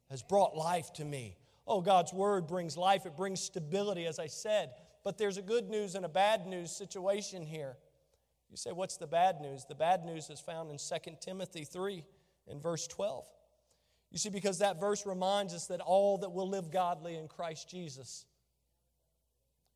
has 0.09 0.21
brought 0.21 0.55
life 0.55 0.91
to 0.93 1.05
me. 1.05 1.38
Oh, 1.68 1.82
God's 1.82 2.13
word 2.13 2.47
brings 2.47 2.78
life, 2.78 3.05
it 3.05 3.16
brings 3.16 3.41
stability, 3.41 4.05
as 4.05 4.20
I 4.20 4.28
said. 4.28 4.72
But 5.03 5.18
there's 5.18 5.38
a 5.38 5.41
good 5.41 5.70
news 5.70 5.95
and 5.95 6.05
a 6.05 6.09
bad 6.09 6.47
news 6.47 6.72
situation 6.72 7.43
here. 7.43 7.78
You 8.49 8.57
say, 8.57 8.72
What's 8.72 8.97
the 8.97 9.07
bad 9.07 9.41
news? 9.41 9.66
The 9.66 9.76
bad 9.76 10.05
news 10.05 10.30
is 10.30 10.39
found 10.39 10.72
in 10.72 10.78
2 10.78 11.11
Timothy 11.22 11.63
3 11.63 12.03
in 12.47 12.59
verse 12.59 12.88
12. 12.88 13.26
You 14.11 14.18
see, 14.18 14.30
because 14.30 14.59
that 14.59 14.80
verse 14.80 15.05
reminds 15.05 15.53
us 15.53 15.68
that 15.68 15.82
all 15.82 16.20
that 16.20 16.32
will 16.32 16.47
live 16.47 16.72
godly 16.72 17.18
in 17.18 17.28
Christ 17.28 17.70
Jesus 17.70 18.26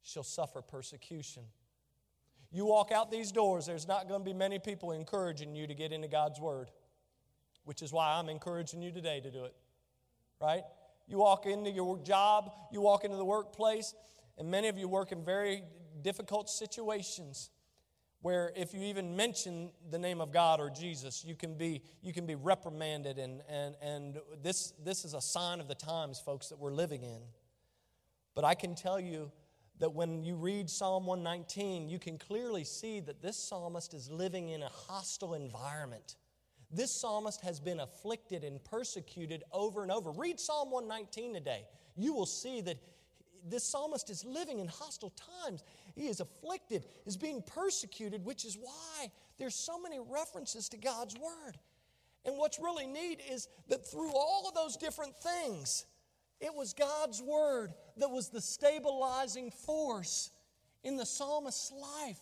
shall 0.02 0.24
suffer 0.24 0.62
persecution. 0.62 1.44
You 2.52 2.66
walk 2.66 2.92
out 2.92 3.12
these 3.12 3.32
doors, 3.32 3.66
there's 3.66 3.88
not 3.88 4.08
going 4.08 4.22
to 4.22 4.26
be 4.26 4.34
many 4.34 4.58
people 4.58 4.92
encouraging 4.92 5.56
you 5.56 5.68
to 5.68 5.76
get 5.76 5.92
into 5.92 6.08
God's 6.08 6.40
Word, 6.40 6.72
which 7.66 7.82
is 7.82 7.94
why 7.94 8.18
I'm 8.18 8.30
encouraging 8.30 8.82
you 8.82 8.92
today 8.92 9.20
to 9.20 9.30
do 9.30 9.46
it. 9.46 9.56
Right? 10.42 10.64
You 11.10 11.18
walk 11.18 11.46
into 11.46 11.72
your 11.72 11.98
job, 11.98 12.54
you 12.72 12.82
walk 12.82 13.04
into 13.04 13.18
the 13.18 13.26
workplace, 13.26 13.96
and 14.38 14.50
many 14.50 14.68
of 14.68 14.78
you 14.78 14.88
work 14.88 15.12
in 15.12 15.26
very 15.26 15.64
difficult 16.02 16.50
situations 16.50 17.50
where 18.22 18.52
if 18.56 18.74
you 18.74 18.82
even 18.82 19.16
mention 19.16 19.72
the 19.90 19.98
name 19.98 20.22
of 20.22 20.32
God 20.32 20.60
or 20.60 20.70
Jesus, 20.70 21.24
you 21.26 21.36
can 21.36 21.56
be, 21.56 21.82
you 22.02 22.14
can 22.14 22.26
be 22.26 22.36
reprimanded. 22.36 23.18
And, 23.18 23.42
and, 23.50 23.76
and 23.82 24.18
this, 24.44 24.74
this 24.84 25.06
is 25.06 25.14
a 25.14 25.22
sign 25.22 25.60
of 25.60 25.68
the 25.68 25.76
times, 25.76 26.20
folks, 26.20 26.50
that 26.50 26.60
we're 26.60 26.74
living 26.74 27.04
in. 27.04 27.22
But 28.36 28.44
I 28.44 28.56
can 28.56 28.76
tell 28.76 29.00
you 29.00 29.32
that 29.80 29.94
when 29.94 30.24
you 30.24 30.36
read 30.36 30.70
Psalm 30.70 31.06
119, 31.06 31.90
you 31.90 31.98
can 31.98 32.18
clearly 32.18 32.66
see 32.66 33.00
that 33.00 33.22
this 33.22 33.38
psalmist 33.38 33.94
is 33.94 34.12
living 34.12 34.50
in 34.50 34.62
a 34.62 34.70
hostile 34.70 35.34
environment. 35.34 36.18
This 36.72 36.92
psalmist 36.92 37.42
has 37.42 37.60
been 37.60 37.80
afflicted 37.80 38.44
and 38.44 38.64
persecuted 38.64 39.44
over 39.52 39.82
and 39.82 39.92
over. 39.92 40.12
Read 40.12 40.40
Psalm 40.40 40.70
119 40.72 41.34
today. 41.34 41.66
You 41.96 42.14
will 42.14 42.28
see 42.28 42.62
that 42.62 42.78
this 43.48 43.64
psalmist 43.64 44.10
is 44.10 44.24
living 44.24 44.60
in 44.60 44.68
hostile 44.68 45.14
times. 45.44 45.64
He 45.96 46.08
is 46.08 46.20
afflicted, 46.20 46.86
is 47.06 47.18
being 47.18 47.42
persecuted, 47.42 48.24
which 48.24 48.46
is 48.46 48.56
why 48.56 49.12
there's 49.38 49.56
so 49.56 49.80
many 49.80 50.00
references 50.00 50.70
to 50.70 50.78
God's 50.78 51.16
word. 51.16 51.58
And 52.26 52.38
what's 52.38 52.60
really 52.60 52.86
neat 52.86 53.22
is 53.30 53.48
that 53.70 53.90
through 53.90 54.12
all 54.14 54.46
of 54.48 54.54
those 54.54 54.78
different 54.78 55.16
things, 55.16 55.86
it 56.40 56.54
was 56.54 56.74
God's 56.74 57.22
word 57.22 57.74
that 57.98 58.10
was 58.10 58.30
the 58.30 58.42
stabilizing 58.42 59.52
force 59.52 60.32
in 60.84 60.98
the 60.98 61.06
psalmist's 61.06 61.72
life. 61.72 62.20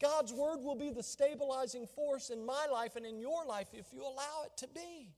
God's 0.00 0.32
word 0.32 0.58
will 0.62 0.74
be 0.74 0.90
the 0.90 1.02
stabilizing 1.02 1.86
force 1.86 2.30
in 2.30 2.44
my 2.44 2.66
life 2.70 2.96
and 2.96 3.06
in 3.06 3.20
your 3.20 3.44
life 3.46 3.68
if 3.72 3.86
you 3.92 4.02
allow 4.02 4.44
it 4.44 4.56
to 4.58 4.68
be. 4.68 5.14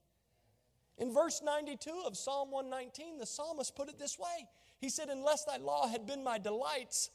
In 0.98 1.12
verse 1.12 1.42
92 1.44 2.04
of 2.06 2.16
Psalm 2.16 2.50
119, 2.50 3.18
the 3.18 3.26
psalmist 3.26 3.74
put 3.76 3.88
it 3.88 3.98
this 3.98 4.18
way 4.18 4.48
He 4.78 4.88
said, 4.88 5.08
Unless 5.08 5.44
thy 5.44 5.56
law 5.58 5.88
had 5.88 6.06
been 6.06 6.22
my 6.24 6.38
delights, 6.38 7.10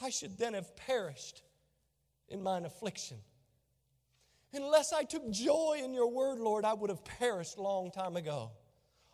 I 0.00 0.10
should 0.10 0.38
then 0.38 0.54
have 0.54 0.74
perished 0.76 1.42
in 2.28 2.42
mine 2.42 2.64
affliction. 2.64 3.18
Unless 4.52 4.92
I 4.92 5.02
took 5.02 5.28
joy 5.30 5.80
in 5.82 5.92
your 5.92 6.08
word, 6.08 6.38
Lord, 6.38 6.64
I 6.64 6.74
would 6.74 6.90
have 6.90 7.04
perished 7.04 7.58
long 7.58 7.90
time 7.90 8.16
ago. 8.16 8.52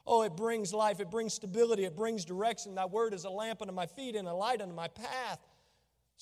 Oh, 0.07 0.23
it 0.23 0.37
brings 0.37 0.73
life, 0.75 1.01
it 1.01 1.11
brings 1.11 1.35
stability, 1.35 1.85
it 1.85 1.97
brings 1.97 2.25
direction. 2.25 2.75
Thy 2.75 2.87
word 2.87 3.15
is 3.15 3.25
a 3.25 3.31
lamp 3.31 3.63
unto 3.63 3.73
my 3.73 3.87
feet 3.87 4.17
and 4.17 4.29
a 4.29 4.35
light 4.35 4.61
unto 4.61 4.75
my 4.75 4.89
path. 4.89 5.39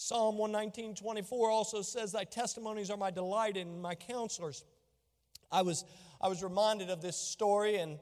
Psalm 0.00 0.38
119, 0.38 0.94
24 0.94 1.50
also 1.50 1.82
says, 1.82 2.12
Thy 2.12 2.22
testimonies 2.22 2.88
are 2.88 2.96
my 2.96 3.10
delight 3.10 3.56
and 3.56 3.82
my 3.82 3.96
counselors. 3.96 4.64
I 5.50 5.62
was, 5.62 5.84
I 6.20 6.28
was 6.28 6.40
reminded 6.40 6.88
of 6.88 7.02
this 7.02 7.16
story, 7.16 7.78
and, 7.78 7.98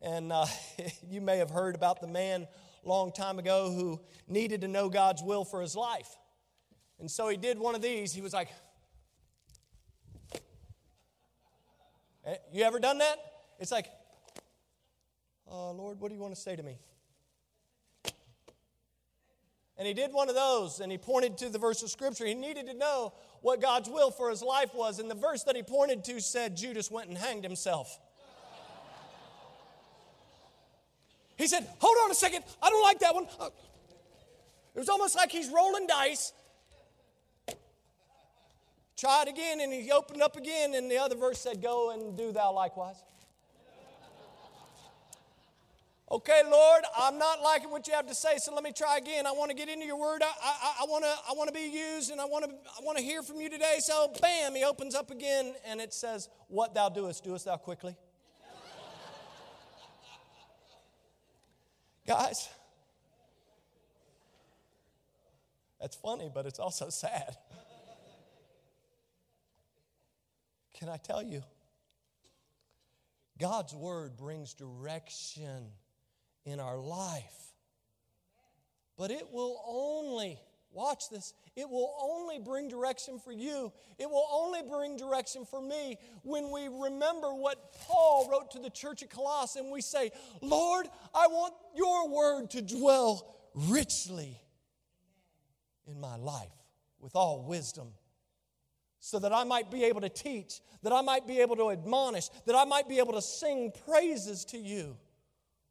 and 0.00 0.30
uh, 0.30 0.46
you 1.10 1.20
may 1.20 1.38
have 1.38 1.50
heard 1.50 1.74
about 1.74 2.00
the 2.00 2.06
man 2.06 2.46
long 2.84 3.10
time 3.10 3.40
ago 3.40 3.72
who 3.72 4.00
needed 4.28 4.60
to 4.60 4.68
know 4.68 4.88
God's 4.88 5.24
will 5.24 5.44
for 5.44 5.60
his 5.60 5.74
life. 5.74 6.16
And 7.00 7.10
so 7.10 7.26
he 7.26 7.36
did 7.36 7.58
one 7.58 7.74
of 7.74 7.82
these. 7.82 8.12
He 8.12 8.20
was 8.20 8.32
like, 8.32 8.50
eh, 12.26 12.36
You 12.52 12.62
ever 12.62 12.78
done 12.78 12.98
that? 12.98 13.16
It's 13.58 13.72
like, 13.72 13.86
uh, 15.50 15.72
Lord, 15.72 15.98
what 15.98 16.10
do 16.10 16.14
you 16.14 16.20
want 16.20 16.32
to 16.32 16.40
say 16.40 16.54
to 16.54 16.62
me? 16.62 16.78
And 19.80 19.86
he 19.86 19.94
did 19.94 20.12
one 20.12 20.28
of 20.28 20.34
those 20.34 20.80
and 20.80 20.92
he 20.92 20.98
pointed 20.98 21.38
to 21.38 21.48
the 21.48 21.58
verse 21.58 21.82
of 21.82 21.88
scripture. 21.88 22.26
He 22.26 22.34
needed 22.34 22.66
to 22.66 22.74
know 22.74 23.14
what 23.40 23.62
God's 23.62 23.88
will 23.88 24.10
for 24.10 24.28
his 24.28 24.42
life 24.42 24.74
was. 24.74 24.98
And 24.98 25.10
the 25.10 25.14
verse 25.14 25.44
that 25.44 25.56
he 25.56 25.62
pointed 25.62 26.04
to 26.04 26.20
said 26.20 26.54
Judas 26.54 26.90
went 26.90 27.08
and 27.08 27.16
hanged 27.16 27.44
himself. 27.44 27.98
He 31.38 31.46
said, 31.46 31.66
Hold 31.78 31.96
on 32.04 32.10
a 32.10 32.14
second, 32.14 32.44
I 32.62 32.68
don't 32.68 32.82
like 32.82 32.98
that 32.98 33.14
one. 33.14 33.26
Uh, 33.40 33.48
it 34.74 34.78
was 34.78 34.90
almost 34.90 35.16
like 35.16 35.32
he's 35.32 35.48
rolling 35.48 35.86
dice. 35.86 36.34
Try 38.98 39.22
it 39.22 39.28
again, 39.28 39.60
and 39.62 39.72
he 39.72 39.90
opened 39.90 40.20
up 40.20 40.36
again, 40.36 40.74
and 40.74 40.90
the 40.90 40.98
other 40.98 41.16
verse 41.16 41.40
said, 41.40 41.62
Go 41.62 41.92
and 41.92 42.18
do 42.18 42.32
thou 42.32 42.52
likewise. 42.52 43.02
Okay, 46.12 46.42
Lord, 46.50 46.82
I'm 46.98 47.18
not 47.18 47.40
liking 47.40 47.70
what 47.70 47.86
you 47.86 47.94
have 47.94 48.08
to 48.08 48.16
say, 48.16 48.38
so 48.38 48.52
let 48.52 48.64
me 48.64 48.72
try 48.72 48.98
again. 48.98 49.28
I 49.28 49.30
want 49.30 49.52
to 49.52 49.56
get 49.56 49.68
into 49.68 49.86
your 49.86 49.96
word. 49.96 50.24
I, 50.24 50.84
want 50.88 51.04
to 51.04 51.14
I 51.28 51.34
want 51.34 51.46
to 51.46 51.54
be 51.54 51.70
used, 51.70 52.10
and 52.10 52.20
I 52.20 52.24
want 52.24 52.46
to 52.46 52.50
I 52.50 52.82
want 52.82 52.98
to 52.98 53.04
hear 53.04 53.22
from 53.22 53.40
you 53.40 53.48
today. 53.48 53.76
So, 53.78 54.12
bam, 54.20 54.56
he 54.56 54.64
opens 54.64 54.96
up 54.96 55.12
again, 55.12 55.54
and 55.64 55.80
it 55.80 55.94
says, 55.94 56.28
"What 56.48 56.74
thou 56.74 56.88
doest, 56.88 57.22
doest 57.22 57.44
thou 57.44 57.58
quickly." 57.58 57.94
Guys, 62.08 62.48
that's 65.80 65.94
funny, 65.94 66.28
but 66.34 66.44
it's 66.44 66.58
also 66.58 66.90
sad. 66.90 67.36
Can 70.76 70.88
I 70.88 70.96
tell 70.96 71.22
you? 71.22 71.44
God's 73.38 73.76
word 73.76 74.16
brings 74.16 74.54
direction 74.54 75.68
in 76.50 76.60
our 76.60 76.78
life. 76.78 77.40
But 78.96 79.10
it 79.10 79.32
will 79.32 79.62
only, 79.66 80.38
watch 80.72 81.08
this, 81.08 81.32
it 81.56 81.68
will 81.68 81.94
only 82.02 82.38
bring 82.38 82.68
direction 82.68 83.18
for 83.18 83.32
you. 83.32 83.72
It 83.98 84.10
will 84.10 84.26
only 84.30 84.60
bring 84.62 84.96
direction 84.96 85.46
for 85.46 85.60
me 85.60 85.96
when 86.22 86.50
we 86.50 86.68
remember 86.68 87.34
what 87.34 87.72
Paul 87.86 88.28
wrote 88.30 88.50
to 88.52 88.58
the 88.58 88.70
church 88.70 89.02
at 89.02 89.10
Colossus 89.10 89.60
and 89.60 89.72
we 89.72 89.80
say, 89.80 90.10
Lord, 90.42 90.86
I 91.14 91.28
want 91.28 91.54
your 91.74 92.10
word 92.10 92.50
to 92.50 92.62
dwell 92.62 93.34
richly 93.54 94.38
in 95.86 95.98
my 95.98 96.16
life 96.16 96.52
with 97.00 97.16
all 97.16 97.42
wisdom 97.42 97.88
so 98.98 99.18
that 99.18 99.32
I 99.32 99.44
might 99.44 99.70
be 99.70 99.84
able 99.84 100.02
to 100.02 100.10
teach, 100.10 100.60
that 100.82 100.92
I 100.92 101.00
might 101.00 101.26
be 101.26 101.40
able 101.40 101.56
to 101.56 101.70
admonish, 101.70 102.28
that 102.44 102.54
I 102.54 102.64
might 102.66 102.86
be 102.86 102.98
able 102.98 103.14
to 103.14 103.22
sing 103.22 103.72
praises 103.86 104.44
to 104.46 104.58
you 104.58 104.98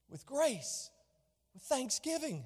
with 0.09 0.25
grace, 0.25 0.89
with 1.53 1.63
thanksgiving. 1.63 2.43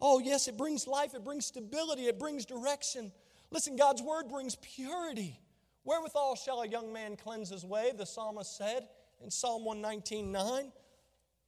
Oh, 0.00 0.18
yes, 0.18 0.48
it 0.48 0.56
brings 0.56 0.86
life, 0.86 1.14
it 1.14 1.24
brings 1.24 1.46
stability, 1.46 2.06
it 2.06 2.18
brings 2.18 2.44
direction. 2.44 3.12
Listen, 3.50 3.76
God's 3.76 4.02
word 4.02 4.28
brings 4.28 4.56
purity. 4.56 5.38
Wherewithal 5.84 6.36
shall 6.36 6.62
a 6.62 6.68
young 6.68 6.92
man 6.92 7.16
cleanse 7.16 7.48
his 7.48 7.64
way, 7.64 7.92
the 7.96 8.06
psalmist 8.06 8.56
said 8.56 8.88
in 9.22 9.30
Psalm 9.30 9.64
119 9.64 10.30
9, 10.30 10.72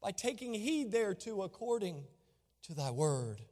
by 0.02 0.10
taking 0.10 0.54
heed 0.54 0.90
thereto 0.90 1.42
according 1.42 2.04
to 2.62 2.74
thy 2.74 2.90
word. 2.90 3.42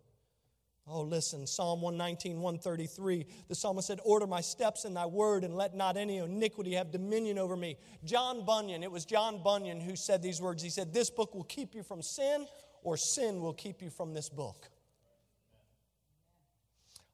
Oh, 0.91 1.03
listen, 1.03 1.47
Psalm 1.47 1.83
119, 1.83 2.41
133. 2.41 3.27
The 3.49 3.55
psalmist 3.55 3.89
said, 3.89 4.01
Order 4.05 4.27
my 4.27 4.41
steps 4.41 4.87
in 4.87 4.95
thy 4.95 5.05
word, 5.05 5.45
and 5.45 5.55
let 5.55 5.75
not 5.75 5.99
any 5.99 6.17
iniquity 6.17 6.75
have 6.75 6.91
dominion 6.91 7.39
over 7.39 7.57
me. 7.57 7.77
John 8.05 8.47
Bunyan, 8.47 8.83
it 8.83 8.91
was 8.91 9.05
John 9.05 9.43
Bunyan 9.43 9.81
who 9.81 9.97
said 9.97 10.23
these 10.23 10.41
words. 10.41 10.63
He 10.63 10.71
said, 10.71 10.95
This 10.95 11.11
book 11.11 11.35
will 11.35 11.45
keep 11.45 11.75
you 11.75 11.83
from 11.83 12.01
sin, 12.01 12.47
or 12.83 12.97
sin 12.97 13.41
will 13.41 13.53
keep 13.53 13.83
you 13.83 13.91
from 13.91 14.15
this 14.15 14.31
book. 14.31 14.71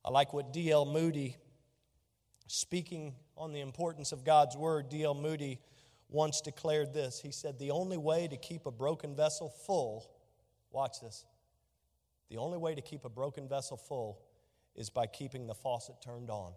I 0.05 0.11
like 0.11 0.33
what 0.33 0.53
D.L. 0.53 0.85
Moody, 0.85 1.37
speaking 2.47 3.15
on 3.37 3.53
the 3.53 3.61
importance 3.61 4.13
of 4.13 4.25
God's 4.25 4.57
word, 4.57 4.89
D.L. 4.89 5.15
Moody 5.15 5.59
once 6.09 6.41
declared 6.41 6.95
this. 6.95 7.19
He 7.19 7.33
said, 7.33 7.59
The 7.59 7.73
only 7.73 7.97
way 7.97 8.29
to 8.29 8.37
keep 8.37 8.67
a 8.67 8.71
broken 8.71 9.17
vessel 9.17 9.49
full, 9.49 10.07
watch 10.71 11.01
this 11.01 11.25
the 12.31 12.37
only 12.39 12.59
way 12.59 12.75
to 12.75 12.81
keep 12.81 13.05
a 13.05 13.09
broken 13.09 13.49
vessel 13.49 13.77
full 13.77 14.23
is 14.75 14.91
by 14.91 15.07
keeping 15.07 15.47
the 15.47 15.55
faucet 15.55 15.97
turned 16.03 16.31
on. 16.31 16.53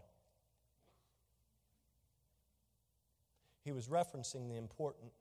He 3.63 3.71
was 3.71 3.87
referencing 3.87 4.49
the 4.49 4.57
importance 4.57 5.11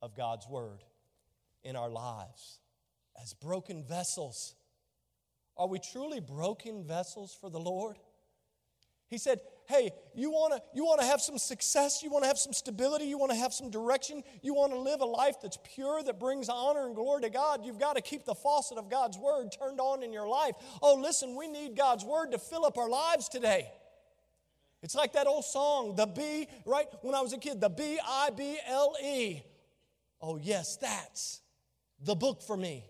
of 0.00 0.16
God's 0.16 0.48
word 0.48 0.84
in 1.62 1.76
our 1.76 1.90
lives 1.90 2.60
as 3.22 3.34
broken 3.34 3.84
vessels. 3.84 4.54
Are 5.56 5.68
we 5.68 5.78
truly 5.78 6.20
broken 6.20 6.84
vessels 6.84 7.36
for 7.38 7.50
the 7.50 7.60
Lord? 7.60 7.98
He 9.08 9.18
said, 9.18 9.40
hey, 9.66 9.90
you 10.14 10.30
want 10.30 10.54
to 10.54 10.62
you 10.74 10.84
want 10.84 11.00
to 11.00 11.06
have 11.06 11.20
some 11.20 11.38
success, 11.38 12.02
you 12.02 12.10
want 12.10 12.24
to 12.24 12.28
have 12.28 12.38
some 12.38 12.52
stability, 12.52 13.06
you 13.06 13.18
want 13.18 13.32
to 13.32 13.38
have 13.38 13.52
some 13.52 13.70
direction, 13.70 14.22
you 14.42 14.54
want 14.54 14.72
to 14.72 14.78
live 14.78 15.00
a 15.00 15.06
life 15.06 15.36
that's 15.42 15.58
pure 15.74 16.02
that 16.02 16.20
brings 16.20 16.48
honor 16.48 16.86
and 16.86 16.94
glory 16.94 17.22
to 17.22 17.30
God, 17.30 17.64
you've 17.64 17.78
got 17.78 17.96
to 17.96 18.02
keep 18.02 18.24
the 18.24 18.34
faucet 18.34 18.78
of 18.78 18.90
God's 18.90 19.18
word 19.18 19.50
turned 19.58 19.80
on 19.80 20.02
in 20.02 20.12
your 20.12 20.28
life. 20.28 20.54
Oh, 20.82 20.94
listen, 20.96 21.36
we 21.36 21.48
need 21.48 21.76
God's 21.76 22.04
word 22.04 22.32
to 22.32 22.38
fill 22.38 22.64
up 22.64 22.78
our 22.78 22.88
lives 22.88 23.28
today. 23.28 23.70
It's 24.82 24.94
like 24.94 25.14
that 25.14 25.26
old 25.26 25.46
song, 25.46 25.96
the 25.96 26.06
B, 26.06 26.46
right? 26.66 26.86
When 27.00 27.14
I 27.14 27.22
was 27.22 27.32
a 27.32 27.38
kid, 27.38 27.60
the 27.60 27.70
B 27.70 27.98
I 28.06 28.30
B 28.30 28.58
L 28.66 28.94
E. 29.02 29.42
Oh, 30.20 30.36
yes, 30.36 30.76
that's 30.76 31.40
the 32.02 32.14
book 32.14 32.42
for 32.42 32.56
me. 32.56 32.84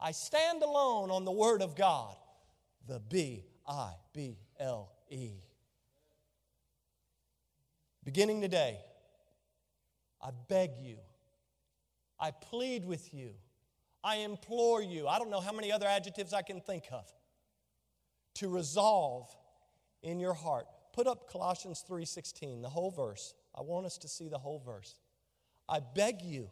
I 0.00 0.12
stand 0.12 0.62
alone 0.62 1.10
on 1.10 1.24
the 1.24 1.32
word 1.32 1.62
of 1.62 1.76
God. 1.76 2.16
The 2.86 3.00
B 3.00 3.44
I 3.66 3.92
B 4.12 4.38
L 4.58 4.90
E. 5.10 5.30
Beginning 8.08 8.40
today, 8.40 8.78
I 10.22 10.30
beg 10.48 10.70
you, 10.80 10.96
I 12.18 12.30
plead 12.30 12.86
with 12.86 13.12
you, 13.12 13.34
I 14.02 14.20
implore 14.20 14.82
you, 14.82 15.06
I 15.06 15.18
don't 15.18 15.28
know 15.28 15.42
how 15.42 15.52
many 15.52 15.70
other 15.70 15.84
adjectives 15.84 16.32
I 16.32 16.40
can 16.40 16.62
think 16.62 16.84
of, 16.90 17.04
to 18.36 18.48
resolve 18.48 19.28
in 20.02 20.20
your 20.20 20.32
heart. 20.32 20.64
Put 20.94 21.06
up 21.06 21.30
Colossians 21.30 21.84
3:16, 21.86 22.62
the 22.62 22.70
whole 22.70 22.90
verse. 22.90 23.34
I 23.54 23.60
want 23.60 23.84
us 23.84 23.98
to 23.98 24.08
see 24.08 24.30
the 24.30 24.38
whole 24.38 24.60
verse. 24.60 24.94
I 25.68 25.80
beg 25.80 26.22
you 26.22 26.48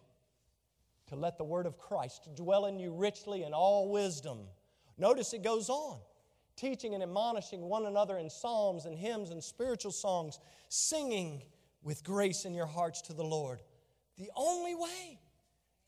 to 1.07 1.17
let 1.17 1.39
the 1.39 1.45
word 1.45 1.65
of 1.65 1.79
Christ 1.79 2.29
dwell 2.35 2.67
in 2.67 2.79
you 2.79 2.93
richly 2.93 3.45
in 3.45 3.55
all 3.55 3.89
wisdom. 3.89 4.41
Notice 4.99 5.33
it 5.33 5.43
goes 5.43 5.71
on 5.71 6.01
teaching 6.57 6.95
and 6.95 7.03
admonishing 7.03 7.63
one 7.63 7.87
another 7.87 8.19
in 8.19 8.31
psalms 8.31 8.87
and 8.87 8.97
hymns 8.97 9.31
and 9.31 9.43
spiritual 9.43 9.93
songs, 9.93 10.39
singing 10.69 11.43
with 11.83 12.03
grace 12.03 12.45
in 12.45 12.55
your 12.55 12.67
hearts 12.67 13.03
to 13.03 13.13
the 13.13 13.25
Lord. 13.25 13.61
The 14.19 14.31
only 14.35 14.75
way, 14.75 15.21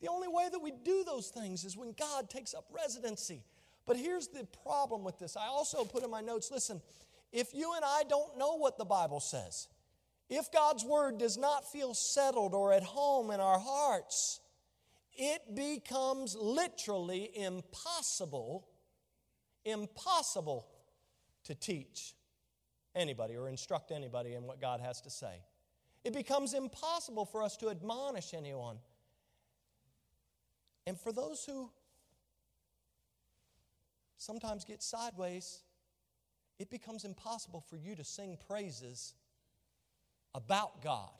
the 0.01 0.07
only 0.07 0.27
way 0.27 0.47
that 0.51 0.59
we 0.59 0.71
do 0.71 1.03
those 1.03 1.29
things 1.29 1.65
is 1.65 1.75
when 1.75 1.93
God 1.93 2.29
takes 2.29 2.53
up 2.53 2.65
residency. 2.71 3.43
But 3.85 3.97
here's 3.97 4.27
the 4.27 4.47
problem 4.63 5.03
with 5.03 5.17
this. 5.19 5.35
I 5.35 5.47
also 5.47 5.83
put 5.83 6.03
in 6.03 6.11
my 6.11 6.21
notes 6.21 6.51
listen, 6.51 6.81
if 7.31 7.53
you 7.53 7.73
and 7.75 7.83
I 7.83 8.03
don't 8.07 8.37
know 8.37 8.55
what 8.55 8.77
the 8.77 8.85
Bible 8.85 9.19
says, 9.19 9.67
if 10.29 10.51
God's 10.51 10.85
word 10.85 11.17
does 11.17 11.37
not 11.37 11.69
feel 11.71 11.93
settled 11.95 12.53
or 12.53 12.71
at 12.71 12.83
home 12.83 13.31
in 13.31 13.39
our 13.39 13.59
hearts, 13.59 14.39
it 15.13 15.55
becomes 15.55 16.35
literally 16.39 17.31
impossible 17.35 18.68
impossible 19.65 20.67
to 21.43 21.55
teach 21.55 22.15
anybody 22.95 23.35
or 23.35 23.47
instruct 23.47 23.91
anybody 23.91 24.33
in 24.33 24.43
what 24.43 24.59
God 24.59 24.79
has 24.81 25.01
to 25.01 25.09
say. 25.09 25.41
It 26.03 26.13
becomes 26.13 26.53
impossible 26.53 27.25
for 27.25 27.43
us 27.43 27.57
to 27.57 27.69
admonish 27.69 28.33
anyone. 28.33 28.77
And 30.87 30.99
for 30.99 31.11
those 31.11 31.43
who 31.45 31.69
sometimes 34.17 34.63
get 34.65 34.81
sideways, 34.81 35.61
it 36.57 36.69
becomes 36.69 37.05
impossible 37.05 37.61
for 37.61 37.77
you 37.77 37.95
to 37.95 38.03
sing 38.03 38.37
praises 38.47 39.13
about 40.35 40.81
God. 40.81 41.11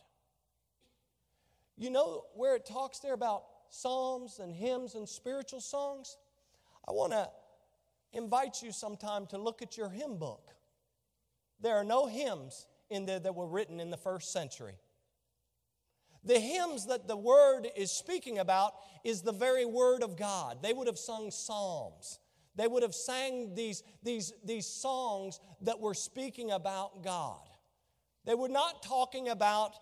You 1.77 1.89
know 1.89 2.25
where 2.35 2.55
it 2.55 2.65
talks 2.65 2.99
there 2.99 3.13
about 3.13 3.43
psalms 3.69 4.39
and 4.39 4.53
hymns 4.53 4.95
and 4.95 5.07
spiritual 5.07 5.61
songs? 5.61 6.17
I 6.87 6.91
want 6.91 7.13
to 7.13 7.29
invite 8.13 8.61
you 8.61 8.71
sometime 8.71 9.25
to 9.27 9.37
look 9.37 9.61
at 9.61 9.77
your 9.77 9.89
hymn 9.89 10.17
book. 10.17 10.51
There 11.61 11.75
are 11.75 11.83
no 11.83 12.07
hymns 12.07 12.67
in 12.89 13.05
there 13.05 13.19
that 13.19 13.35
were 13.35 13.47
written 13.47 13.79
in 13.79 13.89
the 13.89 13.97
first 13.97 14.31
century. 14.31 14.75
The 16.23 16.39
hymns 16.39 16.87
that 16.87 17.07
the 17.07 17.15
word 17.15 17.67
is 17.75 17.91
speaking 17.91 18.39
about 18.39 18.73
is 19.03 19.21
the 19.21 19.31
very 19.31 19.65
word 19.65 20.03
of 20.03 20.17
God. 20.17 20.61
They 20.61 20.73
would 20.73 20.87
have 20.87 20.97
sung 20.97 21.31
psalms. 21.31 22.19
They 22.55 22.67
would 22.67 22.83
have 22.83 22.95
sang 22.95 23.55
these, 23.55 23.83
these, 24.03 24.33
these 24.43 24.67
songs 24.67 25.39
that 25.61 25.79
were 25.79 25.93
speaking 25.93 26.51
about 26.51 27.03
God. 27.03 27.39
They 28.25 28.35
were 28.35 28.49
not 28.49 28.83
talking 28.83 29.29
about, 29.29 29.73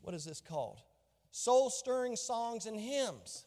what 0.00 0.14
is 0.14 0.24
this 0.24 0.40
called? 0.40 0.80
Soul 1.32 1.68
stirring 1.68 2.16
songs 2.16 2.66
and 2.66 2.80
hymns, 2.80 3.44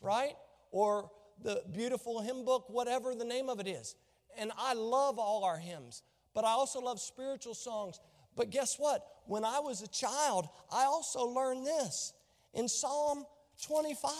right? 0.00 0.34
Or 0.70 1.10
the 1.42 1.62
beautiful 1.72 2.20
hymn 2.20 2.44
book, 2.44 2.66
whatever 2.68 3.14
the 3.14 3.24
name 3.24 3.48
of 3.48 3.60
it 3.60 3.66
is. 3.66 3.96
And 4.38 4.50
I 4.58 4.74
love 4.74 5.18
all 5.18 5.44
our 5.44 5.58
hymns, 5.58 6.02
but 6.34 6.44
I 6.44 6.50
also 6.50 6.80
love 6.80 7.00
spiritual 7.00 7.54
songs. 7.54 8.00
But 8.36 8.50
guess 8.50 8.76
what? 8.78 9.06
When 9.26 9.44
I 9.44 9.60
was 9.60 9.82
a 9.82 9.88
child, 9.88 10.48
I 10.72 10.84
also 10.84 11.24
learned 11.26 11.66
this 11.66 12.12
in 12.52 12.68
Psalm 12.68 13.24
25. 13.62 14.10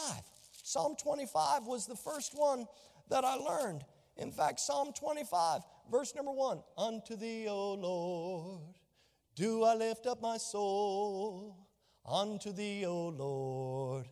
Psalm 0.63 0.95
25 0.97 1.67
was 1.67 1.87
the 1.87 1.97
first 1.97 2.33
one 2.35 2.67
that 3.11 3.25
I 3.25 3.35
learned. 3.35 3.85
In 4.17 4.31
fact, 4.31 4.61
Psalm 4.61 4.93
25, 4.93 5.63
verse 5.91 6.15
number 6.15 6.31
one 6.31 6.63
Unto 6.79 7.17
thee, 7.17 7.47
O 7.49 7.75
Lord, 7.75 8.75
do 9.35 9.65
I 9.65 9.75
lift 9.75 10.07
up 10.07 10.23
my 10.23 10.37
soul. 10.37 11.57
Unto 12.07 12.53
thee, 12.53 12.85
O 12.85 13.09
Lord, 13.09 14.07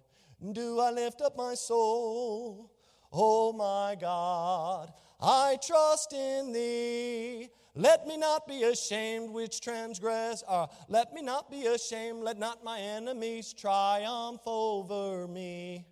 do 0.52 0.80
I 0.80 0.90
lift 0.90 1.20
up 1.20 1.36
my 1.36 1.54
soul. 1.54 2.71
O 3.12 3.52
my 3.52 3.96
God, 4.00 4.92
I 5.20 5.58
trust 5.64 6.12
in 6.12 6.52
thee. 6.52 7.50
Let 7.74 8.06
me 8.06 8.16
not 8.16 8.46
be 8.46 8.64
ashamed 8.64 9.30
which 9.30 9.60
transgress, 9.60 10.42
or 10.46 10.64
uh, 10.64 10.66
let 10.88 11.12
me 11.14 11.22
not 11.22 11.50
be 11.50 11.66
ashamed, 11.66 12.22
let 12.22 12.38
not 12.38 12.64
my 12.64 12.78
enemies 12.78 13.52
triumph 13.52 14.42
over 14.46 15.26
me. 15.26 15.86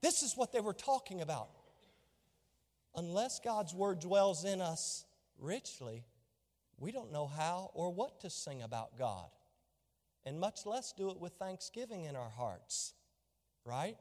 This 0.00 0.22
is 0.22 0.36
what 0.36 0.52
they 0.52 0.60
were 0.60 0.72
talking 0.72 1.20
about. 1.20 1.50
Unless 2.96 3.40
God's 3.40 3.74
word 3.74 4.00
dwells 4.00 4.44
in 4.44 4.60
us 4.60 5.04
richly, 5.38 6.04
we 6.78 6.90
don't 6.90 7.12
know 7.12 7.26
how 7.26 7.70
or 7.74 7.92
what 7.92 8.20
to 8.20 8.30
sing 8.30 8.62
about 8.62 8.98
God, 8.98 9.28
and 10.24 10.40
much 10.40 10.66
less 10.66 10.92
do 10.92 11.10
it 11.10 11.20
with 11.20 11.34
thanksgiving 11.34 12.04
in 12.04 12.16
our 12.16 12.30
hearts, 12.30 12.94
right? 13.64 13.96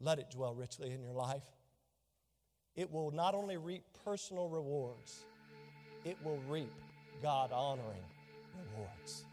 Let 0.00 0.18
it 0.18 0.30
dwell 0.30 0.54
richly 0.54 0.90
in 0.92 1.02
your 1.02 1.12
life. 1.12 1.44
It 2.76 2.90
will 2.92 3.10
not 3.10 3.34
only 3.34 3.56
reap 3.56 3.84
personal 4.04 4.48
rewards, 4.48 5.24
it 6.04 6.16
will 6.24 6.38
reap 6.48 6.72
God 7.22 7.52
honoring 7.52 8.04
rewards. 8.74 9.24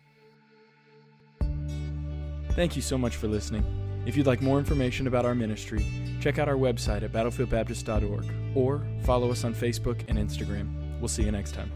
Thank 2.51 2.75
you 2.75 2.81
so 2.81 2.97
much 2.97 3.15
for 3.15 3.27
listening. 3.27 3.63
If 4.05 4.17
you'd 4.17 4.27
like 4.27 4.41
more 4.41 4.59
information 4.59 5.07
about 5.07 5.25
our 5.25 5.35
ministry, 5.35 5.85
check 6.21 6.39
out 6.39 6.49
our 6.49 6.55
website 6.55 7.03
at 7.03 7.11
battlefieldbaptist.org 7.11 8.25
or 8.55 8.85
follow 9.03 9.31
us 9.31 9.43
on 9.43 9.53
Facebook 9.53 10.03
and 10.07 10.17
Instagram. 10.17 10.99
We'll 10.99 11.07
see 11.07 11.23
you 11.23 11.31
next 11.31 11.53
time. 11.53 11.71